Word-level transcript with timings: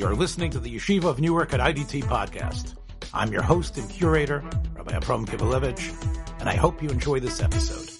You're 0.00 0.16
listening 0.16 0.50
to 0.52 0.58
the 0.58 0.74
Yeshiva 0.74 1.04
of 1.04 1.20
Newark 1.20 1.52
at 1.52 1.60
IDT 1.60 2.04
podcast. 2.04 2.74
I'm 3.12 3.30
your 3.30 3.42
host 3.42 3.76
and 3.76 3.86
curator, 3.90 4.42
Rabbi 4.74 4.96
Abram 4.96 5.26
Kibalevich, 5.26 6.40
and 6.40 6.48
I 6.48 6.54
hope 6.54 6.82
you 6.82 6.88
enjoy 6.88 7.20
this 7.20 7.42
episode. 7.42 7.90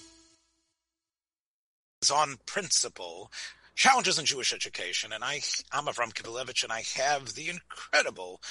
On 2.11 2.37
principle, 2.47 3.31
challenges 3.75 4.17
in 4.17 4.25
Jewish 4.25 4.51
education, 4.51 5.13
and 5.13 5.23
I, 5.23 5.41
I'm 5.71 5.85
Avram 5.85 6.11
Kibalevich, 6.11 6.63
and 6.63 6.73
I 6.73 6.81
have 6.95 7.35
the 7.35 7.49
incredible 7.49 8.41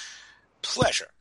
pleasure 0.61 1.11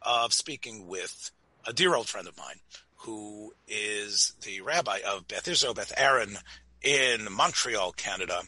of 0.00 0.32
speaking 0.32 0.86
with 0.86 1.32
a 1.66 1.72
dear 1.72 1.96
old 1.96 2.08
friend 2.08 2.28
of 2.28 2.38
mine 2.38 2.60
who 2.98 3.52
is 3.66 4.34
the 4.42 4.60
rabbi 4.60 5.00
of 5.04 5.26
Beth 5.26 5.48
Israel, 5.48 5.74
Beth 5.74 5.92
Aaron 5.96 6.38
in 6.82 7.32
Montreal, 7.32 7.90
Canada, 7.92 8.42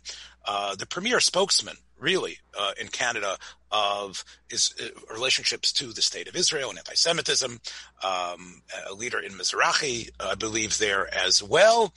uh, 0.47 0.75
the 0.75 0.87
premier 0.87 1.21
spokesman, 1.21 1.77
really, 1.99 2.39
uh, 2.59 2.73
in 2.81 2.89
Canada 2.89 3.37
of 3.71 4.25
his 4.49 4.75
uh, 4.81 4.89
relationships 5.13 5.73
to 5.73 5.93
the 5.93 6.03
state 6.03 6.29
of 6.29 6.37
Israel 6.37 6.71
and 6.71 6.79
anti-Semitism, 6.79 7.61
um, 8.03 8.63
a 8.91 8.95
leader 8.95 9.19
in 9.19 9.33
Mizrahi, 9.33 10.11
I 10.21 10.35
believe, 10.35 10.79
there 10.79 11.13
as 11.15 11.43
well. 11.43 11.95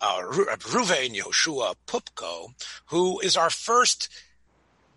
Uh, 0.00 0.20
Ruven 0.22 1.14
Yehoshua 1.14 1.74
Poupko, 1.86 2.48
who 2.86 3.20
is 3.20 3.36
our 3.36 3.50
first 3.50 4.08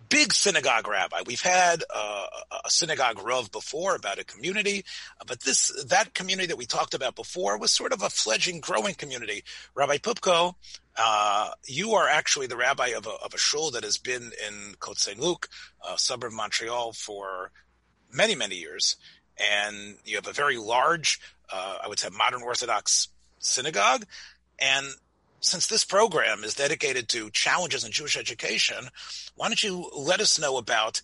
big 0.10 0.34
synagogue 0.34 0.88
rabbi. 0.88 1.22
We've 1.26 1.42
had 1.42 1.84
uh, 1.94 2.26
a 2.66 2.70
synagogue 2.70 3.20
rav 3.24 3.52
before 3.52 3.96
about 3.96 4.20
a 4.20 4.24
community, 4.24 4.86
but 5.26 5.42
this 5.42 5.72
that 5.86 6.14
community 6.14 6.48
that 6.48 6.58
we 6.58 6.66
talked 6.66 6.94
about 6.94 7.16
before 7.16 7.58
was 7.58 7.72
sort 7.72 7.94
of 7.94 8.02
a 8.02 8.10
fledgling, 8.10 8.60
growing 8.60 8.96
community. 8.96 9.44
Rabbi 9.76 9.98
Poupko, 9.98 10.56
uh, 10.98 11.52
you 11.66 11.94
are 11.94 12.08
actually 12.08 12.48
the 12.48 12.58
rabbi 12.58 12.88
of 12.88 13.06
a, 13.06 13.12
of 13.12 13.34
a 13.34 13.38
shul 13.38 13.72
that 13.72 13.84
has 13.84 13.98
been 13.98 14.32
in 14.48 14.76
Côte 14.80 15.00
Saint 15.00 15.20
Luc, 15.20 15.50
a 15.88 15.98
suburb 15.98 16.32
of 16.32 16.36
Montreal, 16.36 16.94
for 16.94 17.52
many 18.12 18.36
many 18.36 18.56
years, 18.56 18.96
and 19.38 19.98
you 20.06 20.16
have 20.16 20.28
a 20.28 20.34
very 20.34 20.58
large, 20.58 21.20
uh, 21.52 21.78
I 21.84 21.88
would 21.88 22.00
say, 22.00 22.10
modern 22.10 22.42
Orthodox 22.42 23.10
synagogue, 23.40 24.06
and 24.60 24.88
since 25.40 25.68
this 25.68 25.84
program 25.84 26.44
is 26.44 26.54
dedicated 26.54 27.08
to 27.10 27.30
challenges 27.30 27.84
in 27.84 27.92
Jewish 27.92 28.18
education, 28.18 28.90
why 29.36 29.48
don't 29.48 29.64
you 29.64 29.90
let 29.96 30.20
us 30.20 30.40
know 30.40 30.58
about 30.58 31.02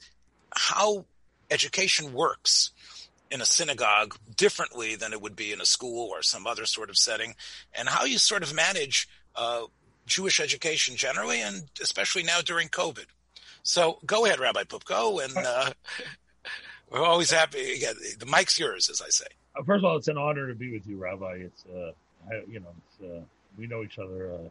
how 0.56 1.06
education 1.52 2.14
works 2.14 2.72
in 3.30 3.42
a 3.42 3.46
synagogue 3.46 4.16
differently 4.36 4.96
than 4.96 5.14
it 5.14 5.22
would 5.22 5.36
be 5.36 5.52
in 5.52 5.62
a 5.62 5.66
school 5.66 6.10
or 6.10 6.22
some 6.22 6.46
other 6.46 6.66
sort 6.66 6.90
of 6.90 6.98
setting, 6.98 7.36
and 7.74 7.90
how 7.90 8.06
you 8.06 8.18
sort 8.18 8.44
of 8.44 8.54
manage 8.54 9.08
uh, 9.36 9.64
Jewish 10.06 10.40
education 10.40 10.96
generally, 10.96 11.42
and 11.42 11.64
especially 11.82 12.24
now 12.24 12.42
during 12.42 12.68
COVID. 12.70 13.06
So 13.64 14.00
go 14.06 14.26
ahead, 14.26 14.40
Rabbi 14.40 14.64
Poupko, 14.64 15.24
and 15.24 15.36
uh, 15.38 15.72
we're 16.92 17.04
always 17.04 17.32
happy. 17.32 17.78
Yeah, 17.78 17.94
the 18.20 18.26
mic's 18.26 18.60
yours, 18.60 18.90
as 18.90 19.02
I 19.02 19.10
say. 19.10 19.26
First 19.66 19.80
of 19.80 19.86
all, 19.86 19.98
it's 19.98 20.08
an 20.08 20.18
honor 20.18 20.48
to 20.48 20.56
be 20.56 20.72
with 20.72 20.86
you, 20.86 20.98
Rabbi. 20.98 21.38
It's 21.46 21.66
uh, 21.66 21.92
you 22.48 22.60
know, 22.60 22.74
it's, 22.78 23.12
uh, 23.12 23.22
we 23.58 23.68
know 23.68 23.84
each 23.84 24.00
other 24.00 24.34
uh, 24.34 24.50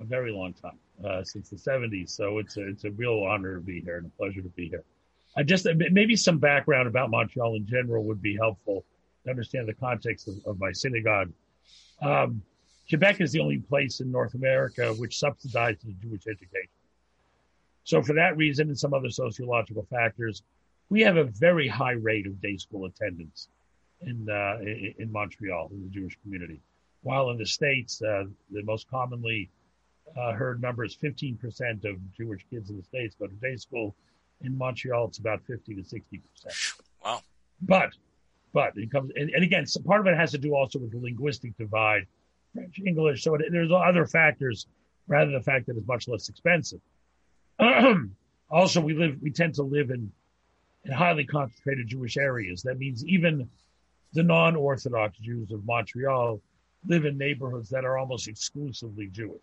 a 0.00 0.04
very 0.04 0.32
long 0.32 0.52
time 0.52 0.78
uh, 1.04 1.22
since 1.24 1.50
the 1.50 1.56
'70s, 1.56 2.10
so 2.10 2.38
it's 2.38 2.56
a, 2.56 2.68
it's 2.68 2.84
a 2.84 2.90
real 2.92 3.24
honor 3.24 3.56
to 3.56 3.60
be 3.60 3.80
here 3.80 3.98
and 3.98 4.06
a 4.06 4.10
pleasure 4.10 4.42
to 4.42 4.48
be 4.50 4.68
here. 4.68 4.84
I 5.36 5.42
just 5.42 5.66
maybe 5.90 6.16
some 6.16 6.38
background 6.38 6.88
about 6.88 7.10
Montreal 7.10 7.56
in 7.56 7.66
general 7.66 8.04
would 8.04 8.22
be 8.22 8.36
helpful 8.36 8.84
to 9.24 9.30
understand 9.30 9.68
the 9.68 9.74
context 9.74 10.28
of, 10.28 10.34
of 10.46 10.58
my 10.58 10.72
synagogue. 10.72 11.30
Um, 12.00 12.42
Quebec 12.88 13.20
is 13.20 13.32
the 13.32 13.40
only 13.40 13.58
place 13.58 14.00
in 14.00 14.10
North 14.10 14.34
America 14.34 14.94
which 14.94 15.18
subsidizes 15.18 16.00
Jewish 16.00 16.26
education. 16.26 16.70
So, 17.84 18.02
for 18.02 18.14
that 18.14 18.36
reason 18.36 18.68
and 18.68 18.78
some 18.78 18.94
other 18.94 19.10
sociological 19.10 19.86
factors, 19.90 20.42
we 20.88 21.00
have 21.02 21.16
a 21.16 21.24
very 21.24 21.68
high 21.68 21.92
rate 21.92 22.26
of 22.26 22.40
day 22.40 22.56
school 22.56 22.86
attendance 22.86 23.48
in 24.02 24.28
uh, 24.30 24.58
in 24.98 25.10
Montreal 25.12 25.68
in 25.72 25.82
the 25.82 25.88
Jewish 25.88 26.18
community. 26.22 26.60
While 27.06 27.30
in 27.30 27.38
the 27.38 27.46
States, 27.46 28.02
uh, 28.02 28.24
the 28.50 28.64
most 28.64 28.90
commonly 28.90 29.48
uh, 30.16 30.32
heard 30.32 30.60
number 30.60 30.84
is 30.84 30.96
15% 30.96 31.84
of 31.84 32.12
Jewish 32.12 32.44
kids 32.50 32.68
in 32.68 32.78
the 32.78 32.82
States 32.82 33.14
go 33.16 33.28
to 33.28 33.34
day 33.34 33.54
school. 33.54 33.94
In 34.40 34.58
Montreal, 34.58 35.06
it's 35.06 35.18
about 35.18 35.40
50 35.46 35.76
to 35.76 35.82
60%. 35.82 36.80
Wow. 37.04 37.20
But, 37.62 37.90
but 38.52 38.72
it 38.74 38.90
comes, 38.90 39.12
and, 39.14 39.30
and 39.30 39.44
again, 39.44 39.66
so 39.66 39.80
part 39.82 40.00
of 40.00 40.08
it 40.08 40.16
has 40.16 40.32
to 40.32 40.38
do 40.38 40.56
also 40.56 40.80
with 40.80 40.90
the 40.90 40.98
linguistic 40.98 41.56
divide, 41.56 42.08
French, 42.52 42.80
English. 42.84 43.22
So 43.22 43.36
it, 43.36 43.42
there's 43.52 43.70
other 43.70 44.06
factors 44.06 44.66
rather 45.06 45.26
than 45.26 45.34
the 45.34 45.44
fact 45.44 45.66
that 45.66 45.76
it's 45.76 45.86
much 45.86 46.08
less 46.08 46.28
expensive. 46.28 46.80
also, 48.50 48.80
we 48.80 48.94
live, 48.94 49.18
we 49.22 49.30
tend 49.30 49.54
to 49.54 49.62
live 49.62 49.90
in, 49.90 50.10
in 50.84 50.90
highly 50.90 51.24
concentrated 51.24 51.86
Jewish 51.86 52.16
areas. 52.16 52.62
That 52.62 52.78
means 52.78 53.04
even 53.04 53.48
the 54.12 54.24
non-Orthodox 54.24 55.18
Jews 55.18 55.52
of 55.52 55.64
Montreal 55.64 56.40
live 56.86 57.04
in 57.04 57.18
neighborhoods 57.18 57.68
that 57.70 57.84
are 57.84 57.98
almost 57.98 58.28
exclusively 58.28 59.08
Jewish. 59.08 59.42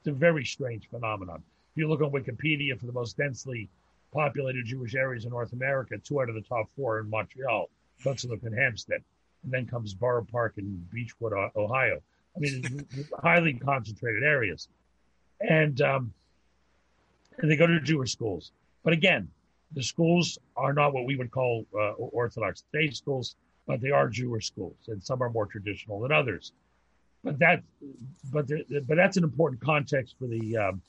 It's 0.00 0.08
a 0.08 0.12
very 0.12 0.44
strange 0.44 0.88
phenomenon. 0.88 1.42
If 1.72 1.78
you 1.78 1.88
look 1.88 2.00
on 2.00 2.10
Wikipedia 2.10 2.78
for 2.78 2.86
the 2.86 2.92
most 2.92 3.16
densely 3.16 3.68
populated 4.12 4.66
Jewish 4.66 4.94
areas 4.94 5.24
in 5.24 5.30
North 5.30 5.52
America, 5.52 5.98
two 5.98 6.20
out 6.20 6.28
of 6.28 6.34
the 6.34 6.42
top 6.42 6.68
four 6.76 6.96
are 6.96 7.00
in 7.00 7.10
Montreal, 7.10 7.70
Hudsonville 8.02 8.38
and 8.42 8.58
Hampstead. 8.58 9.02
And 9.44 9.52
then 9.52 9.66
comes 9.66 9.94
Borough 9.94 10.26
Park 10.30 10.54
and 10.58 10.86
Beachwood, 10.94 11.32
Ohio. 11.56 12.00
I 12.36 12.38
mean, 12.38 12.86
highly 13.22 13.54
concentrated 13.54 14.22
areas. 14.22 14.68
And, 15.40 15.80
um, 15.80 16.12
and 17.38 17.50
they 17.50 17.56
go 17.56 17.66
to 17.66 17.80
Jewish 17.80 18.12
schools. 18.12 18.52
But 18.84 18.92
again, 18.92 19.28
the 19.72 19.82
schools 19.82 20.38
are 20.56 20.72
not 20.72 20.92
what 20.92 21.06
we 21.06 21.16
would 21.16 21.30
call 21.30 21.64
uh, 21.74 21.92
Orthodox 21.92 22.64
day 22.72 22.90
schools 22.90 23.36
but 23.66 23.80
they 23.80 23.90
are 23.90 24.08
Jewish 24.08 24.46
schools, 24.46 24.76
and 24.88 25.02
some 25.02 25.22
are 25.22 25.30
more 25.30 25.46
traditional 25.46 26.00
than 26.00 26.12
others. 26.12 26.52
But 27.24 27.38
that, 27.38 27.62
but 28.32 28.48
but 28.86 28.96
that's 28.96 29.16
an 29.16 29.24
important 29.24 29.60
context 29.60 30.16
for 30.18 30.26
the 30.26 30.56
um, 30.56 30.82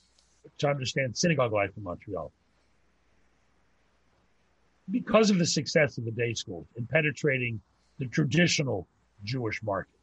to 0.60 0.68
understand 0.68 1.16
synagogue 1.16 1.54
life 1.54 1.72
in 1.78 1.84
Montreal. 1.84 2.32
Because 4.90 5.30
of 5.30 5.38
the 5.38 5.46
success 5.46 5.98
of 5.98 6.06
the 6.06 6.12
day 6.12 6.34
schools 6.34 6.68
in 6.76 6.86
penetrating 6.86 7.62
the 8.00 8.08
traditional 8.08 8.88
Jewish 9.24 9.62
market. 9.64 9.94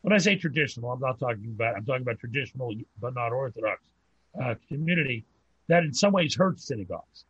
When 0.00 0.12
I 0.12 0.18
say 0.18 0.36
traditional, 0.36 0.90
I'm 0.90 1.00
not 1.00 1.18
talking 1.18 1.52
about 1.54 1.76
I'm 1.76 1.84
talking 1.84 2.02
about 2.02 2.18
traditional 2.18 2.74
but 3.00 3.14
not 3.14 3.32
Orthodox 3.32 3.82
uh, 4.42 4.54
community 4.68 5.24
that 5.68 5.84
in 5.84 5.92
some 5.92 6.12
ways 6.12 6.34
hurts 6.34 6.66
synagogues. 6.66 7.24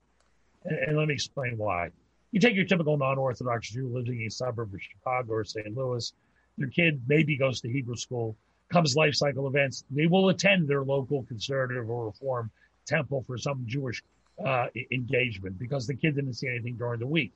And, 0.64 0.78
and 0.78 0.96
let 0.96 1.08
me 1.08 1.14
explain 1.14 1.58
why 1.58 1.90
you 2.34 2.40
take 2.40 2.56
your 2.56 2.64
typical 2.64 2.96
non-Orthodox 2.96 3.70
Jew 3.70 3.88
living 3.88 4.20
in 4.20 4.26
a 4.26 4.30
suburb 4.30 4.74
of 4.74 4.82
Chicago 4.82 5.34
or 5.34 5.44
St. 5.44 5.76
Louis, 5.76 6.12
their 6.58 6.68
kid 6.68 7.00
maybe 7.06 7.36
goes 7.36 7.60
to 7.60 7.68
Hebrew 7.70 7.94
school, 7.94 8.36
comes 8.72 8.96
life 8.96 9.14
cycle 9.14 9.46
events, 9.46 9.84
they 9.90 10.06
will 10.06 10.28
attend 10.28 10.68
their 10.68 10.82
local 10.82 11.22
conservative 11.24 11.88
or 11.88 12.06
reform 12.06 12.50
temple 12.86 13.24
for 13.26 13.38
some 13.38 13.64
Jewish 13.66 14.02
uh, 14.44 14.66
engagement 14.90 15.58
because 15.58 15.86
the 15.86 15.94
kid 15.94 16.16
didn't 16.16 16.34
see 16.34 16.48
anything 16.48 16.76
during 16.76 17.00
the 17.00 17.06
week. 17.06 17.32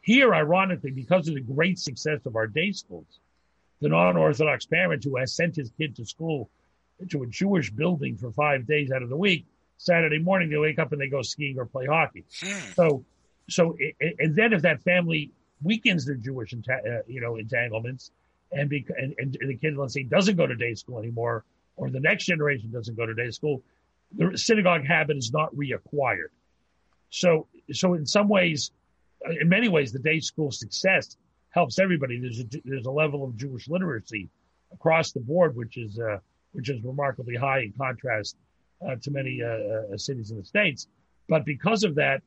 Here, 0.00 0.34
ironically, 0.34 0.90
because 0.90 1.28
of 1.28 1.34
the 1.34 1.40
great 1.40 1.78
success 1.78 2.24
of 2.26 2.36
our 2.36 2.46
day 2.46 2.72
schools, 2.72 3.20
the 3.80 3.88
non-Orthodox 3.88 4.66
parent 4.66 5.04
who 5.04 5.16
has 5.16 5.32
sent 5.32 5.56
his 5.56 5.70
kid 5.78 5.96
to 5.96 6.04
school 6.04 6.50
to 7.10 7.22
a 7.22 7.26
Jewish 7.26 7.70
building 7.70 8.16
for 8.16 8.30
five 8.32 8.66
days 8.66 8.90
out 8.90 9.02
of 9.02 9.08
the 9.08 9.16
week, 9.16 9.46
Saturday 9.76 10.18
morning 10.18 10.50
they 10.50 10.56
wake 10.56 10.78
up 10.78 10.92
and 10.92 11.00
they 11.00 11.08
go 11.08 11.22
skiing 11.22 11.58
or 11.58 11.66
play 11.66 11.86
hockey. 11.86 12.24
Hmm. 12.40 12.72
So 12.74 13.04
so, 13.48 13.76
and 14.18 14.36
then 14.36 14.52
if 14.52 14.62
that 14.62 14.82
family 14.82 15.32
weakens 15.62 16.04
their 16.04 16.16
Jewish, 16.16 16.52
uh, 16.52 16.82
you 17.06 17.20
know, 17.20 17.36
entanglements, 17.36 18.10
and, 18.52 18.70
bec- 18.70 18.96
and, 18.96 19.14
and 19.18 19.36
the 19.40 19.56
kid, 19.56 19.76
let's 19.76 19.94
say, 19.94 20.02
doesn't 20.02 20.36
go 20.36 20.46
to 20.46 20.56
day 20.56 20.74
school 20.74 20.98
anymore, 20.98 21.44
or 21.76 21.90
the 21.90 22.00
next 22.00 22.26
generation 22.26 22.70
doesn't 22.70 22.96
go 22.96 23.06
to 23.06 23.14
day 23.14 23.30
school, 23.30 23.62
the 24.16 24.36
synagogue 24.36 24.84
habit 24.84 25.16
is 25.16 25.32
not 25.32 25.54
reacquired. 25.54 26.28
So, 27.10 27.46
so 27.72 27.94
in 27.94 28.06
some 28.06 28.28
ways, 28.28 28.70
uh, 29.26 29.32
in 29.40 29.48
many 29.48 29.68
ways, 29.68 29.92
the 29.92 29.98
day 29.98 30.20
school 30.20 30.50
success 30.50 31.16
helps 31.50 31.78
everybody. 31.78 32.20
There's 32.20 32.40
a, 32.40 32.44
there's 32.64 32.86
a 32.86 32.90
level 32.90 33.24
of 33.24 33.36
Jewish 33.36 33.68
literacy 33.68 34.28
across 34.72 35.12
the 35.12 35.20
board, 35.20 35.56
which 35.56 35.76
is 35.76 35.98
uh, 35.98 36.18
which 36.52 36.68
is 36.68 36.82
remarkably 36.82 37.36
high 37.36 37.60
in 37.60 37.72
contrast 37.72 38.36
uh, 38.86 38.96
to 38.96 39.10
many 39.10 39.42
uh, 39.42 39.94
uh 39.94 39.96
cities 39.96 40.30
in 40.30 40.38
the 40.38 40.44
states. 40.44 40.86
But 41.28 41.44
because 41.44 41.84
of 41.84 41.94
that, 41.96 42.22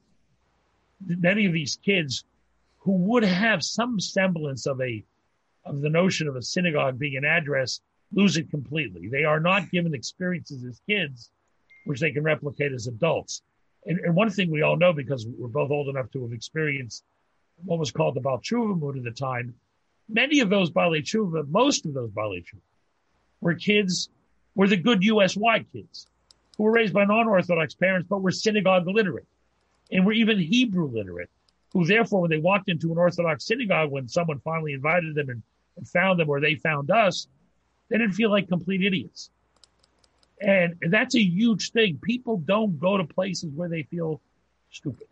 many 1.05 1.45
of 1.45 1.53
these 1.53 1.77
kids 1.83 2.23
who 2.79 2.93
would 2.93 3.23
have 3.23 3.63
some 3.63 3.99
semblance 3.99 4.65
of 4.65 4.81
a 4.81 5.03
of 5.65 5.81
the 5.81 5.89
notion 5.89 6.27
of 6.27 6.35
a 6.35 6.41
synagogue 6.41 6.97
being 6.97 7.17
an 7.17 7.25
address 7.25 7.81
lose 8.13 8.37
it 8.37 8.49
completely. 8.49 9.07
They 9.07 9.23
are 9.23 9.39
not 9.39 9.71
given 9.71 9.93
experiences 9.93 10.63
as 10.65 10.81
kids, 10.87 11.31
which 11.85 11.99
they 11.99 12.11
can 12.11 12.23
replicate 12.23 12.73
as 12.73 12.87
adults. 12.87 13.41
And, 13.85 13.99
and 13.99 14.15
one 14.15 14.29
thing 14.29 14.51
we 14.51 14.61
all 14.61 14.77
know 14.77 14.93
because 14.93 15.25
we're 15.25 15.47
both 15.47 15.71
old 15.71 15.87
enough 15.87 16.11
to 16.11 16.23
have 16.23 16.33
experienced 16.33 17.03
what 17.63 17.79
was 17.79 17.91
called 17.91 18.15
the 18.15 18.21
Baal 18.21 18.39
Tshuva 18.39 18.77
mood 18.77 18.97
at 18.97 19.03
the 19.03 19.11
time. 19.11 19.55
Many 20.09 20.41
of 20.41 20.49
those 20.49 20.71
Baalei 20.71 21.03
Tshuva, 21.03 21.47
most 21.47 21.85
of 21.85 21.93
those 21.93 22.11
Baalei 22.11 22.43
Tshuva, 22.43 22.61
were 23.39 23.55
kids, 23.55 24.09
were 24.55 24.67
the 24.67 24.77
good 24.77 25.03
USY 25.03 25.65
kids 25.71 26.07
who 26.57 26.63
were 26.63 26.71
raised 26.71 26.93
by 26.93 27.05
non-Orthodox 27.05 27.73
parents, 27.75 28.07
but 28.09 28.21
were 28.21 28.31
synagogue 28.31 28.87
literate 28.87 29.27
and 29.91 30.05
were 30.05 30.13
even 30.13 30.39
Hebrew 30.39 30.87
literate, 30.87 31.29
who 31.73 31.85
therefore, 31.85 32.21
when 32.21 32.29
they 32.29 32.39
walked 32.39 32.69
into 32.69 32.91
an 32.91 32.97
Orthodox 32.97 33.45
synagogue, 33.45 33.91
when 33.91 34.07
someone 34.07 34.39
finally 34.39 34.73
invited 34.73 35.15
them 35.15 35.29
and, 35.29 35.43
and 35.77 35.87
found 35.87 36.19
them 36.19 36.29
or 36.29 36.39
they 36.39 36.55
found 36.55 36.91
us, 36.91 37.27
they 37.89 37.97
didn't 37.97 38.13
feel 38.13 38.29
like 38.29 38.47
complete 38.47 38.83
idiots. 38.83 39.29
And, 40.41 40.75
that's 40.89 41.15
a 41.15 41.21
huge 41.21 41.71
thing. 41.71 41.99
People 42.01 42.37
don't 42.37 42.79
go 42.79 42.97
to 42.97 43.03
places 43.03 43.51
where 43.53 43.69
they 43.69 43.83
feel 43.83 44.21
stupid. 44.71 45.07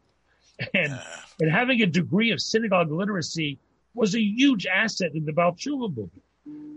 And, 0.74 1.00
and 1.40 1.52
having 1.52 1.82
a 1.82 1.86
degree 1.86 2.32
of 2.32 2.42
synagogue 2.42 2.92
literacy 2.92 3.60
was 3.94 4.16
a 4.16 4.22
huge 4.22 4.66
asset 4.66 5.14
in 5.14 5.26
the 5.26 5.32
Baal 5.32 5.54
Tshuva 5.54 5.96
movement, 5.96 6.24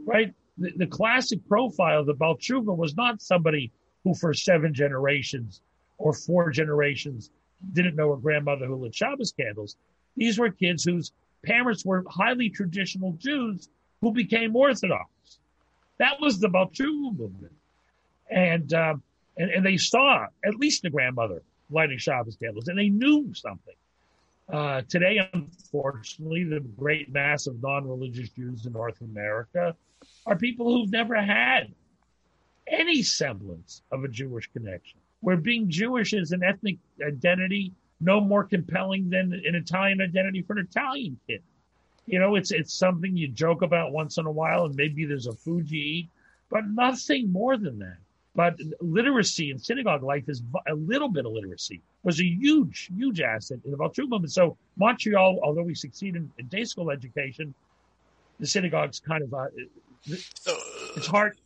right? 0.05 0.35
The, 0.59 0.73
the 0.77 0.87
classic 0.87 1.47
profile 1.49 2.01
of 2.01 2.07
the 2.07 2.15
Baal 2.15 2.37
was 2.77 2.95
not 2.97 3.23
somebody 3.23 3.73
who 4.05 4.15
for 4.15 4.35
seven 4.35 4.75
generations 4.75 5.63
or 5.99 6.13
four 6.13 6.51
generations 6.51 7.31
didn't 7.73 7.97
know 7.97 8.13
a 8.13 8.19
grandmother 8.19 8.67
who 8.67 8.77
lit 8.77 8.95
Shabbos 8.95 9.33
candles. 9.33 9.77
These 10.17 10.39
were 10.39 10.51
kids 10.51 10.85
whose 10.85 11.13
parents 11.45 11.85
were 11.85 12.05
highly 12.09 12.51
traditional 12.51 13.13
Jews 13.13 13.69
who 14.01 14.13
became 14.13 14.55
Orthodox. 14.57 15.09
That 15.99 16.21
was 16.21 16.39
the 16.39 16.49
Baal 16.49 16.71
movement. 16.81 17.53
And, 18.31 18.73
um, 18.75 19.03
and, 19.37 19.51
and 19.51 19.67
they 19.67 19.77
saw 19.77 20.27
at 20.45 20.55
least 20.57 20.83
the 20.83 20.91
grandmother 20.91 21.43
lighting 21.71 21.99
Shabbos 21.99 22.37
candles 22.37 22.69
and 22.69 22.79
they 22.79 22.89
knew 22.89 23.33
something. 23.35 23.75
Uh, 24.53 24.83
today, 24.89 25.21
unfortunately, 25.33 26.45
the 26.45 26.61
great 26.61 27.11
mass 27.13 27.47
of 27.47 27.63
non-religious 27.63 28.29
Jews 28.31 28.67
in 28.67 28.73
North 28.73 29.01
America 29.01 29.75
are 30.27 30.37
people 30.37 30.67
who've 30.67 30.91
never 30.91 31.21
had 31.21 31.73
any 32.67 33.03
semblance 33.03 33.83
of 33.91 34.05
a 34.05 34.09
Jewish 34.09 34.49
connection, 34.53 34.99
where 35.21 35.37
being 35.37 35.71
Jewish 35.71 36.13
is 36.13 36.33
an 36.33 36.43
ethnic 36.43 36.79
identity 37.07 37.73
no 38.03 38.21
more 38.21 38.45
compelling 38.45 39.09
than 39.09 39.33
an 39.33 39.55
Italian 39.55 40.01
identity 40.01 40.43
for 40.43 40.55
an 40.55 40.67
Italian 40.71 41.19
kid. 41.27 41.43
You 42.07 42.19
know, 42.19 42.35
it's 42.35 42.51
it's 42.51 42.75
something 42.75 43.17
you 43.17 43.29
joke 43.29 43.63
about 43.63 43.93
once 43.93 44.19
in 44.19 44.27
a 44.27 44.31
while, 44.31 44.65
and 44.67 44.75
maybe 44.75 45.05
there's 45.05 45.27
a 45.27 45.33
food 45.33 45.71
you 45.71 45.81
eat, 45.81 46.09
but 46.51 46.67
nothing 46.67 47.31
more 47.31 47.57
than 47.57 47.79
that. 47.79 47.99
But 48.35 48.59
literacy 48.81 49.51
in 49.51 49.59
synagogue 49.59 50.03
life 50.03 50.25
is 50.29 50.43
a 50.67 50.75
little 50.75 51.09
bit 51.09 51.27
of 51.27 51.33
literacy 51.33 51.83
was 52.03 52.19
a 52.19 52.25
huge, 52.25 52.91
huge 52.97 53.21
asset 53.21 53.59
in 53.65 53.71
the 53.71 53.77
Tshuva 53.77 54.09
movement. 54.09 54.33
So 54.33 54.57
Montreal, 54.77 55.39
although 55.43 55.63
we 55.63 55.75
succeed 55.75 56.17
in, 56.17 56.31
in 56.39 56.47
day 56.47 56.65
school 56.65 56.91
education, 56.91 57.55
the 58.41 58.47
synagogue's 58.47 59.01
kind 59.01 59.23
of 59.23 59.33
uh, 59.35 59.47
it's 60.07 61.07
hard 61.07 61.37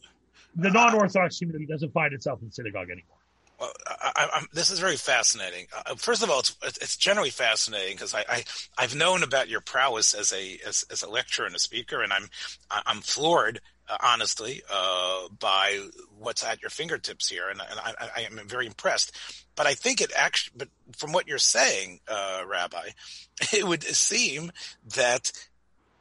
the 0.56 0.70
non-Orthodox 0.70 1.38
community 1.38 1.66
doesn't 1.66 1.92
find 1.92 2.14
itself 2.14 2.40
in 2.42 2.50
synagogue 2.50 2.88
anymore. 2.90 3.15
Well, 3.58 3.72
I, 3.86 4.28
I, 4.32 4.42
this 4.52 4.70
is 4.70 4.80
very 4.80 4.96
fascinating. 4.96 5.66
Uh, 5.74 5.94
first 5.94 6.22
of 6.22 6.30
all, 6.30 6.40
it's 6.40 6.56
it's 6.62 6.96
generally 6.96 7.30
fascinating 7.30 7.94
because 7.94 8.14
I, 8.14 8.24
I 8.28 8.44
I've 8.76 8.94
known 8.94 9.22
about 9.22 9.48
your 9.48 9.60
prowess 9.60 10.14
as 10.14 10.32
a 10.32 10.58
as, 10.66 10.84
as 10.90 11.02
a 11.02 11.08
lecturer 11.08 11.46
and 11.46 11.54
a 11.54 11.58
speaker, 11.58 12.02
and 12.02 12.12
I'm 12.12 12.28
I'm 12.70 13.00
floored, 13.00 13.60
uh, 13.88 13.96
honestly, 14.02 14.62
uh, 14.70 15.28
by 15.38 15.86
what's 16.18 16.44
at 16.44 16.60
your 16.60 16.70
fingertips 16.70 17.28
here, 17.28 17.48
and, 17.48 17.60
and 17.60 17.80
I, 17.80 17.94
I, 18.16 18.20
am 18.22 18.40
very 18.46 18.66
impressed. 18.66 19.16
But 19.54 19.66
I 19.66 19.74
think 19.74 20.00
it 20.00 20.12
actually, 20.14 20.58
but 20.58 20.68
from 20.96 21.12
what 21.12 21.26
you're 21.26 21.38
saying, 21.38 22.00
uh, 22.08 22.42
Rabbi, 22.46 22.90
it 23.54 23.66
would 23.66 23.84
seem 23.84 24.52
that 24.96 25.32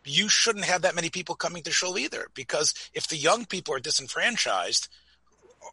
you 0.04 0.28
shouldn't 0.28 0.66
have 0.66 0.82
that 0.82 0.96
many 0.96 1.10
people 1.10 1.36
coming 1.36 1.64
to 1.64 1.72
shul 1.72 1.98
either, 1.98 2.28
because 2.34 2.74
if 2.94 3.08
the 3.08 3.18
young 3.18 3.46
people 3.46 3.74
are 3.74 3.80
disenfranchised, 3.80 4.90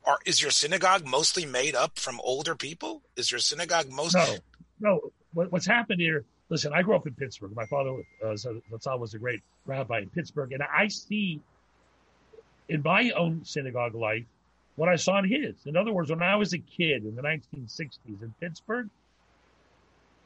are, 0.05 0.19
is 0.27 0.43
your 0.43 0.51
synagogue 0.51 1.07
mostly 1.07 1.47
made 1.47 1.75
up 1.75 1.99
from 1.99 2.21
older 2.25 2.55
people? 2.55 3.03
Is 3.17 3.31
your 3.31 3.41
synagogue 3.41 3.91
mostly? 3.91 4.39
No, 4.81 4.91
no. 4.91 5.01
What, 5.35 5.53
what's 5.53 5.67
happened 5.67 6.01
here? 6.01 6.25
Listen, 6.49 6.73
I 6.75 6.83
grew 6.83 6.95
up 6.95 7.07
in 7.07 7.15
Pittsburgh. 7.15 7.55
My 7.55 7.67
father, 7.67 7.91
uh, 8.23 8.35
Zatzal, 8.35 8.99
was 8.99 9.15
a 9.15 9.19
great 9.19 9.43
rabbi 9.65 10.01
in 10.01 10.11
Pittsburgh, 10.11 10.53
and 10.53 10.63
I 10.63 10.89
see 10.89 11.41
in 12.69 12.83
my 12.83 13.11
own 13.11 13.45
synagogue 13.45 13.95
life 13.95 14.25
what 14.77 14.89
I 14.89 14.97
saw 14.97 15.19
in 15.19 15.29
his. 15.29 15.55
In 15.67 15.77
other 15.77 15.93
words, 15.93 16.11
when 16.11 16.23
I 16.23 16.37
was 16.37 16.53
a 16.53 16.59
kid 16.59 17.05
in 17.05 17.17
the 17.17 17.23
1960s 17.23 18.23
in 18.23 18.35
Pittsburgh, 18.41 18.89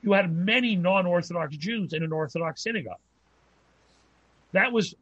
you 0.02 0.12
had 0.12 0.32
many 0.32 0.76
non-Orthodox 0.76 1.56
Jews 1.56 1.93
in 1.93 2.02
an 2.02 2.12
Orthodox 2.12 2.62
synagogue. 2.62 2.99
That 4.52 4.72
was 4.72 4.94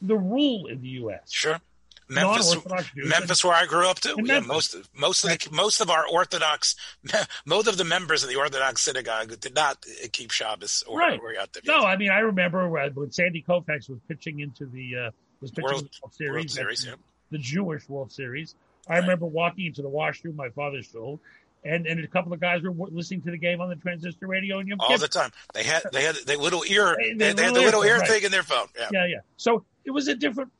the 0.00 0.16
rule 0.16 0.66
in 0.66 0.80
the 0.80 0.88
U.S. 0.88 1.30
Sure. 1.30 1.60
Memphis, 2.08 2.56
Memphis, 2.96 3.44
where 3.44 3.54
I 3.54 3.66
grew 3.66 3.86
up 3.86 4.00
too. 4.00 4.16
Yeah, 4.24 4.40
most 4.40 4.76
most 4.96 5.24
of 5.24 5.30
the, 5.30 5.50
most 5.52 5.80
of 5.80 5.90
our 5.90 6.06
Orthodox, 6.10 6.74
most 7.46 7.68
of 7.68 7.76
the 7.76 7.84
members 7.84 8.22
of 8.22 8.30
the 8.30 8.36
Orthodox 8.36 8.82
synagogue 8.82 9.38
did 9.40 9.54
not 9.54 9.84
keep 10.12 10.30
Shabbos 10.30 10.84
or, 10.86 10.98
right. 10.98 11.20
or. 11.20 11.34
No, 11.66 11.80
I 11.80 11.96
mean 11.96 12.10
I 12.10 12.20
remember 12.20 12.68
when 12.68 13.12
Sandy 13.12 13.44
Koufax 13.46 13.88
was 13.88 13.98
pitching 14.08 14.40
into 14.40 14.66
the 14.66 15.08
uh, 15.08 15.10
was 15.40 15.50
pitching 15.50 15.64
World, 15.64 15.82
the 15.84 16.00
World 16.02 16.14
Series, 16.14 16.32
World 16.32 16.50
Series 16.50 16.86
yeah. 16.86 16.94
the 17.30 17.38
Jewish 17.38 17.88
World 17.88 18.12
Series. 18.12 18.54
I 18.88 18.94
right. 18.94 19.00
remember 19.00 19.26
walking 19.26 19.66
into 19.66 19.82
the 19.82 19.88
washroom, 19.88 20.36
my 20.36 20.48
father's 20.50 20.86
shul, 20.86 21.20
and 21.64 21.86
and 21.86 22.02
a 22.02 22.08
couple 22.08 22.32
of 22.32 22.40
guys 22.40 22.62
were 22.62 22.72
listening 22.72 23.22
to 23.22 23.30
the 23.30 23.38
game 23.38 23.60
on 23.60 23.68
the 23.68 23.76
transistor 23.76 24.26
radio 24.26 24.58
and 24.58 24.72
all 24.78 24.96
the 24.96 25.08
time. 25.08 25.30
They 25.54 25.62
had 25.62 25.82
they 25.92 26.02
had 26.02 26.16
the 26.26 26.36
little 26.36 26.64
ear 26.66 26.96
they, 26.98 27.12
they, 27.12 27.32
they 27.32 27.44
had 27.44 27.54
the 27.54 27.60
little 27.60 27.82
ear, 27.82 27.94
ear 27.94 27.98
right. 27.98 28.08
thing 28.08 28.24
in 28.24 28.30
their 28.30 28.42
phone. 28.42 28.66
Yeah. 28.76 28.88
yeah, 28.92 29.06
yeah. 29.06 29.16
So 29.36 29.64
it 29.84 29.90
was 29.90 30.08
a 30.08 30.14
different, 30.14 30.50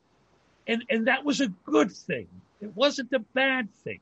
and 0.69 0.83
and 0.89 1.07
that 1.07 1.25
was 1.25 1.41
a 1.41 1.47
good 1.65 1.91
thing. 1.91 2.27
It 2.61 2.73
wasn't 2.75 3.11
a 3.11 3.19
bad 3.19 3.67
thing. 3.83 3.99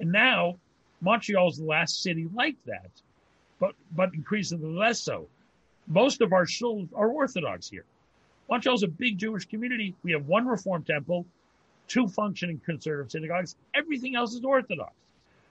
And 0.00 0.10
now 0.10 0.56
Montreal's 1.00 1.58
the 1.58 1.64
last 1.64 2.02
city 2.02 2.28
like 2.34 2.56
that, 2.66 2.90
but 3.60 3.74
but 3.94 4.14
increasingly 4.14 4.72
less 4.74 5.00
so. 5.00 5.28
Most 5.86 6.20
of 6.20 6.32
our 6.32 6.46
shuls 6.46 6.88
are 6.96 7.08
Orthodox 7.08 7.68
here. 7.68 7.84
Montreal's 8.48 8.82
a 8.82 8.88
big 8.88 9.18
Jewish 9.18 9.44
community. 9.44 9.94
We 10.02 10.12
have 10.12 10.26
one 10.26 10.46
Reform 10.46 10.82
temple, 10.82 11.26
two 11.86 12.08
functioning 12.08 12.60
conservative 12.64 13.10
synagogues. 13.10 13.56
Everything 13.74 14.16
else 14.16 14.34
is 14.34 14.44
Orthodox. 14.44 14.92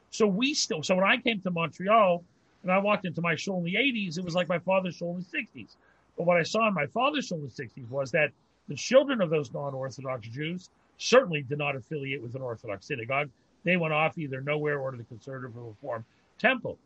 So 0.10 0.26
we 0.26 0.54
still, 0.54 0.82
so 0.84 0.96
when 0.96 1.04
I 1.04 1.18
came 1.18 1.42
to 1.42 1.52
Montreal 1.52 2.24
and 2.64 2.72
I 2.72 2.78
walked 2.80 3.06
into 3.06 3.22
my 3.22 3.36
shul 3.36 3.58
in 3.60 3.64
the 3.66 3.76
80s, 3.76 4.18
it 4.18 4.24
was 4.24 4.36
like 4.36 4.48
my 4.48 4.60
father's 4.60 4.96
shul 4.96 5.16
in 5.16 5.26
the 5.30 5.38
60s. 5.38 5.76
But 6.18 6.26
what 6.26 6.38
I 6.38 6.44
saw 6.44 6.68
in 6.68 6.74
my 6.74 6.88
father's 6.88 7.28
shul 7.28 7.40
in 7.40 7.52
the 7.56 7.64
60s 7.64 7.90
was 7.90 8.12
that 8.12 8.32
the 8.68 8.76
children 8.76 9.22
of 9.22 9.30
those 9.30 9.52
non 9.54 9.74
Orthodox 9.74 10.28
Jews 10.28 10.70
certainly 10.98 11.42
did 11.42 11.58
not 11.58 11.76
affiliate 11.76 12.22
with 12.22 12.36
an 12.36 12.42
Orthodox 12.42 12.88
synagogue. 12.88 13.30
They 13.64 13.78
went 13.78 13.94
off 13.94 14.18
either 14.18 14.42
nowhere 14.42 14.80
or 14.80 14.92
to 14.92 14.98
the 14.98 15.04
conservative 15.04 15.58
or 15.58 15.70
reform 15.70 16.06
temple. 16.40 16.78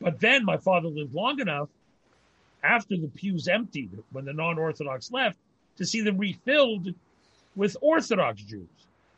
But 0.00 0.20
then 0.20 0.44
my 0.44 0.56
father 0.56 0.88
lived 0.88 1.14
long 1.14 1.40
enough 1.40 1.68
after 2.62 2.96
the 2.96 3.08
pews 3.08 3.48
emptied 3.48 3.90
when 4.12 4.24
the 4.24 4.32
non 4.32 4.58
Orthodox 4.58 5.12
left 5.12 5.38
to 5.76 5.86
see 5.86 6.00
them 6.00 6.18
refilled 6.18 6.88
with 7.56 7.76
Orthodox 7.80 8.42
Jews. 8.42 8.68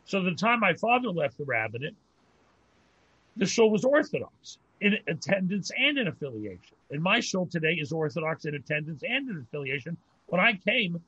So 0.04 0.22
the 0.22 0.34
time 0.34 0.60
my 0.60 0.74
father 0.74 1.08
left 1.08 1.38
the 1.38 1.44
rabbinate, 1.44 1.94
the 3.36 3.46
shul 3.46 3.70
was 3.70 3.84
Orthodox 3.84 4.58
in 4.80 4.96
attendance 5.06 5.70
and 5.76 5.98
in 5.98 6.08
affiliation. 6.08 6.76
And 6.90 7.02
my 7.02 7.20
shul 7.20 7.46
today 7.46 7.74
is 7.74 7.92
Orthodox 7.92 8.44
in 8.44 8.54
attendance 8.54 9.02
and 9.02 9.28
in 9.28 9.38
affiliation. 9.38 9.96
When 10.26 10.40
I 10.40 10.54
came, 10.54 11.02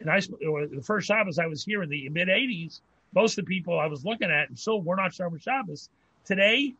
and 0.00 0.10
I 0.10 0.20
the 0.20 0.82
first 0.82 1.06
Shabbos 1.06 1.38
I 1.38 1.46
was 1.46 1.64
here 1.64 1.82
in 1.82 1.88
the 1.88 2.08
mid 2.08 2.28
'80s, 2.28 2.80
most 3.14 3.38
of 3.38 3.44
the 3.44 3.48
people 3.48 3.78
I 3.78 3.86
was 3.86 4.04
looking 4.04 4.30
at 4.30 4.56
still 4.58 4.80
were 4.80 4.96
not 4.96 5.12
Shomer 5.12 5.40
Shabbos. 5.40 5.88
Today, 6.24 6.74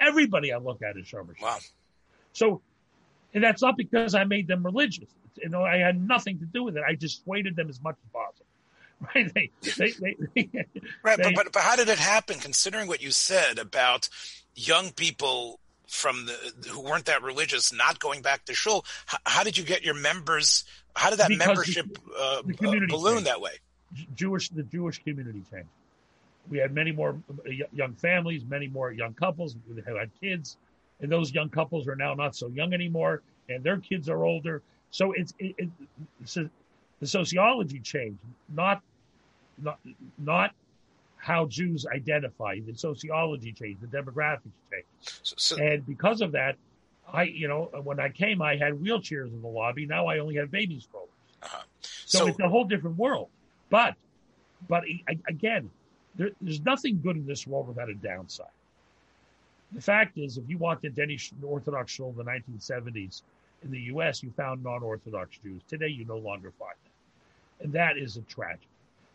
everybody 0.00 0.52
I 0.52 0.58
look 0.58 0.82
at 0.82 0.96
is 0.96 1.06
Shomer 1.06 1.36
Shabbos. 1.36 1.42
Wow. 1.42 1.58
So, 2.32 2.60
and 3.34 3.42
that's 3.42 3.62
not 3.62 3.76
because 3.76 4.14
I 4.14 4.24
made 4.24 4.48
them 4.48 4.64
religious. 4.64 5.08
You 5.42 5.48
know, 5.48 5.62
I 5.62 5.78
had 5.78 6.00
nothing 6.00 6.38
to 6.40 6.44
do 6.46 6.64
with 6.64 6.76
it. 6.76 6.82
I 6.86 6.94
dissuaded 6.94 7.56
them 7.56 7.68
as 7.68 7.80
much 7.82 7.96
as 8.04 8.10
possible. 8.12 8.46
right? 9.14 9.32
They, 9.34 9.50
they, 9.62 10.16
they, 10.34 10.66
right, 11.02 11.18
but, 11.22 11.34
but 11.34 11.52
but 11.52 11.62
how 11.62 11.76
did 11.76 11.88
it 11.88 11.98
happen? 11.98 12.38
Considering 12.38 12.88
what 12.88 13.02
you 13.02 13.10
said 13.10 13.58
about 13.58 14.08
young 14.54 14.90
people 14.90 15.60
from 15.86 16.26
the 16.26 16.68
who 16.68 16.80
weren't 16.80 17.06
that 17.06 17.22
religious 17.22 17.72
not 17.72 17.98
going 17.98 18.22
back 18.22 18.44
to 18.46 18.54
shul, 18.54 18.84
how, 19.06 19.18
how 19.24 19.44
did 19.44 19.56
you 19.56 19.64
get 19.64 19.84
your 19.84 19.94
members? 19.94 20.64
How 20.94 21.10
did 21.10 21.20
that 21.20 21.28
because 21.28 21.46
membership 21.46 21.86
the, 21.86 22.12
uh, 22.18 22.42
the 22.42 22.54
uh, 22.54 22.86
balloon 22.88 23.14
changed. 23.14 23.26
that 23.26 23.40
way? 23.40 23.52
Jewish, 24.14 24.48
the 24.48 24.62
Jewish 24.62 25.02
community 25.02 25.42
changed. 25.50 25.68
We 26.50 26.58
had 26.58 26.72
many 26.72 26.92
more 26.92 27.18
uh, 27.30 27.50
young 27.72 27.94
families, 27.94 28.44
many 28.44 28.68
more 28.68 28.92
young 28.92 29.14
couples 29.14 29.56
who 29.68 29.96
had 29.96 30.10
kids, 30.20 30.56
and 31.00 31.10
those 31.10 31.32
young 31.32 31.48
couples 31.48 31.86
are 31.88 31.96
now 31.96 32.14
not 32.14 32.34
so 32.34 32.48
young 32.48 32.72
anymore, 32.72 33.22
and 33.48 33.62
their 33.62 33.78
kids 33.78 34.08
are 34.08 34.24
older. 34.24 34.62
So 34.90 35.12
it's 35.12 35.34
it, 35.38 35.54
it, 35.58 35.68
so 36.24 36.48
the 37.00 37.06
sociology 37.06 37.80
changed, 37.80 38.18
not 38.48 38.82
not 39.58 39.78
not 40.18 40.54
how 41.26 41.44
Jews 41.46 41.84
identify. 41.92 42.60
The 42.64 42.76
sociology 42.76 43.52
changed, 43.52 43.80
the 43.80 43.88
demographics 43.88 44.52
changed, 44.70 44.86
so, 45.02 45.34
so, 45.36 45.56
and 45.56 45.84
because 45.84 46.20
of 46.20 46.30
that, 46.32 46.54
I 47.12 47.24
you 47.24 47.48
know 47.48 47.64
when 47.82 47.98
I 47.98 48.10
came, 48.10 48.40
I 48.40 48.56
had 48.56 48.74
wheelchairs 48.74 49.32
in 49.32 49.42
the 49.42 49.48
lobby. 49.48 49.86
Now 49.86 50.06
I 50.06 50.20
only 50.20 50.36
have 50.36 50.52
baby 50.52 50.78
strollers. 50.78 51.08
Uh-huh. 51.42 51.62
So, 51.80 52.18
so, 52.18 52.26
it's 52.28 52.38
a 52.38 52.48
whole 52.48 52.64
different 52.64 52.96
world. 52.96 53.28
But 53.70 53.96
but 54.68 54.84
again, 55.28 55.68
there, 56.14 56.30
there's 56.40 56.60
nothing 56.60 57.00
good 57.02 57.16
in 57.16 57.26
this 57.26 57.44
world 57.44 57.66
without 57.66 57.90
a 57.90 57.94
downside. 57.94 58.46
The 59.72 59.80
fact 59.80 60.18
is, 60.18 60.38
if 60.38 60.44
you 60.48 60.58
walked 60.58 60.84
into 60.84 61.02
any 61.02 61.18
Orthodox 61.42 61.90
shul 61.90 62.10
in 62.10 62.16
the 62.16 62.24
1970s 62.24 63.22
in 63.64 63.72
the 63.72 63.80
U.S., 63.80 64.22
you 64.22 64.30
found 64.36 64.62
non-Orthodox 64.62 65.38
Jews. 65.42 65.60
Today, 65.66 65.88
you 65.88 66.04
no 66.04 66.18
longer 66.18 66.52
find 66.56 66.76
them, 66.84 66.92
and 67.62 67.72
that 67.72 67.98
is 67.98 68.16
a 68.16 68.22
tragedy. 68.22 68.68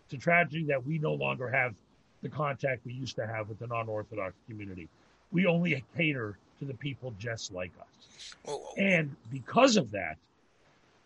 It's 0.06 0.15
a 0.15 0.18
tragedy 0.18 0.65
that 0.65 0.86
we 0.86 0.98
no 1.00 1.13
longer 1.13 1.50
have 1.50 1.74
the 2.22 2.30
contact 2.30 2.86
we 2.86 2.94
used 2.94 3.16
to 3.16 3.28
have 3.28 3.50
with 3.50 3.60
the 3.60 3.68
non-Orthodox 3.68 4.34
community. 4.48 4.88
We 5.32 5.46
only 5.46 5.84
cater 5.96 6.38
to 6.60 6.66
the 6.66 6.74
people 6.74 7.13
just 7.18 7.51
like 7.54 7.72
us, 7.80 8.36
and 8.78 9.16
because 9.32 9.78
of 9.78 9.92
that, 9.92 10.18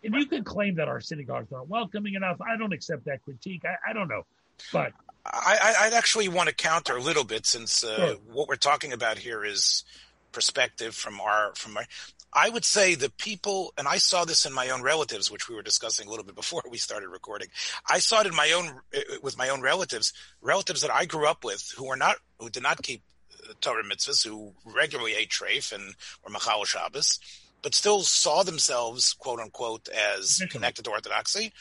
and 0.04 0.14
you 0.14 0.26
can 0.26 0.44
claim 0.44 0.74
that 0.76 0.88
our 0.88 1.00
synagogues 1.00 1.52
aren't 1.52 1.68
welcoming 1.68 2.14
enough. 2.14 2.40
I 2.40 2.56
don't 2.56 2.72
accept 2.72 3.04
that 3.06 3.22
critique. 3.24 3.62
I, 3.64 3.90
I 3.90 3.92
don't 3.92 4.08
know, 4.08 4.24
but 4.72 4.92
I, 5.24 5.74
I'd 5.80 5.94
actually 5.94 6.28
want 6.28 6.48
to 6.48 6.54
counter 6.54 6.96
a 6.96 7.00
little 7.00 7.24
bit 7.24 7.46
since 7.46 7.82
uh, 7.82 7.96
Sure. 7.96 8.14
what 8.32 8.48
we're 8.48 8.56
talking 8.56 8.92
about 8.92 9.18
here 9.18 9.44
is 9.44 9.84
perspective 10.32 10.94
from 10.94 11.20
our 11.20 11.52
from 11.54 11.76
our. 11.76 11.84
I 12.32 12.48
would 12.50 12.64
say 12.64 12.94
the 12.94 13.10
people, 13.10 13.72
and 13.78 13.88
I 13.88 13.98
saw 13.98 14.24
this 14.24 14.44
in 14.44 14.52
my 14.52 14.68
own 14.70 14.82
relatives, 14.82 15.30
which 15.30 15.48
we 15.48 15.54
were 15.54 15.62
discussing 15.62 16.06
a 16.06 16.10
little 16.10 16.24
bit 16.24 16.34
before 16.34 16.62
we 16.70 16.78
started 16.78 17.08
recording. 17.08 17.48
I 17.88 17.98
saw 17.98 18.20
it 18.20 18.26
in 18.26 18.34
my 18.34 18.52
own 18.52 18.80
uh, 18.94 19.00
with 19.22 19.38
my 19.38 19.48
own 19.48 19.62
relatives, 19.62 20.12
relatives 20.42 20.82
that 20.82 20.92
I 20.92 21.04
grew 21.06 21.26
up 21.26 21.44
with 21.44 21.72
who 21.76 21.86
were 21.86 21.96
not 21.96 22.16
who 22.38 22.50
did 22.50 22.62
not 22.62 22.82
keep 22.82 23.02
uh, 23.48 23.52
Torah 23.60 23.84
mitzvahs, 23.84 24.26
who 24.26 24.52
regularly 24.64 25.14
ate 25.14 25.30
treif 25.30 25.72
and 25.72 25.94
were 26.24 26.30
machal 26.30 26.64
Shabbos, 26.64 27.18
but 27.62 27.74
still 27.74 28.02
saw 28.02 28.42
themselves 28.42 29.12
quote 29.14 29.40
unquote 29.40 29.88
as 29.88 30.42
connected 30.50 30.84
to 30.84 30.90
orthodoxy. 30.90 31.52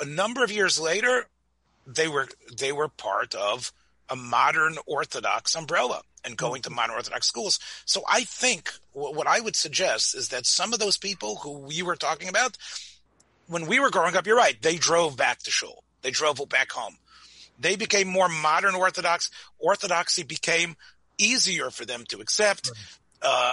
A 0.00 0.04
number 0.04 0.42
of 0.42 0.50
years 0.50 0.80
later, 0.80 1.26
they 1.86 2.08
were 2.08 2.28
they 2.56 2.72
were 2.72 2.88
part 2.88 3.34
of 3.34 3.72
a 4.08 4.16
modern 4.16 4.76
Orthodox 4.86 5.54
umbrella 5.54 6.02
and 6.24 6.36
going 6.36 6.62
to 6.62 6.70
modern 6.70 6.96
Orthodox 6.96 7.26
schools. 7.26 7.58
So 7.84 8.02
I 8.08 8.24
think 8.24 8.70
what 8.92 9.26
I 9.26 9.40
would 9.40 9.56
suggest 9.56 10.14
is 10.14 10.28
that 10.30 10.46
some 10.46 10.72
of 10.72 10.78
those 10.78 10.96
people 10.96 11.36
who 11.36 11.58
we 11.58 11.82
were 11.82 11.96
talking 11.96 12.28
about, 12.28 12.56
when 13.46 13.66
we 13.66 13.80
were 13.80 13.90
growing 13.90 14.16
up, 14.16 14.26
you're 14.26 14.36
right, 14.36 14.60
they 14.60 14.76
drove 14.76 15.16
back 15.16 15.40
to 15.40 15.50
shul, 15.50 15.84
they 16.02 16.10
drove 16.10 16.40
back 16.48 16.72
home. 16.72 16.96
They 17.58 17.76
became 17.76 18.08
more 18.08 18.28
modern 18.28 18.74
Orthodox. 18.74 19.30
Orthodoxy 19.58 20.24
became 20.24 20.76
easier 21.18 21.70
for 21.70 21.84
them 21.84 22.04
to 22.08 22.20
accept. 22.20 22.70
Uh, 23.22 23.52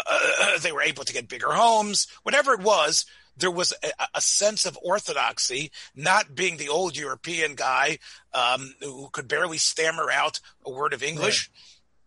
they 0.61 0.71
were 0.71 0.81
able 0.81 1.03
to 1.03 1.13
get 1.13 1.29
bigger 1.29 1.51
homes, 1.51 2.07
whatever 2.23 2.53
it 2.53 2.61
was. 2.61 3.05
There 3.41 3.51
was 3.51 3.73
a, 3.83 4.07
a 4.15 4.21
sense 4.21 4.65
of 4.65 4.77
orthodoxy, 4.81 5.71
not 5.95 6.35
being 6.35 6.57
the 6.57 6.69
old 6.69 6.95
European 6.95 7.55
guy 7.55 7.97
um, 8.33 8.75
who 8.79 9.09
could 9.11 9.27
barely 9.27 9.57
stammer 9.57 10.09
out 10.11 10.39
a 10.65 10.71
word 10.71 10.93
of 10.93 11.03
English. 11.03 11.49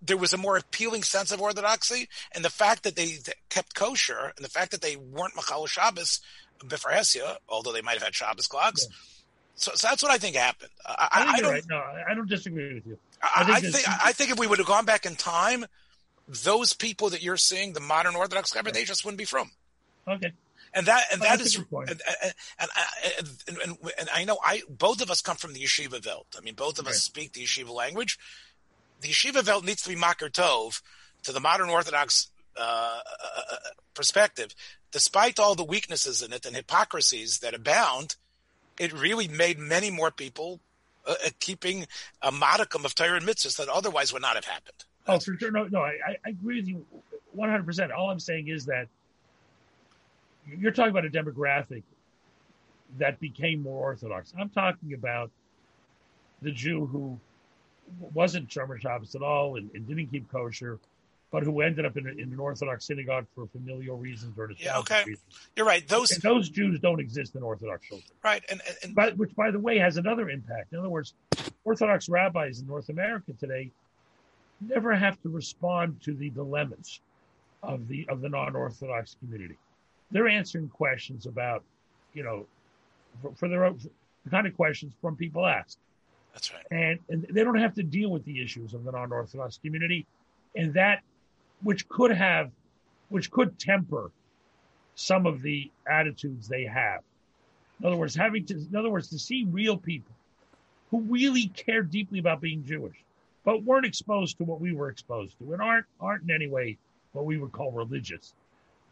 There 0.00 0.16
was 0.16 0.32
a 0.32 0.38
more 0.38 0.56
appealing 0.56 1.02
sense 1.02 1.32
of 1.32 1.40
orthodoxy, 1.40 2.08
and 2.32 2.44
the 2.44 2.50
fact 2.50 2.84
that 2.84 2.94
they 2.94 3.06
th- 3.06 3.36
kept 3.48 3.74
kosher, 3.74 4.32
and 4.36 4.44
the 4.44 4.50
fact 4.50 4.70
that 4.70 4.80
they 4.80 4.96
weren't 4.96 5.34
machal 5.34 5.66
Shabbos 5.66 6.20
b'farhesia, 6.60 7.36
although 7.48 7.72
they 7.72 7.82
might 7.82 7.94
have 7.94 8.02
had 8.02 8.14
Shabbos 8.14 8.46
clocks. 8.46 8.86
So, 9.56 9.72
so 9.74 9.88
that's 9.88 10.02
what 10.02 10.12
I 10.12 10.18
think 10.18 10.36
happened. 10.36 10.70
I, 10.86 11.08
I 11.10 11.32
I, 11.36 11.40
don't. 11.40 11.52
right. 11.52 11.64
No, 11.68 11.82
I 12.08 12.14
don't 12.14 12.28
disagree 12.28 12.74
with 12.74 12.86
you. 12.86 12.98
I, 13.22 13.42
I 13.42 13.44
think 13.44 13.56
I 13.56 13.70
think 13.70 13.88
I 14.06 14.12
think 14.12 14.30
if 14.30 14.38
we 14.38 14.46
would 14.46 14.58
have 14.58 14.68
gone 14.68 14.84
back 14.84 15.06
in 15.06 15.16
time, 15.16 15.64
those 16.28 16.72
people 16.72 17.10
that 17.10 17.22
you're 17.22 17.36
seeing, 17.36 17.72
the 17.72 17.80
modern 17.80 18.14
Orthodox 18.14 18.52
cover, 18.52 18.70
they 18.70 18.84
just 18.84 19.04
wouldn't 19.04 19.18
be 19.18 19.24
from. 19.24 19.50
Okay. 20.06 20.32
And 20.76 20.86
that 20.86 21.04
and 21.12 21.22
that's 21.22 21.42
a 21.42 21.44
is 21.44 21.56
and, 21.56 22.02
and, 22.20 22.32
and, 23.48 23.78
and, 23.98 24.08
I 24.12 24.24
know 24.24 24.38
I 24.44 24.62
both 24.68 25.00
of 25.00 25.10
us 25.10 25.20
come 25.20 25.36
from 25.36 25.52
the 25.52 25.60
yeshiva 25.60 26.04
Welt. 26.04 26.26
I 26.36 26.40
mean, 26.40 26.54
both 26.54 26.80
of 26.80 26.88
us 26.88 27.00
speak 27.00 27.32
the 27.32 27.44
yeshiva 27.44 27.70
language. 27.70 28.18
The 29.00 29.08
yeshiva 29.08 29.46
Welt 29.46 29.64
needs 29.64 29.82
to 29.82 29.88
be 29.88 29.94
makar 29.96 30.28
tov 30.28 30.82
to 31.22 31.32
the 31.32 31.38
modern 31.40 31.68
Orthodox 31.68 32.28
uh, 32.56 32.60
uh, 32.60 33.56
perspective. 33.94 34.54
Despite 34.90 35.38
all 35.38 35.54
the 35.54 35.64
weaknesses 35.64 36.22
in 36.22 36.32
it 36.32 36.44
and 36.44 36.56
hypocrisies 36.56 37.38
that 37.38 37.54
abound, 37.54 38.16
it 38.78 38.92
really 38.92 39.28
made 39.28 39.58
many 39.58 39.90
more 39.90 40.10
people 40.10 40.60
uh, 41.06 41.14
uh, 41.24 41.30
keeping 41.38 41.86
a 42.22 42.32
modicum 42.32 42.84
of 42.84 42.94
Torah 42.94 43.16
and 43.16 43.26
mitzvahs 43.26 43.56
that 43.58 43.68
otherwise 43.68 44.12
would 44.12 44.22
not 44.22 44.34
have 44.34 44.44
happened. 44.44 44.84
Oh, 45.06 45.18
for 45.18 45.36
sure. 45.38 45.50
No, 45.50 45.64
no, 45.64 45.80
I, 45.80 45.98
I- 46.06 46.16
I 46.24 46.28
agree 46.30 46.56
with 46.56 46.68
you 46.68 46.84
100%. 47.36 47.92
All 47.96 48.10
I'm 48.10 48.20
saying 48.20 48.48
is 48.48 48.66
that 48.66 48.88
you're 50.46 50.72
talking 50.72 50.90
about 50.90 51.04
a 51.04 51.10
demographic 51.10 51.82
that 52.98 53.18
became 53.20 53.62
more 53.62 53.82
Orthodox. 53.82 54.32
I'm 54.38 54.50
talking 54.50 54.94
about 54.94 55.30
the 56.42 56.52
Jew 56.52 56.86
who 56.86 57.18
wasn't 58.12 58.48
Shomer 58.48 58.80
Shabbos 58.80 59.14
at 59.14 59.22
all 59.22 59.56
and, 59.56 59.70
and 59.74 59.86
didn't 59.86 60.06
keep 60.06 60.30
kosher, 60.30 60.78
but 61.30 61.42
who 61.42 61.60
ended 61.60 61.84
up 61.84 61.96
in, 61.96 62.06
a, 62.06 62.10
in 62.10 62.32
an 62.32 62.38
Orthodox 62.38 62.84
synagogue 62.86 63.26
for 63.34 63.46
familial 63.48 63.96
reasons 63.96 64.38
or 64.38 64.50
Yeah, 64.58 64.78
okay. 64.78 65.02
reasons. 65.06 65.24
You're 65.56 65.66
right. 65.66 65.86
Those 65.88 66.12
And 66.12 66.22
those 66.22 66.48
Jews 66.48 66.78
don't 66.80 67.00
exist 67.00 67.34
in 67.34 67.42
Orthodox 67.42 67.86
children. 67.86 68.08
right, 68.22 68.44
and, 68.48 68.60
and, 68.82 68.94
but 68.94 69.16
which 69.16 69.34
by 69.34 69.50
the 69.50 69.58
way 69.58 69.78
has 69.78 69.96
another 69.96 70.30
impact. 70.30 70.72
In 70.72 70.78
other 70.78 70.88
words, 70.88 71.14
Orthodox 71.64 72.08
rabbis 72.08 72.60
in 72.60 72.66
North 72.66 72.88
America 72.88 73.32
today 73.38 73.70
never 74.60 74.94
have 74.94 75.20
to 75.22 75.28
respond 75.28 76.00
to 76.02 76.14
the 76.14 76.30
dilemmas 76.30 77.00
of 77.62 77.88
the 77.88 78.06
of 78.08 78.20
the 78.20 78.28
non-Orthodox 78.28 79.16
community. 79.20 79.56
They're 80.10 80.28
answering 80.28 80.68
questions 80.68 81.26
about, 81.26 81.62
you 82.12 82.22
know, 82.22 82.46
for, 83.22 83.32
for 83.34 83.48
their 83.48 83.64
own 83.64 83.78
the 84.24 84.30
kind 84.30 84.46
of 84.46 84.56
questions 84.56 84.94
from 85.00 85.16
people 85.16 85.44
ask, 85.44 85.78
that's 86.32 86.52
right. 86.52 86.64
and 86.70 86.98
and 87.08 87.26
they 87.30 87.44
don't 87.44 87.58
have 87.58 87.74
to 87.74 87.82
deal 87.82 88.10
with 88.10 88.24
the 88.24 88.42
issues 88.42 88.74
of 88.74 88.84
the 88.84 88.92
non-Orthodox 88.92 89.58
community, 89.58 90.06
and 90.56 90.72
that 90.74 91.02
which 91.62 91.88
could 91.88 92.10
have, 92.10 92.50
which 93.08 93.30
could 93.30 93.58
temper 93.58 94.10
some 94.94 95.26
of 95.26 95.42
the 95.42 95.70
attitudes 95.90 96.48
they 96.48 96.64
have. 96.64 97.00
In 97.80 97.86
other 97.86 97.96
words, 97.96 98.14
having 98.14 98.44
to, 98.46 98.54
in 98.54 98.76
other 98.76 98.90
words, 98.90 99.08
to 99.08 99.18
see 99.18 99.44
real 99.50 99.76
people 99.76 100.14
who 100.90 101.00
really 101.00 101.48
care 101.48 101.82
deeply 101.82 102.18
about 102.18 102.40
being 102.40 102.64
Jewish, 102.64 102.96
but 103.44 103.64
weren't 103.64 103.86
exposed 103.86 104.38
to 104.38 104.44
what 104.44 104.60
we 104.60 104.72
were 104.72 104.88
exposed 104.88 105.36
to 105.38 105.52
and 105.52 105.60
aren't, 105.60 105.86
aren't 106.00 106.22
in 106.22 106.30
any 106.30 106.46
way 106.46 106.78
what 107.12 107.24
we 107.24 107.36
would 107.36 107.52
call 107.52 107.72
religious. 107.72 108.34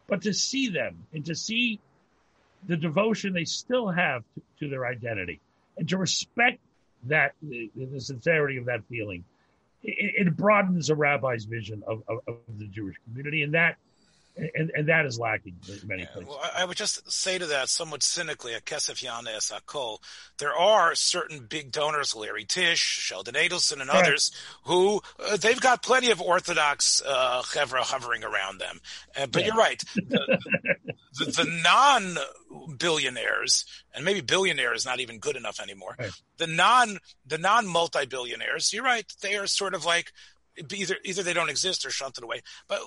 But 0.06 0.22
to 0.22 0.32
see 0.32 0.68
them 0.68 1.06
and 1.12 1.24
to 1.26 1.34
see 1.34 1.80
the 2.66 2.76
devotion 2.76 3.32
they 3.32 3.44
still 3.44 3.88
have 3.88 4.22
to, 4.34 4.42
to 4.60 4.68
their 4.68 4.86
identity 4.86 5.40
and 5.76 5.88
to 5.88 5.98
respect 5.98 6.58
that, 7.04 7.32
the, 7.42 7.70
the 7.74 8.00
sincerity 8.00 8.56
of 8.56 8.66
that 8.66 8.84
feeling, 8.88 9.24
it, 9.82 10.26
it 10.26 10.36
broadens 10.36 10.90
a 10.90 10.94
rabbi's 10.94 11.44
vision 11.44 11.82
of, 11.86 12.02
of, 12.08 12.18
of 12.28 12.36
the 12.58 12.66
Jewish 12.66 12.96
community. 13.04 13.42
And 13.42 13.54
that, 13.54 13.76
and, 14.36 14.70
and 14.74 14.88
that 14.88 15.04
is 15.06 15.18
lacking 15.18 15.56
in 15.68 15.80
many 15.86 16.06
places. 16.06 16.28
well, 16.28 16.40
I 16.42 16.62
I 16.62 16.64
would 16.64 16.76
just 16.76 17.10
say 17.12 17.38
to 17.38 17.46
that 17.46 17.68
somewhat 17.68 18.02
cynically, 18.02 18.54
a 18.54 18.60
Kesef 18.60 19.04
Yana 19.04 19.36
Esakol, 19.36 19.98
there 20.38 20.54
are 20.54 20.94
certain 20.94 21.46
big 21.46 21.70
donors, 21.70 22.14
Larry 22.16 22.44
Tisch, 22.44 22.78
Sheldon 22.80 23.34
Adelson, 23.34 23.80
and 23.80 23.88
Right. 23.90 24.02
others, 24.06 24.30
who 24.64 25.00
uh, 25.18 25.36
they've 25.36 25.60
got 25.60 25.82
plenty 25.82 26.10
of 26.10 26.20
Orthodox 26.20 27.02
uh, 27.06 27.42
chevra 27.42 27.80
hovering 27.82 28.24
around 28.24 28.58
them. 28.58 28.80
Uh, 29.16 29.26
but 29.26 29.42
Yeah. 29.42 29.48
you're 29.48 29.56
right. 29.56 29.82
The, 31.14 31.26
the, 31.26 31.44
the 31.44 31.60
non 31.62 32.16
billionaires, 32.78 33.64
and 33.94 34.04
maybe 34.04 34.20
billionaire 34.20 34.74
is 34.74 34.84
not 34.84 35.00
even 35.00 35.18
good 35.18 35.36
enough 35.36 35.60
anymore. 35.60 35.94
Right. 35.98 36.10
The 36.38 36.46
non 36.46 36.98
the 37.26 37.38
non 37.38 37.66
multi 37.66 38.06
billionaires, 38.06 38.72
you're 38.72 38.84
right. 38.84 39.04
They 39.20 39.36
are 39.36 39.46
sort 39.46 39.74
of 39.74 39.84
like 39.84 40.12
either 40.72 40.96
either 41.04 41.22
they 41.22 41.32
don't 41.32 41.48
exist 41.50 41.84
or 41.86 41.90
shunted 41.90 42.24
away. 42.24 42.42
But 42.68 42.80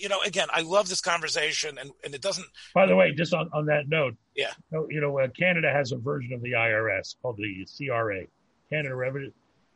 you 0.00 0.08
know, 0.08 0.20
again, 0.24 0.48
I 0.52 0.62
love 0.62 0.88
this 0.88 1.00
conversation, 1.00 1.78
and, 1.78 1.90
and 2.04 2.14
it 2.14 2.22
doesn't. 2.22 2.46
By 2.74 2.86
the 2.86 2.96
way, 2.96 3.12
just 3.12 3.34
on, 3.34 3.48
on 3.52 3.66
that 3.66 3.88
note, 3.88 4.14
Yeah. 4.34 4.52
you 4.72 4.78
know, 4.78 4.86
you 4.90 5.00
know 5.00 5.18
uh, 5.18 5.28
Canada 5.28 5.70
has 5.72 5.92
a 5.92 5.96
version 5.96 6.32
of 6.32 6.42
the 6.42 6.52
IRS 6.52 7.16
called 7.22 7.36
the 7.36 7.66
CRA, 7.76 8.22
Canada 8.70 8.94
Revenue. 8.94 9.30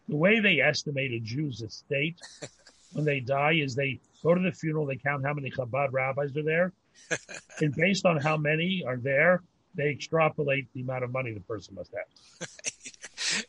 The 0.09 0.17
way 0.17 0.41
they 0.41 0.61
estimate 0.61 1.13
a 1.13 1.21
Jew's 1.21 1.63
estate 1.63 2.21
when 2.93 3.05
they 3.05 3.21
die 3.21 3.55
is 3.63 3.75
they 3.75 4.01
go 4.23 4.35
to 4.35 4.41
the 4.41 4.53
funeral, 4.53 4.87
they 4.87 4.97
count 4.97 5.25
how 5.25 5.35
many 5.35 5.51
Chabad 5.51 5.89
rabbis 5.93 6.37
are 6.37 6.43
there, 6.43 6.73
and 7.61 7.75
based 7.75 8.05
on 8.07 8.19
how 8.21 8.37
many 8.37 8.85
are 8.87 8.97
there, 8.97 9.43
they 9.75 9.89
extrapolate 9.91 10.67
the 10.75 10.83
amount 10.83 11.03
of 11.05 11.11
money 11.13 11.33
the 11.33 11.41
person 11.41 11.75
must 11.75 11.93
have. 11.97 12.49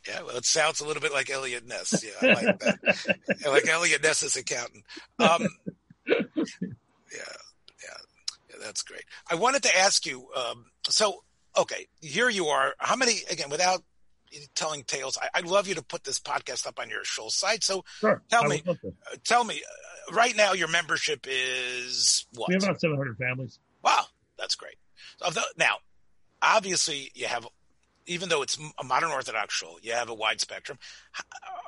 Yeah, 0.07 0.21
well, 0.23 0.37
it 0.37 0.45
sounds 0.45 0.79
a 0.81 0.87
little 0.87 1.01
bit 1.01 1.13
like 1.13 1.29
Eliot 1.29 1.65
Ness. 1.65 2.03
Yeah, 2.03 2.11
I 2.21 2.33
like 2.33 2.59
that. 2.59 3.17
I 3.45 3.49
like 3.49 3.67
Eliot 3.67 4.03
Ness's 4.03 4.35
accountant. 4.35 4.83
Um, 5.19 5.47
yeah, 6.07 6.15
yeah, 7.11 7.97
yeah, 8.49 8.55
that's 8.61 8.83
great. 8.83 9.03
I 9.29 9.35
wanted 9.35 9.63
to 9.63 9.77
ask 9.77 10.05
you. 10.05 10.27
Um, 10.35 10.65
so, 10.87 11.23
okay, 11.57 11.87
here 12.01 12.29
you 12.29 12.47
are. 12.47 12.73
How 12.77 12.95
many? 12.95 13.19
Again, 13.29 13.49
without 13.49 13.81
telling 14.55 14.83
tales, 14.83 15.17
I, 15.21 15.29
I'd 15.33 15.45
love 15.47 15.67
you 15.67 15.75
to 15.75 15.83
put 15.83 16.03
this 16.03 16.19
podcast 16.19 16.67
up 16.67 16.79
on 16.79 16.89
your 16.89 17.03
show 17.03 17.29
site. 17.29 17.63
So, 17.63 17.83
Sure. 17.99 18.21
Tell 18.29 18.45
me. 18.45 18.63
would 18.65 18.77
uh, 18.85 19.15
tell 19.23 19.43
me, 19.43 19.55
uh, 20.09 20.15
right 20.15 20.35
now, 20.35 20.53
your 20.53 20.67
membership 20.67 21.25
is 21.29 22.25
what? 22.33 22.49
We 22.49 22.55
have 22.55 22.63
about 22.63 22.81
700 22.81 23.17
families. 23.17 23.59
Wow, 23.83 24.05
that's 24.37 24.55
great. 24.55 24.75
So 25.17 25.41
now, 25.57 25.77
obviously, 26.41 27.11
you 27.13 27.27
have 27.27 27.47
even 28.05 28.29
though 28.29 28.41
it's 28.41 28.57
a 28.79 28.83
modern 28.83 29.11
Orthodox 29.11 29.53
shul, 29.53 29.77
you 29.81 29.93
have 29.93 30.09
a 30.09 30.13
wide 30.13 30.41
spectrum. 30.41 30.77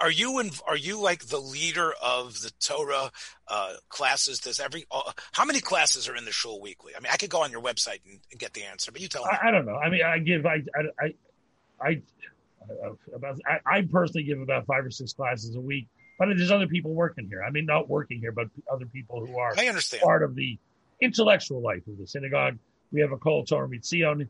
Are 0.01 0.11
you 0.11 0.39
in, 0.39 0.51
are 0.67 0.75
you 0.75 1.01
like 1.01 1.27
the 1.27 1.39
leader 1.39 1.93
of 2.01 2.41
the 2.41 2.51
Torah 2.59 3.11
uh, 3.47 3.73
classes? 3.89 4.39
Does 4.39 4.59
every 4.59 4.85
uh, 4.91 5.11
how 5.31 5.45
many 5.45 5.61
classes 5.61 6.09
are 6.09 6.15
in 6.15 6.25
the 6.25 6.31
shul 6.31 6.61
weekly? 6.61 6.93
I 6.95 6.99
mean, 6.99 7.11
I 7.11 7.17
could 7.17 7.29
go 7.29 7.43
on 7.43 7.51
your 7.51 7.61
website 7.61 7.99
and, 8.05 8.19
and 8.31 8.39
get 8.39 8.53
the 8.53 8.63
answer, 8.63 8.91
but 8.91 9.01
you 9.01 9.07
tell 9.07 9.23
me. 9.23 9.31
I, 9.31 9.47
I, 9.47 9.51
don't 9.51 9.65
know. 9.65 9.75
I 9.75 9.89
mean, 9.89 10.01
I 10.03 10.19
give 10.19 10.45
I 10.45 10.63
I 10.75 11.05
I, 11.81 11.89
I 11.89 12.01
about 13.13 13.39
I, 13.47 13.77
I 13.77 13.81
personally 13.83 14.23
give 14.23 14.41
about 14.41 14.65
five 14.65 14.85
or 14.85 14.91
six 14.91 15.13
classes 15.13 15.55
a 15.55 15.61
week, 15.61 15.87
but 16.19 16.27
there's 16.27 16.51
other 16.51 16.67
people 16.67 16.93
working 16.93 17.27
here. 17.27 17.43
I 17.43 17.51
mean, 17.51 17.65
not 17.65 17.89
working 17.89 18.19
here, 18.19 18.31
but 18.31 18.47
other 18.71 18.85
people 18.85 19.25
who 19.25 19.37
are 19.37 19.53
I 19.57 19.67
understand 19.67 20.03
part 20.03 20.23
of 20.23 20.35
the 20.35 20.57
intellectual 21.01 21.61
life 21.61 21.87
of 21.87 21.97
the 21.97 22.07
synagogue. 22.07 22.57
We 22.91 23.01
have 23.01 23.11
a 23.11 23.17
Kol 23.17 23.45
Torah 23.45 23.67
Mitzion 23.67 24.27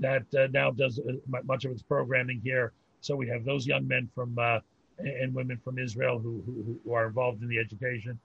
that 0.00 0.22
uh, 0.34 0.46
now 0.52 0.70
does 0.70 0.98
uh, 0.98 1.12
much 1.44 1.64
of 1.64 1.72
its 1.72 1.82
programming 1.82 2.40
here. 2.42 2.72
So 3.00 3.16
we 3.16 3.28
have 3.28 3.44
those 3.44 3.66
young 3.66 3.86
men 3.86 4.08
from 4.14 4.38
uh, 4.38 4.60
and 4.98 5.34
women 5.34 5.58
from 5.62 5.78
Israel 5.78 6.18
who, 6.18 6.42
who, 6.46 6.78
who 6.84 6.92
are 6.92 7.06
involved 7.06 7.42
in 7.42 7.48
the 7.48 7.58
education. 7.58 8.18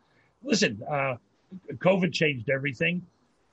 Listen, 0.43 0.81
uh, 0.89 1.15
COVID 1.73 2.13
changed 2.13 2.49
everything. 2.49 3.01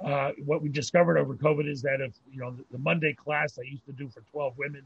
Uh, 0.05 0.33
what 0.45 0.63
we 0.63 0.69
discovered 0.69 1.19
over 1.19 1.35
COVID 1.35 1.69
is 1.69 1.81
that 1.83 2.01
if 2.01 2.13
you 2.31 2.41
know 2.41 2.51
the, 2.51 2.65
the, 2.71 2.79
Monday 2.79 3.15
class 3.15 3.59
I 3.59 3.63
used 3.63 3.87
to 3.87 3.93
do 3.93 4.09
for 4.11 4.21
12 4.31 4.59
women 4.59 4.83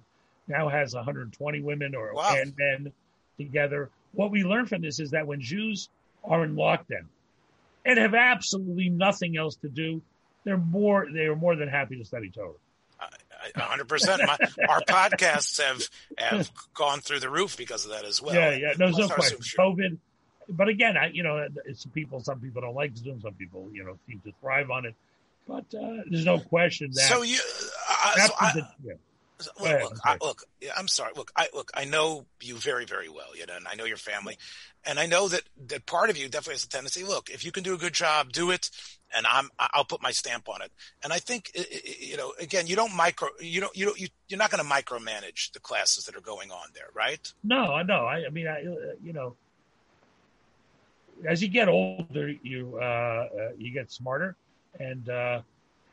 now 0.46 0.68
has 0.68 0.94
120 0.94 1.60
women 1.62 1.96
or 1.96 2.14
wow. 2.14 2.36
and 2.36 2.54
men 2.56 2.92
together. 3.36 3.90
What 4.12 4.30
we 4.30 4.44
learned 4.44 4.68
from 4.68 4.82
this 4.82 5.00
is 5.00 5.10
that 5.10 5.26
when 5.26 5.40
Jews 5.40 5.88
are 6.22 6.44
in 6.44 6.54
lockdown 6.54 7.06
and 7.84 7.98
have 7.98 8.14
absolutely 8.14 8.88
nothing 8.88 9.36
else 9.36 9.56
to 9.56 9.68
do, 9.68 10.00
they're 10.44 10.56
more 10.56 11.08
they 11.12 11.26
are 11.26 11.36
more 11.36 11.56
than 11.56 11.68
happy 11.68 11.96
to 11.96 12.04
study 12.04 12.30
Torah 12.30 12.54
hundred 13.56 13.88
percent. 13.88 14.22
Our 14.22 14.80
podcasts 14.82 15.60
have 15.62 15.82
have 16.18 16.50
gone 16.74 17.00
through 17.00 17.20
the 17.20 17.30
roof 17.30 17.56
because 17.56 17.84
of 17.84 17.92
that 17.92 18.04
as 18.04 18.20
well. 18.20 18.34
Yeah, 18.34 18.52
yeah, 18.52 18.72
no, 18.78 18.90
no 18.90 19.08
question. 19.08 19.38
COVID, 19.58 19.98
but 20.48 20.68
again, 20.68 20.96
I 20.96 21.08
you 21.08 21.22
know, 21.22 21.46
it's 21.64 21.84
people. 21.86 22.20
Some 22.20 22.40
people 22.40 22.62
don't 22.62 22.74
like 22.74 22.96
Zoom. 22.96 23.20
Some 23.20 23.34
people, 23.34 23.68
you 23.72 23.84
know, 23.84 23.98
seem 24.06 24.20
to 24.20 24.32
thrive 24.40 24.70
on 24.70 24.86
it. 24.86 24.94
But 25.48 25.64
uh, 25.74 26.02
there's 26.08 26.24
no 26.24 26.38
question 26.38 26.90
that. 26.94 27.08
So 27.08 27.22
you, 27.22 27.38
uh, 27.88 28.26
so 28.26 28.32
I, 28.40 28.52
the, 28.52 28.68
yeah. 28.84 28.92
Look, 29.60 29.82
look, 29.82 29.98
I, 30.04 30.16
look, 30.20 30.42
I'm 30.76 30.88
sorry. 30.88 31.12
Look, 31.16 31.32
I 31.36 31.48
look. 31.54 31.70
I 31.74 31.84
know 31.84 32.26
you 32.40 32.56
very, 32.56 32.84
very 32.84 33.08
well, 33.08 33.36
you 33.36 33.46
know, 33.46 33.56
and 33.56 33.66
I 33.66 33.74
know 33.74 33.84
your 33.84 33.96
family, 33.96 34.36
and 34.84 34.98
I 34.98 35.06
know 35.06 35.28
that 35.28 35.42
that 35.68 35.86
part 35.86 36.10
of 36.10 36.16
you 36.16 36.28
definitely 36.28 36.54
has 36.54 36.64
a 36.64 36.68
tendency. 36.68 37.04
Look, 37.04 37.30
if 37.30 37.44
you 37.44 37.52
can 37.52 37.62
do 37.62 37.74
a 37.74 37.78
good 37.78 37.92
job, 37.92 38.32
do 38.32 38.50
it, 38.50 38.70
and 39.16 39.26
I'm 39.26 39.48
I'll 39.58 39.84
put 39.84 40.02
my 40.02 40.10
stamp 40.10 40.48
on 40.48 40.62
it. 40.62 40.72
And 41.02 41.12
I 41.12 41.18
think 41.18 41.52
you 42.00 42.16
know, 42.16 42.32
again, 42.38 42.66
you 42.66 42.76
don't 42.76 42.94
micro, 42.94 43.28
you 43.40 43.60
don't, 43.60 43.76
you 43.76 43.86
don't, 43.86 44.00
you, 44.00 44.08
you're 44.28 44.38
not 44.38 44.50
going 44.50 44.62
to 44.62 44.70
micromanage 44.70 45.52
the 45.52 45.60
classes 45.60 46.04
that 46.04 46.16
are 46.16 46.20
going 46.20 46.50
on 46.50 46.68
there, 46.74 46.88
right? 46.94 47.32
No, 47.42 47.72
I 47.74 47.82
know. 47.82 48.04
I, 48.06 48.26
I 48.26 48.30
mean, 48.30 48.46
I, 48.46 48.60
you 48.60 49.12
know, 49.12 49.36
as 51.26 51.42
you 51.42 51.48
get 51.48 51.68
older, 51.68 52.34
you 52.42 52.78
uh, 52.80 52.84
uh 52.84 53.28
you 53.58 53.72
get 53.72 53.90
smarter, 53.90 54.36
and. 54.78 55.08
uh 55.08 55.40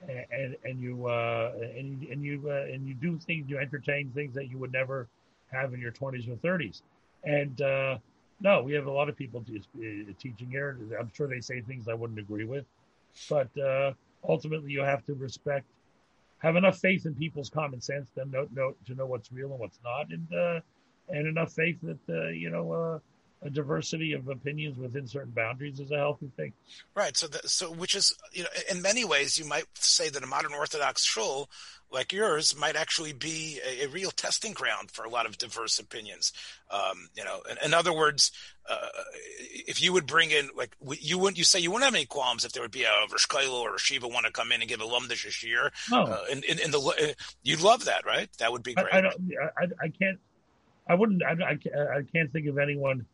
and 0.08 0.56
and 0.64 0.80
you 0.80 1.08
uh, 1.08 1.52
and 1.76 2.04
and 2.04 2.24
you 2.24 2.44
uh, 2.50 2.72
and 2.72 2.88
you 2.88 2.94
do 2.94 3.18
things, 3.18 3.50
you 3.50 3.58
entertain 3.58 4.12
things 4.12 4.34
that 4.36 4.50
you 4.50 4.58
would 4.58 4.72
never 4.72 5.08
have 5.52 5.74
in 5.74 5.80
your 5.80 5.92
20s 5.92 6.28
or 6.30 6.36
30s. 6.36 6.82
And 7.24 7.62
uh, 7.62 7.98
no, 8.42 8.62
we 8.62 8.74
have 8.74 8.88
a 8.88 8.92
lot 8.92 9.10
of 9.10 9.16
people 9.16 9.44
uh, 9.50 10.12
teaching 10.20 10.50
here. 10.50 10.78
I'm 11.00 11.12
sure 11.14 11.28
they 11.28 11.42
say 11.42 11.62
things 11.62 11.88
I 11.88 11.94
wouldn't 11.94 12.20
agree 12.20 12.46
with, 12.46 12.66
but 13.30 13.50
uh, 13.58 13.94
ultimately 14.28 14.72
you 14.72 14.82
have 14.82 15.06
to 15.06 15.14
respect, 15.14 15.66
have 16.40 16.56
enough 16.56 16.78
faith 16.78 17.06
in 17.06 17.16
people's 17.16 17.50
common 17.50 17.82
sense 17.82 18.10
to 18.12 18.26
know, 18.26 18.48
know 18.54 18.76
to 18.86 18.96
know 18.96 19.06
what's 19.06 19.32
real 19.32 19.52
and 19.52 19.60
what's 19.60 19.80
not, 19.84 20.10
and 20.12 20.34
uh, 20.34 20.60
and 21.10 21.28
enough 21.28 21.54
faith 21.54 21.78
that 21.82 22.34
you 22.36 22.50
know 22.50 23.02
a 23.42 23.50
diversity 23.50 24.14
of 24.14 24.28
opinions 24.28 24.78
within 24.78 25.08
certain 25.08 25.32
boundaries 25.32 25.80
is 25.80 25.92
a 25.92 25.98
healthy 25.98 26.32
thing. 26.36 26.54
Right. 26.96 27.16
So, 27.16 27.28
the, 27.28 27.40
so 27.48 27.72
which 27.72 27.96
is, 27.96 28.16
you 28.32 28.44
know, 28.44 28.50
in 28.72 28.82
many 28.82 29.06
ways, 29.06 29.38
you 29.38 29.46
might 29.46 29.66
say 29.76 30.10
that 30.10 30.24
a 30.24 30.28
modern 30.28 30.54
Orthodox 30.54 31.04
shul 31.04 31.50
like 31.92 32.12
yours 32.12 32.58
might 32.58 32.76
actually 32.76 33.14
be 33.14 33.60
a, 33.66 33.86
a 33.86 33.88
real 33.88 34.12
testing 34.12 34.54
ground 34.54 34.92
for 34.92 35.06
a 35.06 35.10
lot 35.10 35.26
of 35.26 35.38
diverse 35.38 35.80
opinions. 35.80 36.34
Um, 36.70 37.10
you 37.16 37.24
know, 37.24 37.42
in, 37.50 37.58
in 37.64 37.74
other 37.74 37.94
words, 37.94 38.32
uh, 38.70 38.88
if 39.68 39.82
you 39.82 39.94
would 39.94 40.06
bring 40.06 40.32
in, 40.32 40.50
like, 40.56 40.76
you 41.00 41.18
wouldn't, 41.18 41.38
you 41.38 41.44
say 41.44 41.60
you 41.60 41.72
wouldn't 41.72 41.86
have 41.86 41.96
any 41.96 42.06
qualms 42.06 42.44
if 42.44 42.52
there 42.52 42.62
would 42.62 42.72
be 42.72 42.84
a 42.84 42.92
Rosh 43.10 43.48
or 43.50 43.76
a 43.76 43.80
Shiva 43.80 44.08
want 44.08 44.26
to 44.26 44.32
come 44.32 44.52
in 44.52 44.62
and 44.62 44.70
give 44.70 44.82
a 44.82 44.86
lumdish 44.86 45.26
a 45.26 45.32
shear. 45.32 45.72
Oh. 45.92 46.04
Uh, 46.04 46.26
in, 46.30 46.44
in, 46.44 46.60
in, 46.60 46.72
the, 46.72 46.80
uh, 46.80 47.14
you'd 47.44 47.62
love 47.62 47.86
that, 47.86 48.06
right? 48.06 48.30
That 48.40 48.52
would 48.52 48.64
be 48.64 48.74
great. 48.74 48.94
I, 48.94 49.00
I, 49.00 49.04
I, 49.58 49.64
I 49.84 49.88
can't, 49.88 50.20
I 50.90 50.96
wouldn't, 50.96 51.24
I, 51.24 51.34
I 51.34 52.02
can't 52.14 52.32
think 52.34 52.48
of 52.48 52.58
anyone 52.58 53.06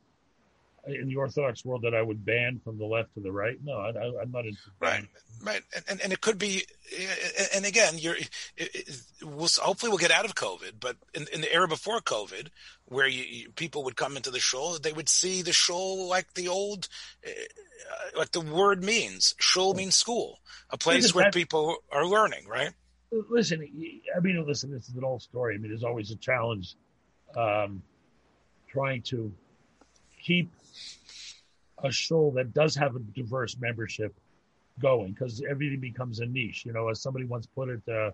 in 0.85 1.07
the 1.07 1.15
Orthodox 1.15 1.63
world 1.63 1.83
that 1.83 1.93
I 1.93 2.01
would 2.01 2.25
ban 2.25 2.59
from 2.63 2.77
the 2.77 2.85
left 2.85 3.13
to 3.13 3.21
the 3.21 3.31
right. 3.31 3.57
No, 3.63 3.73
I, 3.73 4.21
am 4.21 4.31
not 4.31 4.45
into 4.45 4.59
right, 4.79 5.05
right, 5.41 5.61
and, 5.87 6.01
and 6.01 6.11
it 6.11 6.19
could 6.19 6.37
be, 6.37 6.63
and 7.55 7.65
again, 7.65 7.97
you're 7.97 8.15
it, 8.57 9.01
we'll, 9.21 9.47
hopefully 9.61 9.89
we'll 9.89 9.97
get 9.97 10.11
out 10.11 10.25
of 10.25 10.35
COVID, 10.35 10.73
but 10.79 10.97
in, 11.13 11.25
in 11.33 11.41
the 11.41 11.53
era 11.53 11.67
before 11.67 11.99
COVID, 12.01 12.49
where 12.85 13.07
you, 13.07 13.23
you, 13.23 13.49
people 13.51 13.83
would 13.85 13.95
come 13.95 14.17
into 14.17 14.29
the 14.29 14.39
shul, 14.39 14.77
they 14.77 14.93
would 14.93 15.09
see 15.09 15.41
the 15.41 15.53
shul 15.53 16.07
like 16.07 16.33
the 16.33 16.49
old, 16.49 16.89
uh, 17.25 17.29
like 18.17 18.31
the 18.31 18.41
word 18.41 18.83
means. 18.83 19.35
Shul 19.39 19.73
means 19.73 19.95
school, 19.95 20.39
a 20.69 20.77
place 20.77 21.15
where 21.15 21.31
people 21.31 21.77
are 21.91 22.05
learning, 22.05 22.45
right? 22.47 22.71
Listen, 23.29 23.61
I 24.15 24.19
mean, 24.19 24.45
listen, 24.45 24.71
this 24.71 24.89
is 24.89 24.95
an 24.95 25.03
old 25.03 25.21
story. 25.21 25.55
I 25.55 25.59
mean, 25.59 25.69
there's 25.69 25.83
always 25.83 26.11
a 26.11 26.15
challenge 26.15 26.75
um, 27.37 27.83
trying 28.67 29.03
to 29.03 29.31
keep 30.21 30.51
a 31.83 31.91
show 31.91 32.31
that 32.35 32.53
does 32.53 32.75
have 32.75 32.95
a 32.95 32.99
diverse 32.99 33.57
membership 33.59 34.13
going 34.81 35.11
because 35.11 35.43
everything 35.49 35.79
becomes 35.79 36.19
a 36.19 36.25
niche. 36.25 36.65
You 36.65 36.73
know, 36.73 36.89
as 36.89 37.01
somebody 37.01 37.25
once 37.25 37.45
put 37.45 37.69
it, 37.69 37.81
uh, 37.87 38.11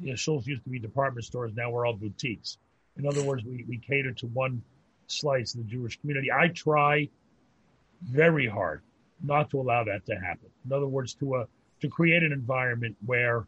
you 0.00 0.10
know, 0.10 0.14
shows 0.16 0.46
used 0.46 0.64
to 0.64 0.70
be 0.70 0.78
department 0.78 1.24
stores. 1.24 1.52
Now 1.54 1.70
we're 1.70 1.86
all 1.86 1.94
boutiques. 1.94 2.58
In 2.96 3.06
other 3.06 3.22
words, 3.22 3.44
we, 3.44 3.64
we 3.68 3.78
cater 3.78 4.12
to 4.12 4.26
one 4.28 4.62
slice 5.06 5.54
of 5.54 5.64
the 5.64 5.70
Jewish 5.70 6.00
community. 6.00 6.30
I 6.32 6.48
try 6.48 7.08
very 8.02 8.46
hard 8.46 8.82
not 9.22 9.50
to 9.50 9.60
allow 9.60 9.84
that 9.84 10.06
to 10.06 10.14
happen. 10.14 10.48
In 10.64 10.72
other 10.72 10.86
words, 10.86 11.14
to 11.14 11.34
uh, 11.34 11.44
to 11.80 11.88
create 11.88 12.22
an 12.22 12.32
environment 12.32 12.96
where, 13.04 13.46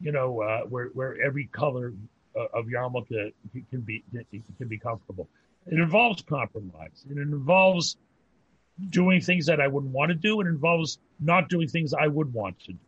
you 0.00 0.12
know, 0.12 0.40
uh, 0.40 0.62
where 0.62 0.86
where 0.88 1.20
every 1.22 1.46
color 1.46 1.92
uh, 2.36 2.46
of 2.52 2.66
yarmulke 2.66 3.32
can 3.70 3.80
be 3.80 4.04
can 4.58 4.68
be 4.68 4.78
comfortable. 4.78 5.28
It 5.66 5.78
involves 5.78 6.22
compromise. 6.22 7.06
It 7.10 7.16
involves 7.16 7.96
doing 8.90 9.20
things 9.20 9.46
that 9.46 9.60
I 9.60 9.68
wouldn't 9.68 9.92
want 9.92 10.10
to 10.10 10.14
do. 10.14 10.40
It 10.40 10.46
involves 10.46 10.98
not 11.20 11.48
doing 11.48 11.68
things 11.68 11.94
I 11.94 12.06
would 12.06 12.32
want 12.32 12.58
to 12.60 12.72
do. 12.72 12.78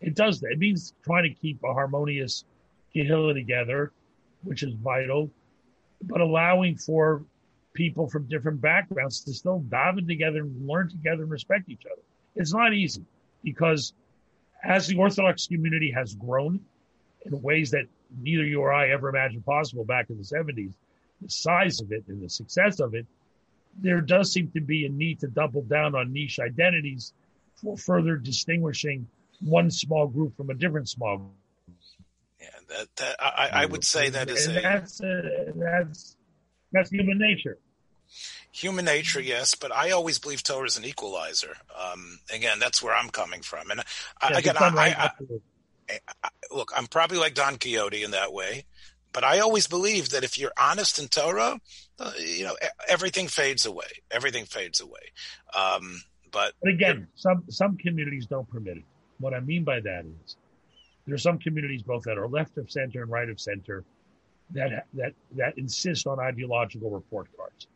It 0.00 0.14
does 0.14 0.40
that. 0.40 0.52
It 0.52 0.58
means 0.58 0.94
trying 1.04 1.24
to 1.24 1.30
keep 1.30 1.62
a 1.62 1.72
harmonious 1.72 2.44
kehillah 2.94 3.34
together, 3.34 3.92
which 4.44 4.62
is 4.62 4.72
vital, 4.74 5.30
but 6.02 6.20
allowing 6.20 6.76
for 6.76 7.22
people 7.72 8.08
from 8.08 8.28
different 8.28 8.60
backgrounds 8.60 9.20
to 9.20 9.32
still 9.32 9.60
daven 9.68 10.06
together 10.06 10.40
and 10.40 10.66
learn 10.66 10.88
together 10.88 11.22
and 11.22 11.30
respect 11.30 11.68
each 11.68 11.84
other. 11.90 12.02
It's 12.34 12.52
not 12.52 12.72
easy 12.72 13.04
because 13.44 13.92
as 14.62 14.86
the 14.86 14.96
Orthodox 14.96 15.46
community 15.46 15.90
has 15.90 16.14
grown 16.14 16.60
in 17.24 17.42
ways 17.42 17.70
that 17.70 17.84
neither 18.18 18.44
you 18.44 18.60
or 18.60 18.72
I 18.72 18.90
ever 18.90 19.08
imagined 19.08 19.44
possible 19.44 19.84
back 19.84 20.10
in 20.10 20.16
the 20.16 20.24
70s, 20.24 20.74
the 21.20 21.30
size 21.30 21.80
of 21.80 21.92
it 21.92 22.04
and 22.08 22.22
the 22.22 22.28
success 22.28 22.80
of 22.80 22.94
it 22.94 23.06
there 23.78 24.00
does 24.00 24.32
seem 24.32 24.50
to 24.52 24.60
be 24.60 24.86
a 24.86 24.88
need 24.88 25.20
to 25.20 25.28
double 25.28 25.62
down 25.62 25.94
on 25.94 26.12
niche 26.12 26.38
identities 26.40 27.12
for 27.56 27.76
further 27.76 28.16
distinguishing 28.16 29.06
one 29.40 29.70
small 29.70 30.06
group 30.06 30.36
from 30.36 30.50
a 30.50 30.54
different 30.54 30.88
small 30.88 31.18
group. 31.18 31.32
Yeah, 32.40 32.48
that, 32.68 32.88
that 32.96 33.16
I, 33.20 33.50
I 33.52 33.66
would 33.66 33.84
say 33.84 34.10
that 34.10 34.30
is 34.30 34.46
a, 34.48 34.52
that's 34.52 35.00
a, 35.02 35.52
that's 35.54 36.16
that's 36.72 36.90
human 36.90 37.18
nature. 37.18 37.58
Human 38.52 38.84
nature, 38.84 39.20
yes, 39.20 39.54
but 39.54 39.70
I 39.70 39.92
always 39.92 40.18
believe 40.18 40.42
Torah 40.42 40.66
is 40.66 40.76
an 40.76 40.84
equalizer. 40.84 41.56
Um, 41.78 42.18
again, 42.34 42.58
that's 42.58 42.82
where 42.82 42.94
I'm 42.94 43.08
coming 43.08 43.42
from, 43.42 43.70
and 43.70 43.80
I, 44.20 44.30
yeah, 44.30 44.38
again, 44.38 44.56
I, 44.58 45.10
I, 45.88 46.28
look, 46.50 46.72
I'm 46.76 46.86
probably 46.86 47.18
like 47.18 47.34
Don 47.34 47.56
Quixote 47.56 48.02
in 48.02 48.10
that 48.12 48.32
way. 48.32 48.64
But 49.12 49.24
I 49.24 49.40
always 49.40 49.66
believe 49.66 50.10
that 50.10 50.24
if 50.24 50.38
you're 50.38 50.52
honest 50.58 50.98
in 50.98 51.08
Torah, 51.08 51.60
uh, 51.98 52.12
you 52.18 52.44
know, 52.44 52.56
everything 52.88 53.28
fades 53.28 53.66
away. 53.66 53.86
Everything 54.10 54.44
fades 54.44 54.80
away. 54.80 55.12
Um, 55.54 56.02
but, 56.30 56.54
but 56.62 56.72
again, 56.72 57.08
some 57.16 57.44
some 57.48 57.76
communities 57.76 58.26
don't 58.26 58.48
permit 58.48 58.78
it. 58.78 58.84
What 59.18 59.34
I 59.34 59.40
mean 59.40 59.64
by 59.64 59.80
that 59.80 60.04
is 60.06 60.36
there 61.06 61.14
are 61.14 61.18
some 61.18 61.38
communities 61.38 61.82
both 61.82 62.04
that 62.04 62.18
are 62.18 62.28
left 62.28 62.56
of 62.56 62.70
center 62.70 63.02
and 63.02 63.10
right 63.10 63.28
of 63.28 63.40
center 63.40 63.84
that 64.52 64.86
that 64.94 65.14
that 65.36 65.58
insist 65.58 66.06
on 66.06 66.20
ideological 66.20 66.90
report 66.90 67.28
cards. 67.36 67.66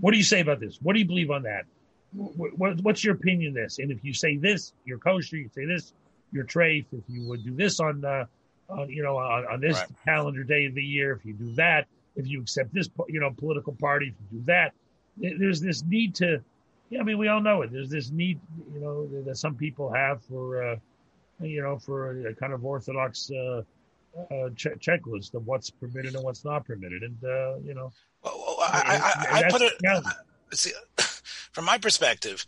What 0.00 0.12
do 0.12 0.18
you 0.18 0.24
say 0.24 0.40
about 0.40 0.60
this? 0.60 0.78
What 0.80 0.92
do 0.92 1.00
you 1.00 1.06
believe 1.06 1.30
on 1.30 1.42
that? 1.42 1.64
What, 2.12 2.80
what's 2.80 3.04
your 3.04 3.14
opinion 3.14 3.56
on 3.56 3.62
this? 3.62 3.78
And 3.78 3.90
if 3.90 4.04
you 4.04 4.14
say 4.14 4.36
this, 4.36 4.72
you're 4.84 4.98
kosher. 4.98 5.36
You 5.36 5.50
say 5.54 5.66
this, 5.66 5.92
you're 6.32 6.44
treif. 6.44 6.86
If 6.92 7.02
you 7.08 7.26
would 7.28 7.44
do 7.44 7.54
this 7.54 7.80
on 7.80 8.04
uh, 8.04 8.26
on 8.68 8.88
you 8.90 9.02
know 9.02 9.16
on, 9.16 9.46
on 9.46 9.60
this 9.60 9.76
Right. 9.76 9.88
calendar 10.04 10.44
day 10.44 10.66
of 10.66 10.74
the 10.74 10.82
year, 10.82 11.12
if 11.12 11.24
you 11.24 11.32
do 11.34 11.54
that, 11.54 11.86
if 12.16 12.26
you 12.26 12.40
accept 12.40 12.72
this 12.72 12.88
you 13.08 13.20
know 13.20 13.30
political 13.30 13.74
party, 13.74 14.08
if 14.08 14.14
you 14.32 14.38
do 14.40 14.44
that, 14.46 14.72
there's 15.16 15.60
this 15.60 15.82
need 15.84 16.14
to. 16.16 16.42
Yeah, 16.90 17.00
I 17.00 17.02
mean, 17.02 17.18
we 17.18 17.26
all 17.28 17.40
know 17.40 17.62
it. 17.62 17.72
There's 17.72 17.90
this 17.90 18.10
need, 18.10 18.38
you 18.72 18.78
know, 18.80 19.08
that 19.24 19.36
some 19.36 19.56
people 19.56 19.92
have 19.92 20.22
for, 20.22 20.62
uh, 20.62 20.76
you 21.40 21.60
know, 21.60 21.78
for 21.80 22.28
a, 22.28 22.32
kind 22.34 22.52
of 22.52 22.64
orthodox 22.64 23.28
uh, 23.28 23.62
uh, 24.30 24.50
che- 24.54 24.76
checklist 24.78 25.34
of 25.34 25.48
what's 25.48 25.68
permitted 25.68 26.14
and 26.14 26.22
what's 26.22 26.44
not 26.44 26.64
permitted, 26.64 27.02
and 27.02 27.16
uh, 27.24 27.56
you 27.64 27.74
know, 27.74 27.92
Well, 28.22 28.38
well, 28.38 28.56
I, 28.60 29.26
I, 29.32 29.36
I, 29.40 29.46
I 29.46 29.50
put 29.50 29.62
it 29.62 29.72
yeah. 29.82 30.00
see, 30.52 30.70
from 31.52 31.64
my 31.64 31.76
perspective, 31.78 32.46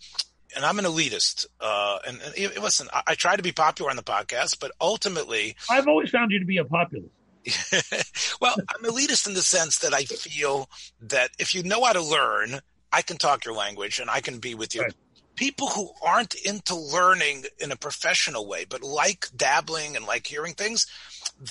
and 0.54 0.64
I'm 0.64 0.78
an 0.78 0.84
elitist. 0.84 1.46
Uh, 1.60 1.98
and, 2.06 2.20
and 2.22 2.62
listen, 2.62 2.88
I, 2.92 3.02
I 3.08 3.14
try 3.14 3.36
to 3.36 3.42
be 3.42 3.52
popular 3.52 3.90
on 3.90 3.96
the 3.96 4.02
podcast, 4.02 4.58
but 4.60 4.72
ultimately, 4.80 5.56
I've 5.70 5.88
always 5.88 6.10
found 6.10 6.30
you 6.30 6.38
to 6.38 6.46
be 6.46 6.58
a 6.58 6.64
populist. 6.64 7.12
well, 8.40 8.56
I'm 8.56 8.84
elitist 8.84 9.26
in 9.26 9.34
the 9.34 9.42
sense 9.42 9.78
that 9.78 9.94
I 9.94 10.04
feel 10.04 10.68
that 11.02 11.30
if 11.38 11.54
you 11.54 11.62
know 11.62 11.84
how 11.84 11.92
to 11.92 12.02
learn, 12.02 12.60
I 12.92 13.02
can 13.02 13.16
talk 13.16 13.44
your 13.44 13.54
language 13.54 14.00
and 14.00 14.10
I 14.10 14.20
can 14.20 14.38
be 14.38 14.54
with 14.54 14.74
you. 14.74 14.82
Right. 14.82 14.94
People 15.36 15.68
who 15.68 15.90
aren't 16.02 16.34
into 16.34 16.74
learning 16.74 17.44
in 17.58 17.70
a 17.70 17.76
professional 17.76 18.48
way, 18.48 18.66
but 18.68 18.82
like 18.82 19.28
dabbling 19.36 19.94
and 19.94 20.04
like 20.04 20.26
hearing 20.26 20.54
things, 20.54 20.86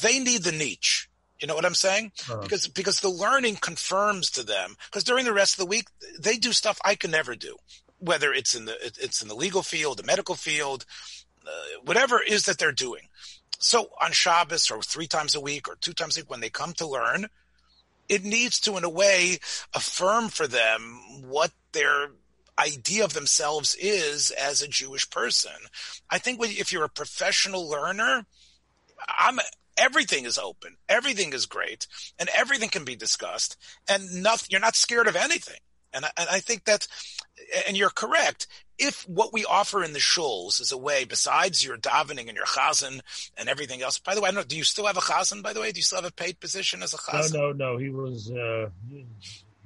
they 0.01 0.19
need 0.19 0.43
the 0.43 0.51
niche. 0.51 1.09
You 1.39 1.47
know 1.47 1.55
what 1.55 1.65
I'm 1.65 1.75
saying? 1.75 2.11
Uh, 2.29 2.37
because 2.37 2.67
because 2.67 2.99
the 2.99 3.09
learning 3.09 3.57
confirms 3.57 4.31
to 4.31 4.43
them 4.43 4.75
because 4.89 5.03
during 5.03 5.23
the 5.23 5.33
rest 5.33 5.53
of 5.53 5.59
the 5.59 5.69
week 5.69 5.87
they 6.19 6.37
do 6.37 6.51
stuff 6.51 6.79
I 6.83 6.95
can 6.95 7.11
never 7.11 7.35
do 7.35 7.55
whether 7.99 8.33
it's 8.33 8.55
in 8.55 8.65
the 8.65 8.75
it's 8.81 9.21
in 9.21 9.27
the 9.27 9.35
legal 9.35 9.63
field 9.63 9.97
the 9.97 10.03
medical 10.03 10.35
field 10.35 10.85
uh, 11.45 11.79
whatever 11.83 12.21
it 12.21 12.29
is 12.29 12.45
that 12.45 12.57
they're 12.57 12.71
doing. 12.71 13.03
So 13.59 13.89
on 14.01 14.11
Shabbos 14.11 14.69
or 14.69 14.81
three 14.81 15.07
times 15.07 15.33
a 15.33 15.41
week 15.41 15.67
or 15.67 15.75
two 15.75 15.93
times 15.93 16.17
a 16.17 16.21
week 16.21 16.29
when 16.29 16.41
they 16.41 16.49
come 16.49 16.73
to 16.73 16.87
learn 16.87 17.27
it 18.09 18.23
needs 18.23 18.59
to 18.61 18.77
in 18.77 18.83
a 18.83 18.89
way 18.89 19.37
affirm 19.73 20.29
for 20.29 20.47
them 20.47 20.99
what 21.27 21.51
their 21.73 22.11
idea 22.59 23.03
of 23.03 23.13
themselves 23.13 23.75
is 23.79 24.31
as 24.31 24.61
a 24.61 24.67
Jewish 24.67 25.09
person. 25.09 25.51
I 26.09 26.17
think 26.17 26.39
if 26.41 26.71
you're 26.71 26.85
a 26.85 26.89
professional 26.89 27.67
learner 27.69 28.25
I'm 29.07 29.39
everything 29.77 30.25
is 30.25 30.37
open, 30.37 30.75
everything 30.89 31.33
is 31.33 31.45
great, 31.45 31.87
and 32.19 32.29
everything 32.35 32.69
can 32.69 32.83
be 32.83 32.95
discussed, 32.95 33.57
and 33.87 34.23
nothing. 34.23 34.47
You're 34.49 34.61
not 34.61 34.75
scared 34.75 35.07
of 35.07 35.15
anything, 35.15 35.59
and 35.93 36.05
I, 36.05 36.09
and 36.17 36.29
I 36.29 36.39
think 36.39 36.65
that, 36.65 36.87
and 37.67 37.77
you're 37.77 37.89
correct. 37.89 38.47
If 38.77 39.07
what 39.09 39.33
we 39.33 39.43
offer 39.45 39.83
in 39.83 39.93
the 39.93 39.99
shuls 39.99 40.61
is 40.61 40.71
a 40.71 40.77
way, 40.77 41.03
besides 41.03 41.65
your 41.65 41.77
davening 41.77 42.27
and 42.27 42.35
your 42.35 42.45
chazan 42.45 42.99
and 43.35 43.49
everything 43.49 43.81
else. 43.81 43.97
By 43.97 44.13
the 44.13 44.21
way, 44.21 44.29
I 44.29 44.31
don't 44.31 44.41
know. 44.41 44.47
Do 44.47 44.57
you 44.57 44.63
still 44.63 44.85
have 44.85 44.97
a 44.97 45.01
chazan? 45.01 45.41
By 45.41 45.53
the 45.53 45.61
way, 45.61 45.71
do 45.71 45.79
you 45.79 45.83
still 45.83 45.97
have 46.01 46.09
a 46.09 46.13
paid 46.13 46.39
position 46.39 46.83
as 46.83 46.93
a 46.93 46.97
no, 46.97 47.19
chazan? 47.19 47.33
no, 47.33 47.51
no. 47.53 47.77
He 47.77 47.89
was. 47.89 48.29
Uh, 48.29 48.69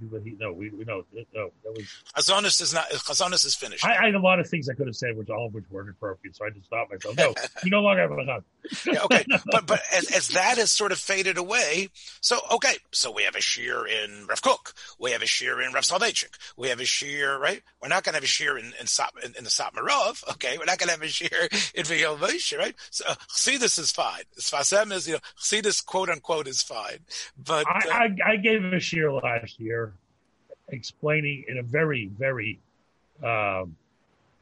he, 0.01 0.29
he, 0.31 0.37
no, 0.39 0.51
we, 0.51 0.69
we 0.69 0.83
no, 0.85 1.03
no. 1.33 1.51
That 1.63 1.73
was. 1.73 1.85
Chazonis 2.17 2.61
is 2.61 2.73
not. 2.73 2.89
Chazonis 2.89 3.45
is 3.45 3.55
finished. 3.55 3.85
I, 3.85 3.97
I 3.97 4.05
had 4.05 4.15
a 4.15 4.19
lot 4.19 4.39
of 4.39 4.47
things 4.47 4.69
I 4.69 4.73
could 4.73 4.87
have 4.87 4.95
said, 4.95 5.15
which 5.15 5.29
all 5.29 5.47
of 5.47 5.53
which 5.53 5.65
weren't 5.69 5.89
appropriate, 5.89 6.35
so 6.35 6.45
I 6.45 6.49
just 6.49 6.65
stopped 6.65 6.91
myself. 6.91 7.15
No, 7.15 7.33
you 7.63 7.71
no 7.71 7.81
longer 7.81 8.01
have 8.01 8.11
a. 8.11 8.43
Yeah, 8.85 9.03
okay, 9.03 9.25
but 9.51 9.65
but 9.67 9.81
as, 9.93 10.11
as 10.11 10.27
that 10.29 10.57
has 10.57 10.71
sort 10.71 10.91
of 10.91 10.99
faded 10.99 11.37
away, 11.37 11.89
so 12.21 12.39
okay, 12.51 12.75
so 12.91 13.11
we 13.11 13.23
have 13.23 13.35
a 13.35 13.41
shear 13.41 13.85
in 13.85 14.25
Rav 14.27 14.41
Kook, 14.41 14.73
we 14.99 15.11
have 15.11 15.21
a 15.21 15.27
shear 15.27 15.61
in 15.61 15.73
Rav 15.73 15.83
Soloveitchik, 15.83 16.37
we 16.57 16.69
have 16.69 16.79
a 16.79 16.85
shear, 16.85 17.37
right? 17.37 17.61
We're 17.81 17.89
not 17.89 18.03
going 18.03 18.13
to 18.13 18.17
have 18.17 18.23
a 18.23 18.27
shear 18.27 18.57
in 18.57 18.73
in, 18.79 18.87
Sop, 18.87 19.13
in, 19.23 19.33
in 19.37 19.43
the 19.43 19.49
Satmarov, 19.49 20.27
okay? 20.31 20.57
We're 20.57 20.65
not 20.65 20.77
going 20.77 20.87
to 20.87 20.93
have 20.93 21.01
a 21.01 21.07
shear 21.07 21.49
in 21.73 21.85
Vayoel 21.85 22.17
Moshe, 22.17 22.57
right? 22.57 22.75
So 22.89 23.05
uh, 23.07 23.15
Chassidus 23.29 23.79
is 23.79 23.91
fine. 23.91 24.23
Sfasem 24.39 24.91
is, 24.91 25.07
you 25.07 25.13
know, 25.13 25.19
Chassidus 25.39 25.85
quote 25.85 26.09
unquote 26.09 26.47
is 26.47 26.61
fine, 26.61 26.99
but 27.37 27.65
uh, 27.67 27.73
I, 27.91 28.09
I, 28.25 28.31
I 28.31 28.35
gave 28.37 28.63
him 28.63 28.73
a 28.73 28.79
shear 28.79 29.11
last 29.11 29.59
year, 29.59 29.90
explaining 30.71 31.45
in 31.47 31.57
a 31.57 31.63
very, 31.63 32.07
very. 32.17 32.59
Um, 33.23 33.75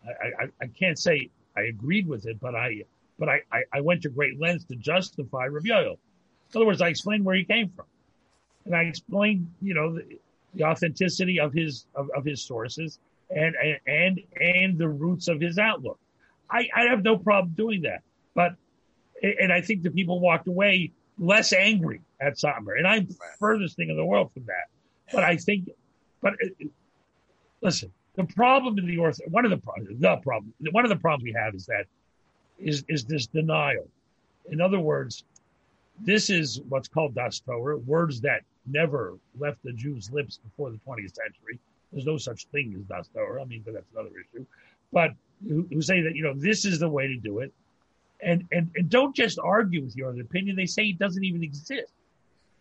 I, 0.05 0.43
I, 0.43 0.47
I 0.61 0.67
can't 0.67 0.97
say 0.97 1.29
I 1.57 1.63
agreed 1.63 2.07
with 2.07 2.25
it, 2.25 2.39
but 2.39 2.55
I, 2.55 2.83
but 3.17 3.27
I, 3.27 3.41
I, 3.51 3.63
I 3.73 3.81
went 3.81 4.03
to 4.03 4.09
great 4.09 4.39
lengths 4.39 4.65
to 4.65 4.75
justify 4.75 5.47
Rav 5.47 5.63
Yoel. 5.63 5.91
In 5.91 6.55
other 6.55 6.65
words, 6.65 6.81
I 6.81 6.87
explained 6.87 7.25
where 7.25 7.35
he 7.35 7.43
came 7.43 7.69
from, 7.69 7.85
and 8.65 8.75
I 8.75 8.83
explained, 8.83 9.51
you 9.61 9.73
know, 9.73 9.95
the, 9.95 10.17
the 10.53 10.63
authenticity 10.63 11.39
of 11.39 11.53
his 11.53 11.85
of, 11.95 12.09
of 12.15 12.25
his 12.25 12.41
sources 12.41 12.99
and 13.29 13.55
and 13.85 14.19
and 14.39 14.77
the 14.77 14.87
roots 14.87 15.27
of 15.27 15.39
his 15.39 15.57
outlook. 15.57 15.99
I, 16.49 16.67
I 16.75 16.83
have 16.89 17.03
no 17.03 17.17
problem 17.17 17.53
doing 17.55 17.81
that, 17.83 18.01
but 18.33 18.55
and 19.21 19.51
I 19.53 19.61
think 19.61 19.83
the 19.83 19.91
people 19.91 20.19
walked 20.19 20.47
away 20.47 20.91
less 21.17 21.53
angry 21.53 22.01
at 22.19 22.37
Satmar, 22.37 22.77
and 22.77 22.87
I'm 22.87 23.07
furthest 23.39 23.75
thing 23.75 23.89
in 23.89 23.97
the 23.97 24.05
world 24.05 24.31
from 24.33 24.45
that. 24.45 24.67
But 25.13 25.23
I 25.23 25.37
think, 25.37 25.69
but 26.21 26.33
uh, 26.33 26.65
listen, 27.61 27.91
the 28.15 28.23
problem 28.25 28.77
in 28.77 28.85
the 28.85 28.97
orth, 28.97 29.19
one 29.29 29.45
of 29.45 29.51
the 29.51 29.57
problems, 29.57 29.99
the 29.99 30.17
problem, 30.17 30.53
one 30.71 30.85
of 30.85 30.89
the 30.89 30.95
problems 30.95 31.23
we 31.23 31.33
have 31.33 31.55
is 31.55 31.65
that 31.67 31.85
is 32.57 32.83
is 32.87 33.05
this 33.05 33.27
denial. 33.27 33.87
In 34.49 34.61
other 34.61 34.79
words, 34.79 35.23
this 36.01 36.29
is 36.29 36.61
what's 36.69 36.87
called 36.87 37.15
das 37.15 37.39
Torah, 37.39 37.77
words 37.77 38.21
that 38.21 38.41
never 38.65 39.17
left 39.37 39.61
the 39.63 39.71
Jews' 39.71 40.11
lips 40.11 40.39
before 40.43 40.69
the 40.71 40.79
20th 40.87 41.15
century. 41.15 41.59
There's 41.91 42.05
no 42.05 42.17
such 42.17 42.45
thing 42.45 42.75
as 42.77 42.83
das 42.83 43.09
Torah. 43.13 43.41
I 43.41 43.45
mean, 43.45 43.61
but 43.65 43.73
that's 43.73 43.91
another 43.93 44.09
issue. 44.09 44.45
But 44.91 45.11
who, 45.47 45.67
who 45.71 45.81
say 45.81 46.01
that 46.01 46.15
you 46.15 46.23
know 46.23 46.33
this 46.35 46.65
is 46.65 46.79
the 46.79 46.89
way 46.89 47.07
to 47.07 47.15
do 47.15 47.39
it, 47.39 47.53
and 48.21 48.47
and 48.51 48.69
and 48.75 48.89
don't 48.89 49.15
just 49.15 49.39
argue 49.39 49.83
with 49.83 49.95
your 49.95 50.11
opinion. 50.19 50.55
They 50.55 50.65
say 50.65 50.83
it 50.83 50.99
doesn't 50.99 51.23
even 51.23 51.43
exist. 51.43 51.93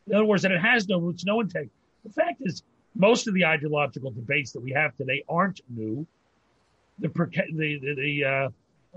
In 0.07 0.14
other 0.14 0.25
words, 0.25 0.42
that 0.42 0.53
it 0.53 0.61
has 0.61 0.88
no 0.88 0.99
roots, 0.99 1.25
no 1.25 1.40
integrity. 1.40 1.73
The 2.05 2.12
fact 2.12 2.40
is, 2.40 2.62
most 2.94 3.29
of 3.29 3.35
the 3.35 3.44
ideological 3.44 4.11
debates 4.11 4.53
that 4.53 4.61
we 4.61 4.72
have 4.72 4.96
today 4.96 5.24
aren't 5.29 5.61
new. 5.68 6.07
The 6.98 7.09
the 7.09 7.79
the, 7.81 7.94
the 7.94 8.24
uh, 8.24 8.48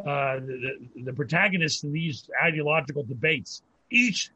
uh, 0.09 0.39
the, 0.39 0.71
the 1.03 1.13
protagonists 1.13 1.83
in 1.83 1.91
these 1.91 2.29
ideological 2.43 3.03
debates 3.03 3.61
each 3.91 4.31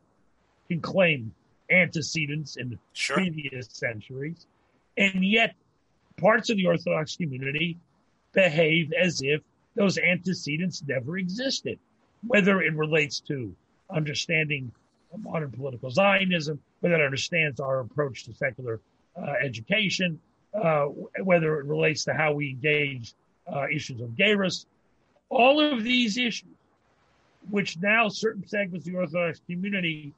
can 0.68 0.82
claim 0.82 1.34
antecedents 1.72 2.58
in 2.58 2.78
sure. 2.94 3.18
previous 3.18 3.68
centuries, 3.72 4.46
and 4.98 5.26
yet 5.26 5.56
parts 6.18 6.50
of 6.50 6.58
the 6.58 6.68
Orthodox 6.68 7.16
community 7.16 7.78
behave 8.34 8.94
as 8.94 9.22
if 9.24 9.42
those 9.76 9.98
antecedents 9.98 10.84
never 10.86 11.18
existed, 11.18 11.80
whether 12.28 12.62
it 12.62 12.76
relates 12.76 13.20
to 13.22 13.56
understanding 13.90 14.72
modern 15.18 15.52
political 15.52 15.90
Zionism, 15.90 16.60
whether 16.82 16.96
it 16.96 17.06
understands 17.06 17.60
our 17.60 17.80
approach 17.80 18.26
to 18.26 18.34
secular 18.34 18.80
education, 19.44 20.20
uh, 20.54 20.86
whether 21.24 21.60
it 21.60 21.66
relates 21.66 22.06
to 22.06 22.14
how 22.14 22.34
we 22.34 22.50
engage 22.50 23.14
uh, 23.54 23.66
issues 23.74 24.02
of 24.02 24.10
Gairus, 24.10 24.66
all 25.30 25.60
of 25.60 25.84
these 25.84 26.18
issues, 26.18 26.50
which 27.50 27.78
now 27.78 28.08
certain 28.08 28.48
segments 28.48 28.88
of 28.88 28.94
the 28.94 29.00
Orthodox 29.00 29.42
community 29.48 30.14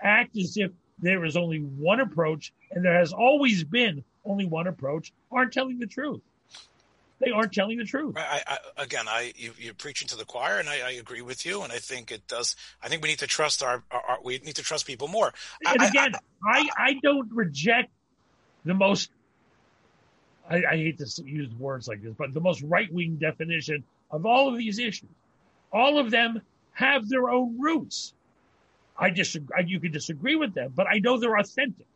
act 0.00 0.36
as 0.36 0.56
if 0.56 0.70
there 0.98 1.24
is 1.24 1.36
only 1.36 1.58
one 1.58 2.00
approach 2.00 2.52
and 2.70 2.84
there 2.84 2.98
has 2.98 3.12
always 3.12 3.64
been 3.64 4.04
only 4.24 4.46
one 4.46 4.66
approach, 4.66 5.12
aren't 5.30 5.52
telling 5.52 5.78
the 5.78 5.86
truth. 5.86 6.20
They 7.18 7.30
aren't 7.30 7.52
telling 7.52 7.78
the 7.78 7.84
truth. 7.84 8.14
I, 8.18 8.42
I, 8.46 8.82
again, 8.82 9.06
I 9.08 9.32
you, 9.36 9.52
you're 9.58 9.72
preaching 9.72 10.06
to 10.08 10.16
the 10.16 10.26
choir, 10.26 10.58
and 10.58 10.68
I, 10.68 10.80
I, 10.80 10.90
agree 10.92 11.22
with 11.22 11.46
you. 11.46 11.62
And 11.62 11.72
I 11.72 11.78
think 11.78 12.12
it 12.12 12.26
does. 12.26 12.56
I 12.82 12.88
think 12.88 13.02
we 13.02 13.08
need 13.08 13.20
to 13.20 13.26
trust 13.26 13.62
our, 13.62 13.82
our, 13.90 14.02
our 14.02 14.18
we 14.22 14.38
need 14.40 14.56
to 14.56 14.62
trust 14.62 14.86
people 14.86 15.08
more. 15.08 15.32
And 15.64 15.82
again, 15.82 16.12
I, 16.44 16.68
I, 16.76 16.94
don't 17.02 17.32
reject 17.32 17.90
the 18.66 18.74
most. 18.74 19.10
I, 20.48 20.60
hate 20.76 20.98
to 20.98 21.22
use 21.24 21.52
words 21.56 21.88
like 21.88 22.02
this, 22.02 22.14
but 22.16 22.32
the 22.32 22.40
most 22.40 22.62
right 22.62 22.92
wing 22.92 23.16
definition 23.16 23.82
of 24.12 24.26
all 24.26 24.48
of 24.48 24.56
these 24.56 24.78
issues. 24.78 25.10
All 25.72 25.98
of 25.98 26.12
them 26.12 26.40
have 26.72 27.08
their 27.08 27.28
own 27.30 27.58
roots. 27.58 28.14
I 28.96 29.10
disagree. 29.10 29.64
You 29.66 29.80
can 29.80 29.90
disagree 29.90 30.36
with 30.36 30.54
them, 30.54 30.72
but 30.74 30.86
I 30.86 31.00
know 31.00 31.18
they're 31.18 31.36
authentic. 31.36 31.86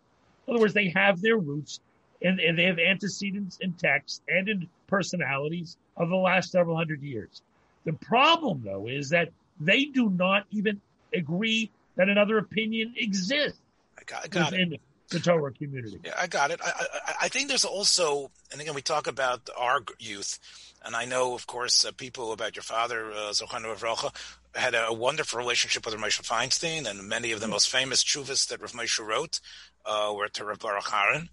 In 0.47 0.55
other 0.55 0.61
words, 0.61 0.75
they 0.75 0.89
have 0.89 1.21
their 1.21 1.37
roots 1.37 1.79
and, 2.23 2.41
and 2.41 2.59
they 2.59 2.65
have 2.65 2.79
antecedents 2.79 3.59
in 3.61 3.73
text 3.75 4.23
and 4.29 4.49
in 4.49 4.69
personalities 4.89 5.77
of 5.97 6.09
the 6.09 6.17
last 6.17 6.51
several 6.51 6.77
hundred 6.77 7.03
years. 7.03 7.43
The 7.85 7.93
problem, 7.93 8.63
though, 8.65 8.89
is 8.89 9.11
that 9.11 9.31
they 9.61 9.85
do 9.85 10.11
not 10.11 10.45
even 10.51 10.81
agree 11.15 11.71
that 11.97 12.09
another 12.09 12.39
opinion 12.39 12.95
exists 12.97 13.61
I 13.99 14.03
got, 14.05 14.25
I 14.25 14.29
got 14.29 14.51
within 14.51 14.75
it. 14.75 14.81
The 15.11 15.21
Torah 15.21 15.53
community. 15.53 16.01
Yeah, 16.05 16.15
I 16.19 16.27
got 16.27 16.51
it. 16.51 16.61
I, 16.65 16.71
I, 16.71 17.15
I, 17.23 17.29
think 17.29 17.49
there's 17.49 17.65
also, 17.65 18.31
and 18.53 18.61
again, 18.61 18.75
we 18.75 18.83
talk 18.83 19.07
about 19.07 19.49
our 19.57 19.81
youth, 19.99 20.39
and 20.85 20.97
I 20.97 21.05
know, 21.05 21.35
of 21.35 21.47
course, 21.47 21.85
uh, 21.85 21.93
people 21.93 22.33
about 22.33 22.57
your 22.57 22.63
father, 22.63 23.11
uh, 23.13 23.33
Zochanu 23.33 23.75
Avrocha, 23.77 24.15
had 24.55 24.75
a, 24.75 24.93
wonderful 24.93 25.39
relationship 25.39 25.85
with 25.85 25.95
Rav 25.95 26.03
Moshe 26.03 26.23
Feinstein, 26.23 26.89
and 26.89 27.09
many 27.09 27.33
of 27.33 27.41
the 27.41 27.49
most 27.49 27.69
famous 27.69 28.03
chuvas 28.03 28.49
that 28.49 28.61
Rav 28.61 28.73
Moshe 28.73 29.05
wrote 29.05 29.41
uh, 29.85 30.13
were 30.15 30.29
to 30.29 30.45
Rav 30.45 30.59
Baruch 30.59 30.89
Haran. 30.91 31.29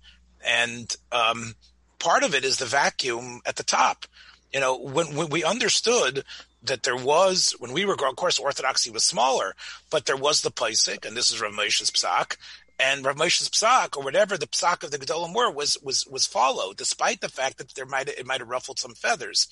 And 0.46 0.96
um, 1.12 1.56
part 2.00 2.24
of 2.24 2.36
it 2.36 2.46
is 2.46 2.58
the 2.58 2.66
vacuum 2.66 3.42
at 3.46 3.56
the 3.56 3.63
top. 3.63 4.06
You 4.54 4.60
know, 4.60 4.78
when, 4.78 5.16
when 5.16 5.30
we 5.30 5.44
understood 5.44 6.24
that 6.63 6.84
there 6.84 6.96
was 6.96 7.56
when 7.60 7.74
we 7.74 7.86
were 7.86 7.96
growing. 7.96 8.13
Of 8.13 8.18
course, 8.18 8.40
Orthodoxy 8.40 8.92
was 8.92 9.04
smaller, 9.04 9.56
but 9.90 10.06
there 10.06 10.18
was 10.18 10.42
the 10.42 10.52
Paisik, 10.52 11.06
and 11.06 11.16
this 11.16 11.32
is 11.32 11.42
Rav 11.42 11.54
Moshe's 11.54 11.92
Psak, 11.92 12.38
and 12.80 13.06
Rav 13.06 13.16
Moshe's 13.16 13.50
Psak 13.50 13.98
or 13.98 14.04
whatever 14.04 14.38
the 14.38 14.48
Psak 14.48 14.84
of 14.84 14.92
the 14.92 14.98
Gedolim 14.98 15.34
were 15.34 15.52
was 15.52 15.78
was 15.84 16.06
was 16.08 16.26
followed, 16.26 16.78
despite 16.78 17.22
the 17.22 17.30
fact 17.30 17.58
that 17.58 17.76
there 17.76 17.86
might 17.86 18.10
it 18.10 18.26
might 18.26 18.40
have 18.40 18.50
ruffled 18.50 18.80
some 18.80 18.94
feathers. 18.94 19.48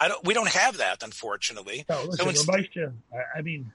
I 0.00 0.08
don't. 0.08 0.24
We 0.24 0.34
don't 0.34 0.48
have 0.48 0.78
that, 0.78 1.02
unfortunately. 1.02 1.84
No, 1.88 2.04
listen, 2.04 2.34
so 2.34 2.52
Moshe, 2.52 2.92
I, 3.12 3.38
I 3.38 3.42
mean, 3.42 3.72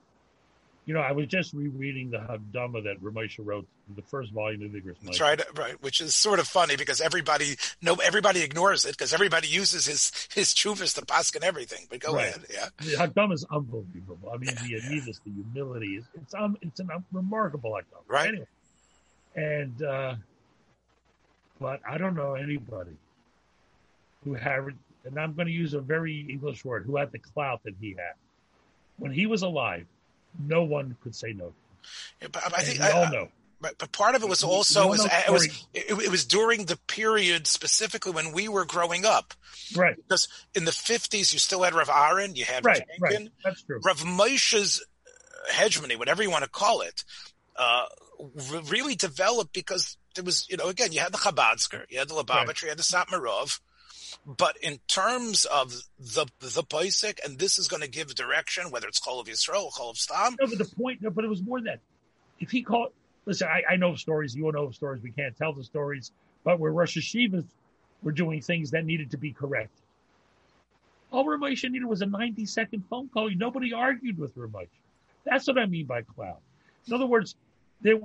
you 0.86 0.94
know, 0.94 1.00
I 1.00 1.14
was 1.14 1.28
just 1.28 1.54
rereading 1.54 2.12
the 2.12 2.18
Hagdama 2.18 2.84
that 2.84 3.02
Ramesha 3.02 3.40
wrote, 3.40 3.68
the 3.96 4.02
first 4.02 4.32
volume 4.34 4.64
of 4.64 4.72
the. 4.72 4.96
That's 5.04 5.22
right, 5.22 5.42
right. 5.58 5.82
Which 5.82 6.02
is 6.02 6.14
sort 6.14 6.40
of 6.40 6.48
funny 6.48 6.76
because 6.76 7.00
everybody, 7.00 7.56
no, 7.82 7.96
everybody 7.96 8.42
ignores 8.42 8.86
it 8.86 8.92
because 8.92 9.14
everybody 9.14 9.48
uses 9.48 9.86
his 9.86 10.12
his 10.34 10.54
chuvas 10.54 10.96
to 10.96 11.06
pass 11.06 11.34
and 11.36 11.44
everything. 11.44 11.88
But 11.90 12.00
go 12.00 12.16
right. 12.16 12.30
ahead, 12.30 12.46
yeah. 12.52 12.68
The 12.80 12.96
Hagdama 12.96 13.34
is 13.34 13.46
unbelievable. 13.50 14.32
I 14.34 14.38
mean, 14.38 14.56
the 14.56 14.80
Anivas, 14.82 15.20
the 15.24 15.32
humility 15.32 15.96
is 15.96 16.06
it's 16.16 16.34
um, 16.34 16.58
it's 16.62 16.80
an 16.80 16.90
um, 16.94 17.06
remarkable 17.12 17.72
Hagdama. 17.72 18.04
Right. 18.08 18.30
Anyway, 18.30 18.48
and 19.36 19.84
uh, 19.84 20.16
but 21.60 21.80
I 21.88 21.98
don't 21.98 22.16
know 22.16 22.36
anybody 22.36 22.98
who 24.24 24.34
had, 24.34 24.62
and 25.06 25.20
I'm 25.20 25.34
going 25.34 25.48
to 25.48 25.54
use 25.54 25.74
a 25.74 25.82
very 25.82 26.26
English 26.30 26.64
word, 26.64 26.86
who 26.86 26.98
had 26.98 27.12
the 27.12 27.20
clout 27.20 27.62
that 27.64 27.74
he 27.80 27.90
had 27.92 28.14
when 28.98 29.12
he 29.12 29.26
was 29.26 29.42
alive 29.42 29.86
no 30.40 30.64
one 30.64 30.96
could 31.02 31.16
say 31.16 31.34
no. 31.34 31.54
Yeah, 32.22 32.30
but 32.32 32.58
I 32.58 32.62
think 32.62 32.80
we 32.80 32.88
all 32.88 33.12
know. 33.12 33.30
But, 33.62 33.78
but 33.78 33.92
part 33.94 34.16
of 34.16 34.24
it 34.24 34.30
was 34.30 34.44
also 34.44 34.90
was, 34.90 35.06
it 35.06 35.32
was 35.32 35.46
it, 35.74 35.90
it, 35.90 36.12
was 36.12 36.26
during 36.26 36.66
the 36.66 36.76
period 36.88 37.48
specifically 37.48 38.12
when 38.12 38.34
we 38.34 38.50
were 38.50 38.66
growing 38.66 39.06
up, 39.06 39.34
right? 39.74 39.96
Because 39.96 40.28
in 40.54 40.66
the 40.66 40.74
fifties 40.74 41.32
you 41.32 41.40
still 41.40 41.64
had 41.64 41.74
Rav 41.74 41.90
Aaron, 41.90 42.36
you 42.36 42.44
had 42.44 42.66
right, 42.66 42.82
Rav 43.00 43.12
right. 43.14 43.30
That's 43.44 43.62
true. 43.62 43.80
Rav 43.82 44.04
Moshe's 44.04 44.84
hegemony, 45.54 45.96
whatever 45.96 46.22
you 46.22 46.30
want 46.30 46.44
to 46.44 46.50
call 46.50 46.82
it, 46.82 47.06
uh, 47.56 47.86
really 48.70 48.96
developed 48.96 49.54
because 49.54 49.98
there 50.16 50.24
was 50.24 50.48
you 50.50 50.58
know 50.58 50.68
again 50.68 50.92
you 50.92 51.00
had 51.00 51.12
the 51.12 51.18
Chabadsker, 51.18 51.86
you 51.90 52.00
had 52.00 52.10
the 52.10 52.16
Lubavitcher, 52.16 52.48
right. 52.48 52.62
you 52.64 52.70
had 52.70 52.78
the 52.78 52.84
Satmarov, 52.84 53.60
but 54.26 54.58
in 54.62 54.80
terms 54.88 55.46
of 55.46 55.74
the 56.00 56.26
the 56.40 56.64
basic, 56.70 57.20
and 57.26 57.40
this 57.40 57.58
is 57.58 57.68
going 57.68 57.82
to 57.82 57.90
give 57.90 58.14
direction, 58.16 58.72
whether 58.72 58.88
it's 58.88 59.00
Chol 59.00 59.20
of 59.20 59.28
Yisrael 59.28 59.66
or 59.66 59.72
Chol 59.72 59.92
of 59.92 59.98
Stam. 59.98 60.36
No, 60.40 60.48
but 60.48 60.58
the 60.58 60.76
point, 60.76 61.02
no, 61.02 61.10
but 61.10 61.24
it 61.24 61.30
was 61.30 61.42
more 61.42 61.60
than 61.60 61.66
that. 61.66 61.80
If 62.40 62.52
he 62.52 62.64
called, 62.64 62.92
listen, 63.26 63.48
I, 63.48 63.74
I 63.74 63.76
know 63.78 63.96
stories, 63.96 64.36
you 64.36 64.46
all 64.46 64.52
know 64.52 64.72
stories, 64.72 65.02
we 65.02 65.12
can't 65.12 65.36
tell 65.36 65.54
the 65.54 65.64
stories, 65.64 66.12
but 66.44 66.60
where 66.60 66.72
Rosh 66.72 66.98
Hashivas 66.98 67.46
were 68.02 68.12
doing 68.12 68.42
things 68.42 68.72
that 68.72 68.86
needed 68.86 69.12
to 69.12 69.18
be 69.18 69.32
corrected. 69.32 69.82
All 71.12 71.26
Ramesh 71.26 71.64
needed 71.70 71.86
was 71.86 72.02
a 72.02 72.08
90 72.08 72.46
second 72.48 72.84
phone 72.90 73.08
call. 73.08 73.30
Nobody 73.30 73.72
argued 73.72 74.18
with 74.18 74.36
Ramesh. 74.36 74.68
That's 75.24 75.48
what 75.48 75.58
I 75.58 75.68
mean 75.68 75.86
by 75.86 76.02
cloud. 76.02 76.40
In 76.88 76.94
other 76.94 77.06
words, 77.06 77.36
there 77.84 78.00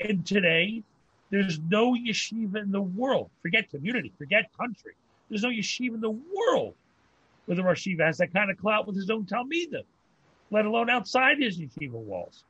and 0.00 0.26
today, 0.26 0.82
there's 1.30 1.60
no 1.70 1.94
yeshiva 1.94 2.56
in 2.56 2.72
the 2.72 2.80
world. 2.80 3.30
Forget 3.42 3.70
community, 3.70 4.12
forget 4.18 4.50
country. 4.58 4.94
There's 5.28 5.42
no 5.42 5.50
yeshiva 5.50 5.94
in 5.94 6.00
the 6.00 6.10
world 6.10 6.74
where 7.48 7.56
the 7.56 7.62
Yeshiva 7.62 8.04
has 8.04 8.18
that 8.18 8.32
kind 8.32 8.50
of 8.50 8.58
clout 8.58 8.86
with 8.86 8.94
his 8.94 9.08
own 9.08 9.24
Talmidim, 9.24 9.82
let 10.50 10.66
alone 10.66 10.90
outside 10.90 11.38
his 11.38 11.58
yeshiva 11.58 11.92
walls. 11.92 12.44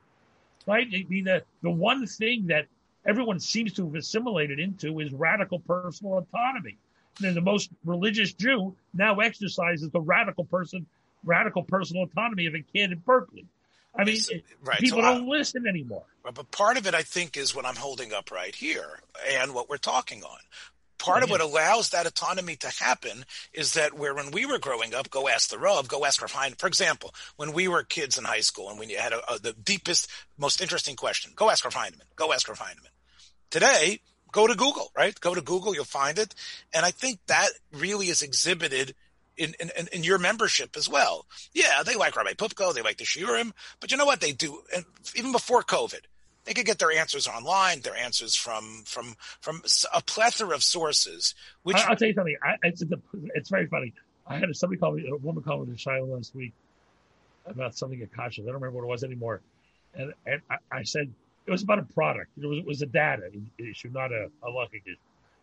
Right? 0.67 0.87
I 0.93 1.05
mean, 1.07 1.23
the, 1.23 1.41
the 1.61 1.69
one 1.69 2.05
thing 2.05 2.47
that 2.47 2.65
everyone 3.05 3.39
seems 3.39 3.71
to 3.73 3.85
have 3.85 3.95
assimilated 3.95 4.59
into 4.59 4.99
is 4.99 5.13
radical 5.13 5.59
personal 5.59 6.17
autonomy. 6.17 6.77
And 7.23 7.35
the 7.35 7.41
most 7.41 7.69
religious 7.85 8.33
Jew 8.33 8.75
now 8.93 9.19
exercises 9.19 9.89
the 9.89 10.01
radical 10.01 10.43
person, 10.43 10.85
radical 11.23 11.63
personal 11.63 12.03
autonomy 12.03 12.45
of 12.45 12.55
a 12.55 12.61
kid 12.61 12.91
in 12.91 12.99
Berkeley. 12.99 13.45
I 13.95 14.03
mean, 14.03 14.19
right. 14.63 14.79
people 14.79 14.99
so 14.99 15.05
don't 15.05 15.27
listen 15.27 15.67
anymore. 15.67 16.05
But 16.23 16.51
part 16.51 16.77
of 16.77 16.85
it, 16.85 16.93
I 16.93 17.01
think, 17.01 17.37
is 17.37 17.55
what 17.55 17.65
I'm 17.65 17.75
holding 17.75 18.13
up 18.13 18.31
right 18.31 18.53
here 18.53 19.01
and 19.27 19.53
what 19.53 19.69
we're 19.69 19.77
talking 19.77 20.23
on 20.23 20.37
part 20.99 21.23
of 21.23 21.29
what 21.31 21.41
allows 21.41 21.89
that 21.89 22.05
autonomy 22.05 22.55
to 22.57 22.69
happen 22.79 23.25
is 23.53 23.73
that 23.73 23.93
where 23.93 24.13
when 24.13 24.29
we 24.31 24.45
were 24.45 24.59
growing 24.59 24.93
up, 24.93 25.09
go 25.09 25.27
ask 25.27 25.49
the 25.49 25.57
Rav, 25.57 25.87
go 25.87 26.05
ask 26.05 26.21
Rav. 26.21 26.55
For 26.59 26.67
example, 26.67 27.15
when 27.37 27.53
we 27.53 27.67
were 27.67 27.83
kids 27.83 28.17
in 28.17 28.25
high 28.25 28.41
school 28.41 28.69
and 28.69 28.77
when 28.77 28.89
you 28.89 28.97
had 28.97 29.13
a, 29.13 29.33
a, 29.33 29.39
the 29.39 29.53
deepest, 29.53 30.09
most 30.37 30.61
interesting 30.61 30.95
question, 30.95 31.31
go 31.35 31.49
ask 31.49 31.65
Rav 31.65 31.73
Heinemann, 31.73 32.07
go 32.15 32.31
ask 32.31 32.47
Rav 32.47 32.59
Heinemann. 32.59 32.91
Today, 33.49 34.01
go 34.31 34.45
to 34.45 34.55
Google, 34.55 34.91
right? 34.95 35.19
Go 35.19 35.33
to 35.33 35.41
Google, 35.41 35.73
you'll 35.73 35.85
find 35.85 36.19
it. 36.19 36.35
And 36.73 36.85
I 36.85 36.91
think 36.91 37.19
that 37.27 37.49
really 37.71 38.07
is 38.07 38.21
exhibited 38.21 38.93
in, 39.39 39.55
in, 39.59 39.87
in, 39.91 40.03
your 40.03 40.17
membership 40.17 40.75
as 40.77 40.89
well. 40.89 41.25
Yeah, 41.53 41.83
they 41.83 41.95
like 41.95 42.15
Rabbi 42.15 42.33
Poupko, 42.33 42.73
they 42.73 42.81
like 42.81 42.97
the 42.97 43.05
Shiurim, 43.05 43.53
but 43.79 43.91
you 43.91 43.97
know 43.97 44.05
what 44.05 44.21
they 44.21 44.31
do? 44.31 44.61
And 44.75 44.85
even 45.15 45.31
before 45.31 45.63
COVID, 45.63 46.01
they 46.45 46.53
could 46.53 46.65
get 46.65 46.79
their 46.79 46.91
answers 46.91 47.27
online, 47.27 47.81
their 47.81 47.95
answers 47.95 48.35
from 48.35 48.83
from 48.85 49.15
from 49.41 49.61
a 49.93 50.01
plethora 50.01 50.55
of 50.55 50.63
sources. 50.63 51.35
Which 51.63 51.77
I, 51.77 51.89
will 51.89 51.95
tell 51.95 52.07
you 52.07 52.13
something. 52.13 52.37
I, 52.43 52.55
it's, 52.63 52.83
it's 53.35 53.49
very 53.49 53.67
funny. 53.67 53.93
I 54.27 54.37
had 54.37 54.55
somebody 54.55 54.79
call 54.79 54.91
me, 54.91 55.07
a 55.09 55.15
woman 55.15 55.43
called 55.43 55.67
me 55.67 55.73
to 55.73 55.79
Shiloh 55.79 56.15
last 56.15 56.35
week 56.35 56.53
about 57.45 57.75
something 57.75 58.01
at. 58.01 58.09
I 58.19 58.29
don't 58.29 58.45
remember 58.45 58.71
what 58.71 58.83
it 58.83 58.87
was 58.87 59.03
anymore. 59.03 59.41
And, 59.95 60.13
and 60.25 60.41
I, 60.49 60.55
I, 60.71 60.83
said 60.83 61.11
it 61.47 61.51
was 61.51 61.63
about 61.63 61.79
a 61.79 61.83
product. 61.83 62.29
It 62.39 62.45
was, 62.45 62.59
it 62.59 62.65
was 62.65 62.81
a 62.83 62.85
data 62.85 63.31
issue, 63.57 63.89
not 63.91 64.11
a, 64.11 64.29
a 64.43 64.49
luck 64.49 64.69
issue. 64.73 64.95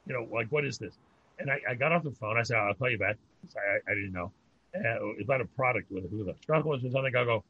You 0.06 0.14
know, 0.14 0.28
like 0.32 0.48
what 0.50 0.64
is 0.64 0.78
this? 0.78 0.94
And 1.38 1.50
I, 1.50 1.60
I 1.68 1.74
got 1.74 1.92
off 1.92 2.04
the 2.04 2.12
phone. 2.12 2.38
I 2.38 2.44
said, 2.44 2.56
I'll 2.56 2.74
call 2.74 2.88
you 2.88 2.98
back. 2.98 3.16
I, 3.56 3.90
I 3.90 3.94
didn't 3.94 4.12
know. 4.12 4.32
Uh, 4.74 5.22
about 5.22 5.40
a 5.40 5.46
product 5.46 5.90
with 5.90 6.10
who 6.10 6.24
the 6.24 6.34
or 6.50 6.78
something. 6.80 7.06
I 7.06 7.24
go, 7.24 7.44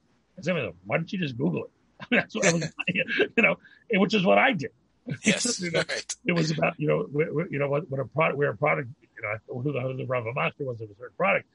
why 0.85 0.97
don't 0.97 1.13
you 1.13 1.19
just 1.19 1.37
Google 1.37 1.65
it? 1.65 1.71
That's 2.11 2.35
what 2.35 2.47
I 2.47 2.53
was, 2.53 2.73
you 2.89 3.43
know, 3.43 3.57
which 3.93 4.15
is 4.15 4.25
what 4.25 4.39
I 4.39 4.53
did. 4.53 4.71
Yes, 5.25 5.61
you 5.61 5.71
know, 5.71 5.85
right. 5.89 6.17
It 6.25 6.33
was 6.33 6.51
about 6.51 6.75
you 6.79 6.89
know, 6.89 7.47
you 7.49 7.61
know, 7.61 7.69
what, 7.69 7.89
what 7.89 8.01
a 8.01 8.05
product, 8.07 8.39
where 8.39 8.51
a 8.51 8.57
product, 8.57 8.89
you 9.01 9.23
know, 9.23 9.63
who 9.63 9.73
the, 9.73 9.81
who 9.81 9.97
the 9.97 10.05
Rava 10.05 10.33
Master 10.35 10.65
was 10.65 10.81
of 10.81 10.91
a 10.91 10.95
certain 10.95 11.15
product, 11.17 11.47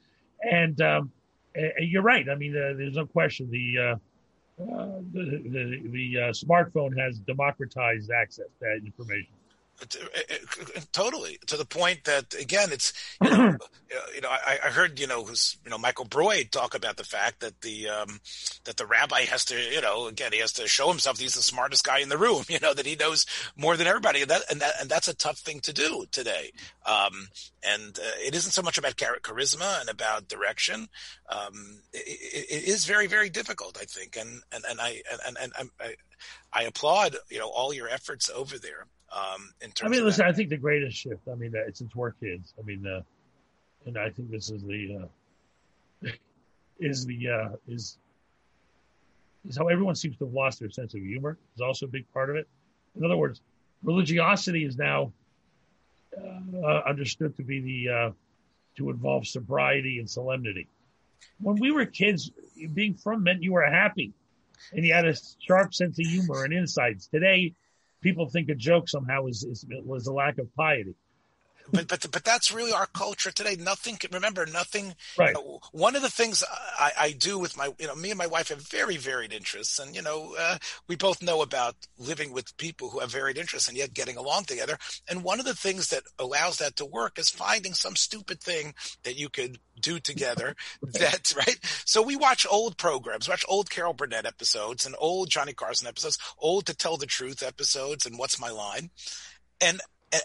and, 0.42 0.80
um, 0.80 1.12
and 1.54 1.86
you're 1.86 2.02
right. 2.02 2.26
I 2.30 2.34
mean, 2.34 2.56
uh, 2.56 2.72
there's 2.76 2.96
no 2.96 3.04
question 3.04 3.50
the 3.50 3.78
uh, 3.78 3.96
uh, 4.62 5.00
the 5.12 5.42
the, 5.44 5.88
the 5.88 6.16
uh, 6.18 6.30
smartphone 6.30 6.98
has 6.98 7.18
democratized 7.18 8.10
access 8.10 8.46
to 8.46 8.60
that 8.60 8.80
information. 8.84 9.34
Totally, 10.92 11.38
to 11.46 11.56
the 11.56 11.64
point 11.64 12.04
that 12.04 12.34
again, 12.34 12.70
it's 12.72 12.92
you 13.22 13.30
know, 13.30 13.58
you 14.14 14.20
know 14.20 14.28
I, 14.28 14.58
I, 14.64 14.68
heard 14.68 14.98
you 14.98 15.06
know 15.06 15.24
who's 15.24 15.56
you 15.64 15.70
know 15.70 15.78
Michael 15.78 16.06
Broyde 16.06 16.50
talk 16.50 16.74
about 16.74 16.96
the 16.96 17.04
fact 17.04 17.40
that 17.40 17.60
the 17.62 17.88
um, 17.88 18.20
that 18.64 18.76
the 18.76 18.86
rabbi 18.86 19.22
has 19.22 19.44
to 19.46 19.56
you 19.56 19.80
know 19.80 20.06
again 20.06 20.32
he 20.32 20.38
has 20.38 20.52
to 20.54 20.68
show 20.68 20.88
himself 20.88 21.18
he's 21.18 21.34
the 21.34 21.42
smartest 21.42 21.84
guy 21.84 21.98
in 21.98 22.08
the 22.08 22.18
room 22.18 22.44
you 22.48 22.58
know 22.60 22.74
that 22.74 22.86
he 22.86 22.96
knows 22.96 23.26
more 23.56 23.76
than 23.76 23.86
everybody 23.86 24.22
and 24.22 24.30
that 24.30 24.42
and 24.50 24.60
that 24.60 24.74
and 24.80 24.88
that's 24.88 25.08
a 25.08 25.14
tough 25.14 25.38
thing 25.38 25.60
to 25.60 25.72
do 25.72 26.04
today. 26.10 26.52
Um, 26.86 27.28
and 27.62 27.98
uh, 27.98 28.16
it 28.20 28.34
isn't 28.34 28.52
so 28.52 28.62
much 28.62 28.78
about 28.78 28.96
charisma 28.96 29.80
and 29.80 29.88
about 29.88 30.28
direction. 30.28 30.88
Um, 31.28 31.80
it, 31.92 32.46
it 32.50 32.68
is 32.68 32.84
very 32.84 33.06
very 33.06 33.30
difficult 33.30 33.78
I 33.80 33.84
think 33.84 34.16
and 34.16 34.42
and 34.52 34.64
and 34.68 34.80
I 34.80 35.02
and 35.10 35.36
and, 35.40 35.52
and 35.58 35.70
I, 35.80 35.94
I 36.52 36.62
applaud 36.64 37.16
you 37.30 37.38
know 37.38 37.48
all 37.48 37.72
your 37.72 37.88
efforts 37.88 38.30
over 38.30 38.58
there 38.58 38.86
um, 39.12 39.52
in 39.60 39.70
terms. 39.70 39.92
I 39.92 39.94
mean, 39.96 40.04
listen. 40.04 40.26
I 40.26 40.32
think 40.32 40.48
the 40.50 40.56
greatest 40.56 40.96
shift. 40.96 41.28
I 41.30 41.34
mean, 41.34 41.52
uh, 41.56 41.70
since 41.72 41.94
we're 41.94 42.12
kids, 42.12 42.54
I 42.58 42.62
mean, 42.62 42.86
uh, 42.86 43.02
and 43.86 43.98
I 43.98 44.10
think 44.10 44.30
this 44.30 44.50
is 44.50 44.62
the 44.62 45.08
uh, 46.04 46.08
is 46.80 47.06
the 47.06 47.28
uh, 47.28 47.48
is 47.68 47.98
is 49.46 49.56
how 49.56 49.68
everyone 49.68 49.94
seems 49.94 50.16
to 50.18 50.24
have 50.24 50.34
lost 50.34 50.60
their 50.60 50.70
sense 50.70 50.94
of 50.94 51.00
humor. 51.00 51.36
Is 51.54 51.60
also 51.60 51.86
a 51.86 51.88
big 51.88 52.10
part 52.12 52.30
of 52.30 52.36
it. 52.36 52.48
In 52.96 53.04
other 53.04 53.16
words, 53.16 53.40
religiosity 53.82 54.64
is 54.64 54.76
now 54.76 55.12
uh, 56.16 56.80
understood 56.86 57.36
to 57.36 57.42
be 57.42 57.60
the 57.60 57.92
uh, 57.92 58.10
to 58.76 58.90
involve 58.90 59.26
sobriety 59.26 59.98
and 59.98 60.08
solemnity. 60.08 60.66
When 61.40 61.56
we 61.56 61.70
were 61.70 61.86
kids, 61.86 62.30
being 62.72 62.94
from 62.94 63.22
meant 63.22 63.42
you 63.42 63.52
were 63.52 63.62
happy 63.62 64.12
and 64.72 64.84
you 64.84 64.92
had 64.92 65.06
a 65.06 65.14
sharp 65.40 65.74
sense 65.74 65.98
of 65.98 66.06
humor 66.06 66.44
and 66.44 66.52
insights. 66.52 67.06
Today, 67.06 67.54
people 68.02 68.28
think 68.28 68.48
a 68.50 68.54
joke 68.54 68.88
somehow 68.88 69.26
is, 69.26 69.44
is 69.44 69.64
was 69.84 70.06
a 70.06 70.12
lack 70.12 70.38
of 70.38 70.54
piety. 70.54 70.94
But 71.70 71.88
but 71.88 72.06
but 72.10 72.24
that's 72.24 72.52
really 72.52 72.72
our 72.72 72.86
culture 72.86 73.30
today. 73.30 73.56
Nothing. 73.58 73.96
Can, 73.96 74.10
Remember, 74.12 74.46
nothing. 74.46 74.94
Right. 75.18 75.28
You 75.28 75.34
know, 75.34 75.60
one 75.72 75.96
of 75.96 76.02
the 76.02 76.10
things 76.10 76.44
I, 76.78 76.92
I, 76.98 77.12
do 77.12 77.38
with 77.38 77.56
my, 77.56 77.70
you 77.78 77.86
know, 77.86 77.94
me 77.94 78.10
and 78.10 78.18
my 78.18 78.26
wife 78.26 78.48
have 78.48 78.66
very 78.68 78.96
varied 78.96 79.32
interests, 79.32 79.78
and 79.78 79.94
you 79.94 80.02
know, 80.02 80.34
uh, 80.38 80.58
we 80.88 80.96
both 80.96 81.22
know 81.22 81.42
about 81.42 81.76
living 81.98 82.32
with 82.32 82.56
people 82.56 82.90
who 82.90 83.00
have 83.00 83.12
varied 83.12 83.38
interests 83.38 83.68
and 83.68 83.76
yet 83.76 83.94
getting 83.94 84.16
along 84.16 84.44
together. 84.44 84.78
And 85.08 85.24
one 85.24 85.40
of 85.40 85.46
the 85.46 85.54
things 85.54 85.88
that 85.88 86.02
allows 86.18 86.58
that 86.58 86.76
to 86.76 86.84
work 86.84 87.18
is 87.18 87.30
finding 87.30 87.74
some 87.74 87.96
stupid 87.96 88.40
thing 88.40 88.74
that 89.04 89.18
you 89.18 89.28
could 89.28 89.58
do 89.80 90.00
together. 90.00 90.54
that 90.82 91.34
right. 91.36 91.58
So 91.84 92.02
we 92.02 92.16
watch 92.16 92.46
old 92.50 92.76
programs, 92.76 93.28
watch 93.28 93.44
old 93.48 93.70
Carol 93.70 93.94
Burnett 93.94 94.26
episodes 94.26 94.86
and 94.86 94.94
old 94.98 95.30
Johnny 95.30 95.52
Carson 95.52 95.88
episodes, 95.88 96.18
old 96.38 96.66
To 96.66 96.74
Tell 96.74 96.96
the 96.96 97.06
Truth 97.06 97.42
episodes, 97.42 98.06
and 98.06 98.18
What's 98.18 98.40
My 98.40 98.50
Line. 98.50 98.90
And 99.60 99.80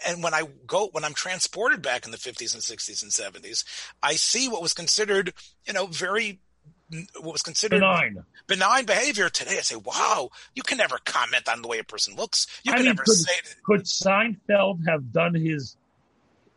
and, 0.06 0.22
when 0.22 0.34
I 0.34 0.42
go, 0.66 0.88
when 0.92 1.04
I'm 1.04 1.14
transported 1.14 1.82
back 1.82 2.04
in 2.04 2.10
the 2.10 2.18
50s 2.18 2.54
and 2.54 2.62
60s 2.62 3.02
and 3.02 3.10
70s, 3.10 3.64
I 4.02 4.14
see 4.14 4.48
what 4.48 4.62
was 4.62 4.72
considered, 4.72 5.32
you 5.66 5.72
know, 5.72 5.86
very 5.86 6.40
what 7.20 7.32
was 7.32 7.42
considered 7.42 7.80
benign 7.80 8.24
benign 8.46 8.84
behavior 8.86 9.28
today. 9.28 9.58
I 9.58 9.60
say, 9.60 9.76
wow, 9.76 10.30
you 10.54 10.62
can 10.62 10.78
never 10.78 10.98
comment 11.04 11.48
on 11.48 11.60
the 11.62 11.68
way 11.68 11.78
a 11.78 11.84
person 11.84 12.16
looks. 12.16 12.46
You 12.64 12.72
I 12.72 12.76
can 12.76 12.84
mean, 12.86 12.94
never 12.94 13.02
could, 13.04 13.14
say. 13.14 13.32
could 13.64 13.82
Seinfeld 13.82 14.86
have 14.88 15.12
done 15.12 15.34
his 15.34 15.76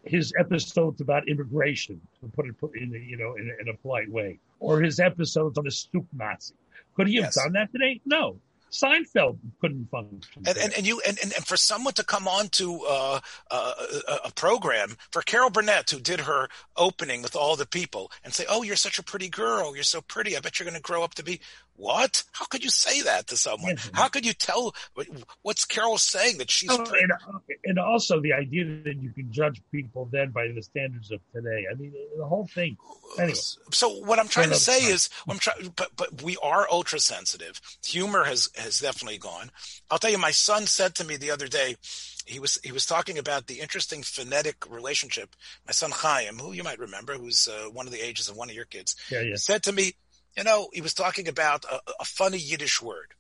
his 0.04 0.34
episodes 0.40 1.00
about 1.02 1.28
immigration, 1.28 2.02
to 2.22 2.28
put 2.30 2.48
it 2.48 2.58
put 2.58 2.76
in 2.76 2.92
you 2.92 3.18
know 3.18 3.36
in 3.36 3.50
a, 3.50 3.62
in 3.62 3.70
a 3.70 3.78
polite 3.78 4.10
way, 4.10 4.40
or 4.60 4.82
his 4.82 5.00
episodes 5.00 5.58
on 5.58 5.66
the 5.66 5.72
Soup 5.72 6.06
Nazi? 6.14 6.54
Could 6.96 7.08
he 7.08 7.16
have 7.18 7.26
Yes. 7.26 7.36
done 7.36 7.54
that 7.54 7.72
today? 7.72 8.02
No. 8.06 8.38
Seinfeld 8.72 9.38
couldn't 9.60 9.90
function. 9.90 10.44
And, 10.48 10.58
and, 10.58 10.74
and 10.74 10.88
you 10.88 11.02
and, 11.06 11.18
and, 11.22 11.34
for 11.34 11.58
someone 11.58 11.94
to 11.96 12.04
come 12.04 12.28
on 12.28 12.48
to 12.50 12.82
uh, 12.88 13.20
uh, 13.50 13.74
a, 14.08 14.28
a 14.28 14.32
program 14.32 14.96
for 15.12 15.22
Carol 15.22 15.50
Burnett 15.50 15.90
who 15.90 16.00
did 16.00 16.22
her 16.22 16.48
opening 16.78 17.22
with 17.22 17.36
all 17.36 17.56
the 17.56 17.66
people 17.66 18.12
and 18.24 18.34
say, 18.34 18.46
"Oh, 18.50 18.64
you're 18.64 18.78
such 18.78 18.98
a 18.98 19.04
pretty 19.04 19.28
girl. 19.28 19.76
You're 19.76 19.84
so 19.84 20.02
pretty. 20.02 20.38
I 20.38 20.40
bet 20.40 20.60
you're 20.60 20.66
going 20.66 20.76
to 20.76 20.82
grow 20.82 21.04
up 21.04 21.16
to 21.16 21.24
be 21.24 21.42
what? 21.82 22.24
How 22.32 22.46
could 22.46 22.64
you 22.64 22.70
say 22.70 23.02
that 23.02 23.26
to 23.28 23.38
someone? 23.38 23.72
Yes. 23.72 23.90
How 23.94 24.08
could 24.08 24.24
you 24.24 24.34
tell 24.34 24.76
what's 25.42 25.66
Carol 25.66 25.98
saying 25.98 26.38
that 26.38 26.52
she's 26.52 26.70
Oh, 26.72 26.78
and, 26.78 27.12
and 27.66 27.80
also 27.80 28.22
the 28.22 28.34
idea 28.34 28.66
that 28.84 28.98
you 29.02 29.10
can 29.10 29.32
judge 29.32 29.62
people 29.72 30.08
then 30.12 30.30
by 30.30 30.48
the 30.54 30.62
standards 30.62 31.12
of 31.12 31.20
today. 31.34 31.66
I 31.70 31.76
mean, 31.76 31.92
the 32.18 32.26
whole 32.26 32.48
thing. 32.54 32.78
Anyway, 33.18 33.34
So 33.72 33.90
what 33.90 34.20
I'm 34.20 34.28
trying 34.28 34.50
to 34.50 34.56
say 34.56 34.86
is, 34.86 35.10
I'm 35.28 35.40
trying, 35.40 35.74
but 35.76 35.90
but 35.96 36.22
we 36.22 36.38
are 36.44 36.68
ultra 36.72 37.00
sensitive. 37.00 37.60
Humor 37.86 38.26
has 38.26 38.50
has 38.56 38.80
definitely 38.80 39.18
gone. 39.18 39.50
I'll 39.90 39.98
tell 39.98 40.12
you, 40.12 40.20
my 40.20 40.32
son 40.32 40.68
said 40.68 40.94
to 40.96 41.04
me 41.04 41.18
the 41.18 41.32
other 41.32 41.48
day, 41.48 41.78
he 42.26 42.40
was 42.40 42.60
he 42.64 42.72
was 42.72 42.86
talking 42.86 43.18
about 43.18 43.48
the 43.48 43.60
interesting 43.60 44.04
phonetic 44.04 44.70
relationship. 44.70 45.36
My 45.66 45.72
son 45.72 45.92
Chaim, 45.92 46.38
who 46.38 46.54
you 46.54 46.64
might 46.64 46.80
remember, 46.80 47.14
who's 47.14 47.48
uh, 47.48 47.70
one 47.70 47.88
of 47.88 47.92
the 47.92 48.06
ages 48.06 48.30
of 48.30 48.38
one 48.38 48.50
of 48.50 48.56
your 48.56 48.66
kids, 48.66 48.96
yeah, 49.10 49.22
yeah. 49.22 49.36
said 49.36 49.64
to 49.64 49.72
me, 49.72 49.94
you 50.36 50.44
know, 50.44 50.70
he 50.74 50.82
was 50.82 50.94
talking 50.94 51.28
about 51.28 51.66
a, 51.66 51.82
a 52.00 52.06
funny 52.06 52.38
Yiddish 52.38 52.82
word, 52.82 53.14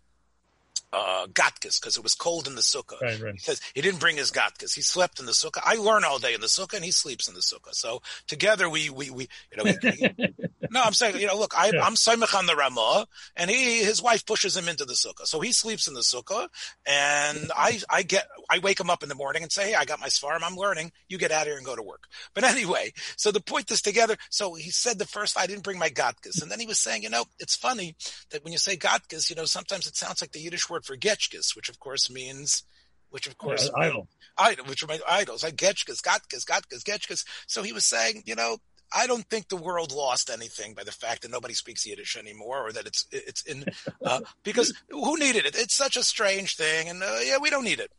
uh, 0.93 1.27
gatkes, 1.27 1.80
because 1.80 1.97
it 1.97 2.04
was 2.04 2.15
cold 2.15 2.47
in 2.47 2.56
the 2.56 2.62
sukkah. 2.62 3.01
Right, 3.01 3.19
right. 3.21 3.34
He 3.34 3.39
says 3.39 3.62
he 3.73 3.82
didn't 3.82 3.99
bring 3.99 4.17
his 4.17 4.32
gatkes. 4.32 4.75
He 4.75 4.82
slept 4.82 5.19
in 5.19 5.25
the 5.25 5.32
sukkah. 5.32 5.62
I 5.63 5.75
learn 5.75 6.04
all 6.04 6.19
day 6.19 6.34
in 6.34 6.41
the 6.41 6.47
sukkah, 6.47 6.75
and 6.75 6.86
he 6.86 6.91
sleeps 6.91 7.27
in 7.27 7.34
the 7.34 7.41
sukkah. 7.41 7.73
So 7.73 8.01
together 8.27 8.69
we 8.69 8.89
we 8.89 9.10
we 9.10 9.30
you 9.51 9.58
know. 9.58 9.63
We, 9.63 10.34
no, 10.71 10.82
I'm 10.82 10.93
saying 10.93 11.19
you 11.19 11.27
know, 11.27 11.38
look, 11.38 11.54
I, 11.58 11.71
Yeah. 11.73 11.86
I'm 11.86 11.93
Saimach 11.93 12.38
on 12.38 12.45
the 12.45 12.56
Ramah, 12.56 13.08
and 13.36 13.49
he 13.49 13.84
his 13.84 14.01
wife 14.01 14.25
pushes 14.25 14.56
him 14.56 14.67
into 14.67 14.86
the 14.86 14.93
sukkah, 14.93 15.25
so 15.25 15.39
he 15.39 15.51
sleeps 15.51 15.88
in 15.88 15.93
the 15.93 16.01
sukkah, 16.01 16.47
and 16.86 17.51
I 17.56 17.80
I 17.89 18.04
get 18.04 18.27
I 18.49 18.60
wake 18.60 18.80
him 18.80 18.89
up 18.89 19.04
in 19.04 19.10
the 19.10 19.15
morning 19.15 19.43
and 19.43 19.51
say, 19.51 19.69
hey, 19.69 19.75
I 19.75 19.86
got 19.86 19.99
my 19.99 20.08
svarim, 20.08 20.41
I'm 20.43 20.56
learning. 20.56 20.91
You 21.08 21.17
get 21.17 21.32
out 21.32 21.41
of 21.43 21.47
here 21.47 21.58
and 21.58 21.65
go 21.65 21.75
to 21.75 21.84
work. 21.84 22.08
But 22.34 22.43
anyway, 22.43 22.93
so 23.15 23.32
the 23.32 23.41
point 23.41 23.71
is 23.71 23.82
together. 23.82 24.17
So 24.30 24.54
he 24.56 24.71
said 24.71 24.99
the 24.99 25.06
first 25.06 25.38
I 25.38 25.47
didn't 25.47 25.63
bring 25.63 25.80
my 25.80 25.89
gatkes, 25.89 26.41
and 26.41 26.51
then 26.51 26.60
he 26.60 26.65
was 26.65 26.80
saying, 26.80 27.04
you 27.04 27.10
know, 27.10 27.25
it's 27.39 27.56
funny 27.56 27.95
that 28.32 28.43
when 28.43 28.51
you 28.54 28.60
say 28.60 28.75
gatkes, 28.75 29.30
you 29.30 29.36
know, 29.36 29.45
sometimes 29.45 29.88
it 29.88 29.95
sounds 29.95 30.21
like 30.21 30.32
the 30.32 30.39
Yiddish 30.39 30.69
word 30.69 30.81
for 30.82 30.98
getchkes, 30.98 31.56
which 31.56 31.70
of 31.70 31.80
course 31.80 32.10
means. 32.10 32.63
Which 33.10 33.28
of 33.28 33.38
course 33.38 33.70
Yeah, 33.76 33.84
idol. 33.84 34.08
idol, 34.38 34.65
which 34.65 34.84
are 34.84 34.88
my 34.88 35.00
idols, 35.08 35.44
like 35.44 35.58
Getchkas, 35.58 36.02
Gotkas, 36.02 36.46
Gotkas, 36.46 36.82
Getchkas. 36.84 37.26
So 37.46 37.62
he 37.62 37.74
was 37.74 37.86
saying, 37.86 38.24
you 38.26 38.36
know, 38.36 38.60
I 38.94 39.06
don't 39.06 39.28
think 39.30 39.50
the 39.50 39.58
world 39.58 39.91
lost 39.91 40.30
anything 40.30 40.74
by 40.74 40.84
the 40.86 40.94
fact 40.94 41.22
that 41.22 41.32
nobody 41.32 41.54
speaks 41.54 41.86
Yiddish 41.86 42.15
anymore, 42.15 42.67
or 42.67 42.72
that 42.72 42.86
it's 42.88 43.06
it's 43.12 43.41
in 43.44 43.65
uh, 44.06 44.22
because 44.44 44.74
who 44.89 45.17
needed 45.17 45.46
it? 45.46 45.56
It's 45.58 45.76
such 45.76 45.98
a 45.98 46.04
strange 46.04 46.56
thing, 46.56 46.88
and 46.89 47.04
uh, 47.04 47.20
yeah, 47.24 47.38
we 47.41 47.50
don't 47.50 47.65
need 47.65 47.80
it. 47.80 47.91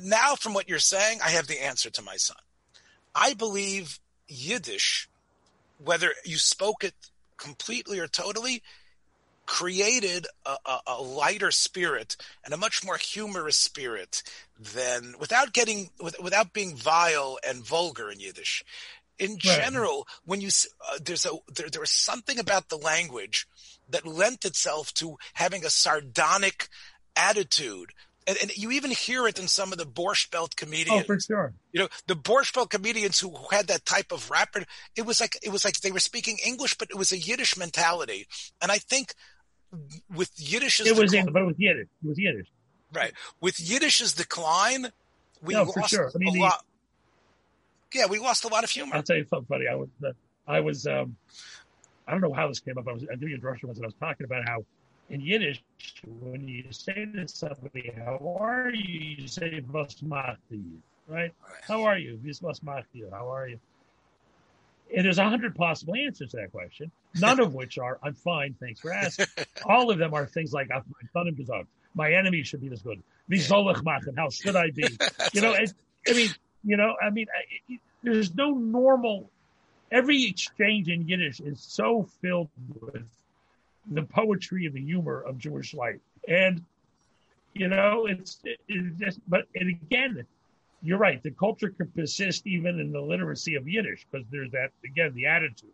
Now, 0.00 0.36
from 0.36 0.54
what 0.54 0.68
you're 0.68 0.78
saying, 0.78 1.18
I 1.24 1.30
have 1.30 1.48
the 1.48 1.62
answer 1.62 1.90
to 1.90 2.02
my 2.02 2.16
son. 2.16 2.36
I 3.14 3.34
believe 3.34 3.98
Yiddish, 4.28 5.08
whether 5.82 6.12
you 6.24 6.36
spoke 6.36 6.84
it 6.84 6.94
completely 7.36 7.98
or 7.98 8.06
totally, 8.06 8.62
created 9.50 10.28
a, 10.46 10.56
a, 10.64 10.80
a 10.86 11.02
lighter 11.02 11.50
spirit 11.50 12.16
and 12.44 12.54
a 12.54 12.56
much 12.56 12.84
more 12.84 12.96
humorous 12.96 13.56
spirit 13.56 14.22
than 14.56 15.14
without 15.18 15.52
getting 15.52 15.90
with, 16.00 16.14
without 16.22 16.52
being 16.52 16.76
vile 16.76 17.36
and 17.46 17.66
vulgar 17.66 18.08
in 18.12 18.20
Yiddish. 18.20 18.64
In 19.18 19.38
general, 19.38 20.06
when 20.24 20.40
you 20.40 20.50
uh, 20.88 20.98
there's 21.04 21.26
a 21.26 21.30
there, 21.52 21.68
there 21.68 21.80
was 21.80 21.90
something 21.90 22.38
about 22.38 22.68
the 22.68 22.76
language 22.76 23.48
that 23.88 24.06
lent 24.06 24.44
itself 24.44 24.94
to 24.94 25.16
having 25.34 25.64
a 25.64 25.70
sardonic 25.70 26.68
attitude. 27.16 27.90
And, 28.28 28.38
and 28.40 28.56
you 28.56 28.70
even 28.70 28.92
hear 28.92 29.26
it 29.26 29.40
in 29.40 29.48
some 29.48 29.72
of 29.72 29.78
the 29.78 29.84
Borscht 29.84 30.30
Belt 30.30 30.54
comedians 30.54 31.02
Oh, 31.02 31.06
for 31.06 31.18
sure. 31.18 31.54
you 31.72 31.80
know 31.80 31.88
the 32.06 32.14
Borscht 32.14 32.54
Belt 32.54 32.70
comedians 32.70 33.18
who 33.18 33.34
had 33.50 33.66
that 33.66 33.84
type 33.84 34.12
of 34.12 34.30
rapid 34.30 34.66
it 34.94 35.04
was 35.04 35.20
like 35.20 35.36
it 35.42 35.50
was 35.50 35.64
like 35.64 35.80
they 35.80 35.90
were 35.90 35.98
speaking 35.98 36.36
english 36.46 36.74
but 36.78 36.88
it 36.90 36.96
was 36.96 37.10
a 37.12 37.18
yiddish 37.18 37.56
mentality 37.56 38.26
and 38.62 38.70
i 38.70 38.78
think 38.78 39.14
with 40.14 40.30
yiddish's 40.36 40.86
It 40.86 40.96
was 40.96 41.10
decline, 41.12 41.28
in, 41.28 41.32
but 41.32 41.42
it 41.42 41.46
was 41.46 41.54
Yiddish. 41.58 41.88
It 42.02 42.08
was 42.08 42.18
Yiddish. 42.18 42.46
right 42.92 43.12
with 43.40 43.56
yiddish's 43.56 44.12
decline 44.14 44.88
we 45.42 45.54
No, 45.54 45.62
lost 45.64 45.90
sure. 45.90 46.10
I 46.14 46.18
mean, 46.18 46.28
a 46.30 46.32
the- 46.32 46.40
lot 46.40 46.64
yeah 47.94 48.06
we 48.06 48.18
lost 48.18 48.44
a 48.44 48.48
lot 48.48 48.64
of 48.64 48.70
humor 48.70 48.96
I'll 48.96 49.02
tell 49.02 49.16
you 49.16 49.26
something 49.30 49.46
funny. 49.46 49.66
I 49.68 49.74
was, 49.74 49.88
uh, 50.04 50.12
I 50.46 50.60
was, 50.60 50.86
um, 50.86 51.16
I 52.06 52.12
don't 52.12 52.20
know 52.20 52.32
how 52.32 52.48
this 52.48 52.58
came 52.60 52.76
up. 52.78 52.88
I 52.88 52.92
was 52.92 53.04
I 53.10 53.14
doing 53.16 53.34
a 53.34 53.38
drush 53.38 53.62
once, 53.64 53.78
and 53.78 53.84
I 53.84 53.88
was 53.88 53.94
talking 54.00 54.24
about 54.24 54.48
how 54.48 54.64
in 55.10 55.20
Yiddish, 55.20 55.62
when 56.04 56.46
you 56.46 56.64
say 56.70 57.04
to 57.04 57.26
somebody, 57.26 57.90
"How 57.96 58.36
are 58.40 58.70
you?" 58.70 59.16
you 59.18 59.28
say 59.28 59.60
"Was 59.70 60.02
macht 60.02 60.38
ihr?" 60.50 60.58
Right? 61.08 61.32
How 61.66 61.82
are 61.84 61.98
you? 61.98 62.18
Was 62.42 62.62
macht 62.62 62.86
ihr? 62.94 63.08
How 63.10 63.28
are 63.32 63.48
you? 63.48 63.58
And 64.94 65.04
there's 65.04 65.18
a 65.18 65.28
hundred 65.28 65.54
possible 65.54 65.94
answers 65.94 66.30
to 66.30 66.38
that 66.38 66.50
question, 66.52 66.90
none 67.14 67.40
of 67.40 67.54
which 67.54 67.78
are 67.78 67.98
"I'm 68.02 68.14
fine, 68.14 68.54
thanks 68.58 68.80
for 68.80 68.92
asking." 68.92 69.26
All 69.64 69.90
of 69.90 69.98
them 69.98 70.14
are 70.14 70.26
things 70.26 70.52
like 70.52 70.70
"I've 70.70 70.84
done 71.14 71.28
him 71.28 71.34
gesagt." 71.34 71.66
My 71.94 72.12
enemy 72.12 72.42
should 72.42 72.60
be 72.60 72.68
this 72.68 72.82
good. 72.82 73.02
Soll 73.38 73.72
machen? 73.82 74.14
How 74.16 74.30
should 74.30 74.56
I 74.56 74.70
be? 74.70 74.84
You 75.32 75.40
know, 75.42 75.52
it, 75.52 75.72
I 76.08 76.12
mean, 76.12 76.30
you 76.64 76.76
know, 76.76 76.96
I 77.00 77.10
mean, 77.10 77.26
it, 77.68 77.80
there's 78.02 78.34
no 78.34 78.50
normal. 78.50 79.30
Every 79.92 80.24
exchange 80.24 80.88
in 80.88 81.06
Yiddish 81.06 81.40
is 81.40 81.60
so 81.60 82.08
filled 82.20 82.48
with 82.80 83.06
the 83.90 84.02
poetry 84.02 84.66
and 84.66 84.74
the 84.74 84.80
humor 84.80 85.20
of 85.20 85.38
Jewish 85.38 85.74
life, 85.74 86.00
and 86.28 86.64
you 87.54 87.68
know, 87.68 88.06
it's 88.06 88.38
it, 88.44 88.60
it 88.68 88.98
just. 88.98 89.20
But 89.28 89.46
and 89.54 89.68
again, 89.68 90.26
you're 90.82 90.98
right. 90.98 91.22
The 91.22 91.30
culture 91.32 91.68
can 91.70 91.88
persist 91.88 92.46
even 92.46 92.80
in 92.80 92.92
the 92.92 93.00
literacy 93.00 93.54
of 93.56 93.68
Yiddish 93.68 94.06
because 94.10 94.26
there's 94.30 94.50
that 94.52 94.70
again 94.84 95.12
the 95.14 95.26
attitude. 95.26 95.70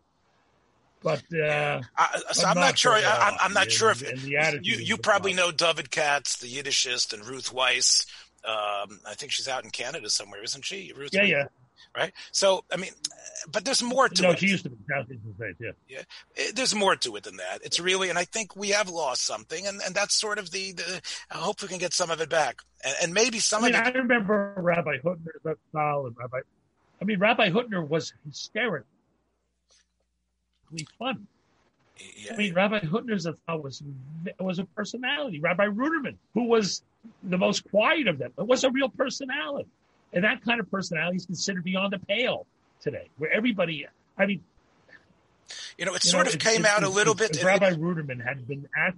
But 1.03 1.23
uh, 1.33 1.81
I, 1.95 2.17
so 2.31 2.41
but 2.41 2.47
i'm 2.47 2.55
not 2.59 2.77
sure 2.77 2.93
I, 2.93 3.37
I'm, 3.39 3.53
not 3.53 3.63
And- 3.63 3.71
sure 3.71 3.91
if 3.91 4.01
and 4.01 4.19
the 4.19 4.37
attitude 4.37 4.65
you 4.65 4.77
you 4.77 4.97
probably 4.97 5.31
know 5.31 5.51
david 5.51 5.91
katz 5.91 6.37
the 6.37 6.47
yiddishist 6.47 7.13
and 7.13 7.23
ruth 7.23 7.53
wisse 7.53 8.07
um, 8.45 8.99
I 9.05 9.13
think 9.13 9.31
she's 9.33 9.47
out 9.49 9.65
in 9.65 9.71
Canada 9.71 10.09
somewhere, 10.09 10.41
isn't 10.41 10.63
she? 10.63 10.93
Ruth 10.95 11.09
Yeah, 11.11 11.21
Wisse? 11.23 11.29
yeah. 11.29 11.43
Right. 11.95 12.13
So, 12.31 12.63
I 12.71 12.77
mean, 12.77 12.91
but 13.51 13.65
there's 13.65 13.81
more 13.81 14.07
to 14.09 14.21
No, 14.21 14.31
it. 14.31 14.39
she 14.39 14.47
used 14.47 14.63
to 14.63 14.69
be 14.69 14.77
Southeast 14.89 15.21
State. 15.35 15.55
Yeah. 15.87 15.99
Eh, 16.37 16.51
there's 16.53 16.75
more 16.75 16.95
to 16.95 17.15
it 17.15 17.23
than 17.23 17.37
that. 17.37 17.61
It's 17.63 17.79
really, 17.79 18.09
and 18.09 18.19
I 18.19 18.23
think 18.23 18.55
we 18.55 18.69
have 18.69 18.89
lost 18.89 19.23
something, 19.23 19.65
and, 19.65 19.81
and 19.85 19.95
that's 19.95 20.13
sort 20.13 20.37
of 20.37 20.51
the, 20.51 20.73
the. 20.73 21.01
I 21.31 21.37
hope 21.37 21.61
we 21.61 21.67
can 21.67 21.77
get 21.79 21.93
some 21.93 22.11
of 22.11 22.21
it 22.21 22.29
back, 22.29 22.57
and, 22.83 22.95
and 23.01 23.13
maybe 23.13 23.39
some 23.39 23.63
I 23.63 23.67
mean, 23.67 23.75
of 23.75 23.87
it. 23.87 23.95
I 23.95 23.97
remember 23.99 24.53
Rabbi 24.57 24.97
Hutner's 25.03 25.57
style 25.69 26.05
and 26.05 26.15
Rabbi. 26.17 26.39
I 27.01 27.05
mean, 27.05 27.19
Rabbi 27.19 27.49
Hutner 27.49 27.87
was 27.87 28.13
hysterically 28.27 28.85
fun. 30.99 31.27
Yeah, 32.15 32.33
I 32.33 32.37
mean, 32.37 32.53
Rabbi 32.53 32.79
Hutner's 32.81 33.23
style 33.23 33.61
was 33.61 33.81
was 34.39 34.59
a 34.59 34.65
personality. 34.65 35.39
Rabbi 35.39 35.65
Ruderman, 35.67 36.15
who 36.33 36.43
was 36.43 36.83
the 37.23 37.37
most 37.37 37.69
quiet 37.69 38.07
of 38.07 38.17
them, 38.19 38.33
was 38.37 38.63
a 38.63 38.69
real 38.69 38.89
personality, 38.89 39.69
and 40.17 40.23
that 40.25 40.43
kind 40.43 40.59
of 40.59 40.69
personality 40.71 41.17
is 41.17 41.27
considered 41.27 41.63
beyond 41.63 41.93
the 41.93 41.99
pale 41.99 42.47
today, 42.81 43.07
where 43.19 43.31
everybody. 43.31 43.85
I 44.17 44.25
mean, 44.25 44.43
you 45.77 45.85
know, 45.85 45.93
it 45.93 46.03
you 46.03 46.09
sort 46.09 46.25
know, 46.25 46.29
of 46.29 46.35
if- 46.35 46.41
came 46.41 46.65
if- 46.65 46.71
out 46.71 46.81
a 46.83 46.89
little 46.89 47.13
bit. 47.13 47.35
If 47.35 47.43
it- 47.43 47.45
Rabbi 47.45 47.73
Ruderman 47.73 48.23
had 48.25 48.47
been 48.47 48.67
asked, 48.75 48.97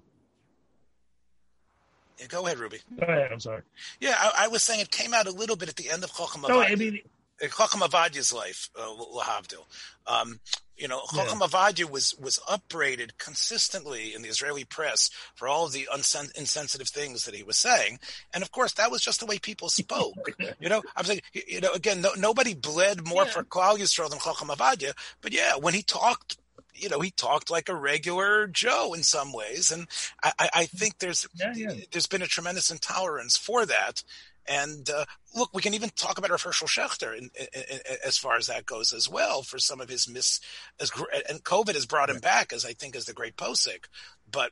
it- 2.19 2.29
go 2.29 2.45
ahead, 2.45 2.57
Ruby. 2.57 2.79
go 2.97 3.05
ahead. 3.05 3.31
I'm 3.33 3.39
sorry. 3.41 3.63
Yeah, 3.99 4.15
I, 4.17 4.45
I 4.45 4.47
was 4.47 4.63
saying 4.63 4.79
it 4.79 4.91
came 4.91 5.13
out 5.13 5.27
a 5.27 5.31
little 5.31 5.57
bit 5.57 5.67
at 5.67 5.75
the 5.75 5.89
end 5.89 6.03
of 6.05 6.13
Chacham 6.15 6.45
No, 6.47 6.61
I 6.61 6.75
mean, 6.75 6.99
Chacham 7.41 7.81
Ovadia's 7.81 8.33
life, 8.33 8.69
uh, 8.77 8.87
Lahavdil. 9.15 9.65
Um, 10.07 10.39
you 10.75 10.87
know, 10.87 11.01
Yeah. 11.13 11.23
Chacham 11.25 11.39
Ovadia 11.39 11.89
was 11.89 12.15
was 12.15 12.39
upbraided 12.47 13.17
consistently 13.17 14.13
in 14.13 14.21
the 14.21 14.29
Israeli 14.29 14.63
press 14.63 15.09
for 15.35 15.47
all 15.47 15.65
of 15.65 15.71
the 15.73 15.87
unsen- 15.91 16.31
insensitive 16.35 16.87
things 16.89 17.25
that 17.25 17.35
he 17.35 17.43
was 17.43 17.57
saying, 17.57 17.99
and 18.33 18.43
of 18.43 18.51
course, 18.51 18.73
that 18.73 18.89
was 18.91 19.01
just 19.01 19.19
the 19.19 19.25
way 19.25 19.39
people 19.39 19.69
spoke. 19.69 20.15
you 20.59 20.69
know, 20.69 20.81
I'm 20.95 21.05
saying, 21.05 21.21
you 21.33 21.61
know, 21.61 21.73
again, 21.73 22.01
no, 22.01 22.13
nobody 22.17 22.53
bled 22.53 23.05
more 23.05 23.25
Yeah. 23.25 23.31
for 23.31 23.43
Klal 23.43 23.77
Yisrael 23.77 24.09
than 24.09 24.19
Chacham 24.19 24.47
Ovadia, 24.49 24.93
but 25.21 25.33
yeah, 25.33 25.55
when 25.55 25.73
he 25.73 25.81
talked. 25.83 26.37
You 26.75 26.87
know, 26.87 27.01
he 27.01 27.11
talked 27.11 27.49
like 27.49 27.67
a 27.67 27.75
regular 27.75 28.47
Joe 28.47 28.93
in 28.93 29.03
some 29.03 29.33
ways, 29.33 29.69
and 29.69 29.85
I, 30.23 30.31
I, 30.39 30.49
I 30.53 30.65
think 30.65 30.99
there's 30.99 31.27
Yeah, 31.33 31.51
yeah. 31.53 31.73
there's 31.91 32.07
been 32.07 32.21
a 32.21 32.27
tremendous 32.27 32.71
intolerance 32.71 33.35
for 33.35 33.65
that, 33.65 34.01
And 34.49 34.89
uh, 34.89 35.05
look, 35.35 35.53
we 35.53 35.61
can 35.61 35.75
even 35.75 35.89
talk 35.95 36.17
about 36.17 36.31
Rav 36.31 36.41
Hershel 36.41 36.67
Schachter 36.67 37.15
in, 37.15 37.29
in, 37.39 37.47
in, 37.53 37.79
as 38.03 38.17
far 38.17 38.35
as 38.35 38.47
that 38.47 38.65
goes 38.65 38.93
as 38.93 39.07
well 39.07 39.43
for 39.43 39.59
some 39.59 39.79
of 39.79 39.89
his 39.89 40.09
miss. 40.09 40.39
As, 40.79 40.91
and 41.29 41.43
COVID 41.43 41.75
has 41.75 41.85
brought 41.85 42.09
him 42.09 42.19
back 42.19 42.51
as 42.51 42.65
I 42.65 42.73
think 42.73 42.95
as 42.95 43.05
the 43.05 43.13
great 43.13 43.37
posik, 43.37 43.85
but 44.29 44.51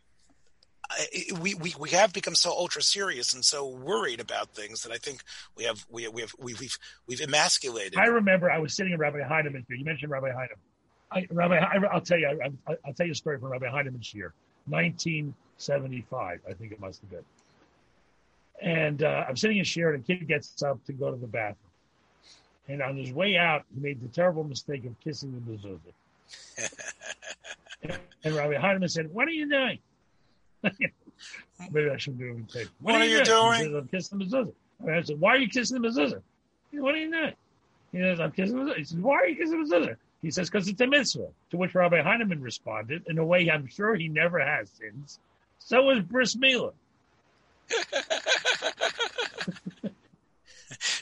we, 1.42 1.54
we 1.56 1.74
we 1.78 1.90
have 1.90 2.14
become 2.14 2.36
so 2.36 2.52
ultra 2.52 2.82
serious 2.82 3.34
and 3.34 3.44
so 3.44 3.68
worried 3.68 4.20
about 4.20 4.54
things 4.54 4.84
that 4.84 4.92
I 4.92 4.98
think 4.98 5.22
we 5.56 5.66
have 5.66 5.86
we 5.90 6.08
we 6.08 6.22
have 6.22 6.32
we, 6.40 6.54
we've 6.54 6.78
we've 7.08 7.22
emasculated. 7.22 7.98
I 7.98 8.06
remember 8.06 8.50
I 8.52 8.60
was 8.60 8.76
sitting 8.76 8.94
in 8.94 9.00
Rabbi 9.00 9.20
Heinemann's 9.20 9.66
here. 9.68 9.78
You 9.78 9.86
mentioned 9.86 10.12
Rabbi 10.12 10.32
Heinemann. 10.32 10.58
I, 11.12 11.26
Rabbi, 11.32 11.56
I, 11.56 11.78
will 11.94 12.02
tell 12.02 12.18
you. 12.18 12.28
I, 12.28 12.50
will 12.86 12.94
tell 12.94 13.06
you 13.06 13.14
a 13.14 13.16
story 13.16 13.40
from 13.40 13.50
Rabbi 13.50 13.68
Heinemann's 13.68 14.14
year, 14.14 14.34
1975. 14.68 16.40
I 16.48 16.54
think 16.54 16.72
it 16.72 16.80
must 16.80 17.02
have 17.02 17.10
been. 17.10 17.24
And 18.62 19.04
uh, 19.04 19.26
I'm 19.28 19.38
sitting 19.38 19.58
in 19.58 19.66
and 19.88 19.96
a 19.96 20.00
kid 20.00 20.28
gets 20.28 20.62
up 20.64 20.84
to 20.86 20.94
go 20.94 21.12
to 21.12 21.18
the 21.18 21.28
bathroom. 21.28 21.58
And 22.68 22.82
on 22.82 22.98
his 22.98 23.14
way 23.14 23.38
out, 23.38 23.64
he 23.74 23.80
made 23.80 24.02
the 24.02 24.08
terrible 24.08 24.44
mistake 24.44 24.86
of 24.86 25.00
kissing 25.00 25.32
the 25.34 25.52
mezuzah. 25.52 26.70
and, 27.84 28.00
and 28.24 28.36
Rabbi 28.36 28.56
Heinemann 28.56 28.90
said, 28.90 29.14
"What 29.14 29.28
are 29.28 29.32
you 29.32 29.48
doing?" 29.50 29.80
Maybe 31.72 31.90
I 31.90 31.98
shouldn't 31.98 32.20
do 32.20 32.60
it. 32.60 32.70
What, 32.80 32.94
what, 32.94 33.02
are 33.02 33.06
you 33.06 33.24
doing? 33.24 33.60
Says, 33.60 33.74
I'm 33.74 33.88
kissing 33.88 34.20
the 34.20 34.26
mezuzah. 34.26 34.54
I 34.88 35.02
said, 35.02 35.20
why 35.20 35.36
are 35.36 35.38
you 35.38 35.50
kissing 35.50 35.82
the 35.82 35.88
mezuzah? 35.88 36.22
What 36.72 36.94
are 36.94 36.98
you 36.98 37.12
doing? 37.12 37.34
He 37.92 38.00
says, 38.00 38.20
I'm 38.20 38.32
kissing 38.32 38.58
the 38.58 38.72
mezuzah. 38.72 38.78
He 38.78 38.84
says, 38.84 38.98
why 38.98 39.16
are 39.16 39.28
you 39.28 39.36
kissing 39.36 39.64
the 39.64 39.76
mezuzah? 39.76 39.96
He 40.22 40.32
says, 40.32 40.50
because 40.50 40.68
it's 40.68 40.82
a 40.82 40.88
mitzvah. 40.88 41.28
To 41.52 41.58
which 41.58 41.74
Rabbi 41.74 42.02
Heinemann 42.02 42.42
responded 42.42 43.04
in 43.08 43.18
a 43.18 43.26
way 43.26 43.50
I'm 43.50 43.68
sure 43.68 43.96
he 43.96 44.08
never 44.08 44.40
has 44.40 44.70
since. 44.70 45.20
So 45.60 45.90
is 45.92 46.04
bris 46.04 46.36
milah. 46.36 46.74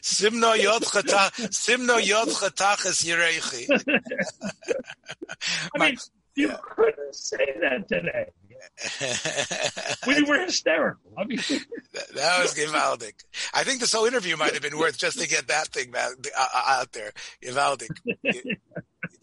Simno 0.02 0.56
yod 0.62 0.84
simno 0.84 1.98
yod 2.06 2.30
chatachas 2.30 3.04
yireichi. 3.04 3.68
I 5.76 5.78
mean, 5.80 5.98
you 6.36 6.52
couldn't 6.64 7.16
say 7.16 7.56
that 7.62 7.88
today. 7.88 8.32
we 10.08 10.24
were 10.24 10.40
hysterical. 10.40 11.12
I 11.18 11.26
mean, 11.26 11.38
that, 11.38 12.08
that 12.16 12.42
was 12.42 12.54
Givaldic. 12.56 13.24
I 13.54 13.64
think 13.64 13.80
this 13.80 13.94
whole 13.94 14.06
interview 14.06 14.38
might 14.38 14.54
have 14.54 14.62
been 14.62 14.78
worth 14.78 14.98
just 14.98 15.20
to 15.20 15.28
get 15.28 15.48
that 15.48 15.68
thing 15.68 15.92
back, 15.92 16.12
uh, 16.38 16.48
uh, 16.54 16.80
out 16.80 16.92
there. 16.92 17.12
Givaldic. 17.44 17.90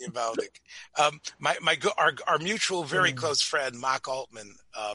Givaldic. 0.00 0.60
Um, 0.98 1.20
my, 1.38 1.56
my, 1.60 1.76
our, 1.98 2.12
our 2.26 2.38
mutual, 2.38 2.84
very 2.84 3.12
mm. 3.12 3.16
close 3.16 3.42
friend, 3.42 3.78
Mark 3.78 4.08
Altman. 4.08 4.54
Uh, 4.76 4.94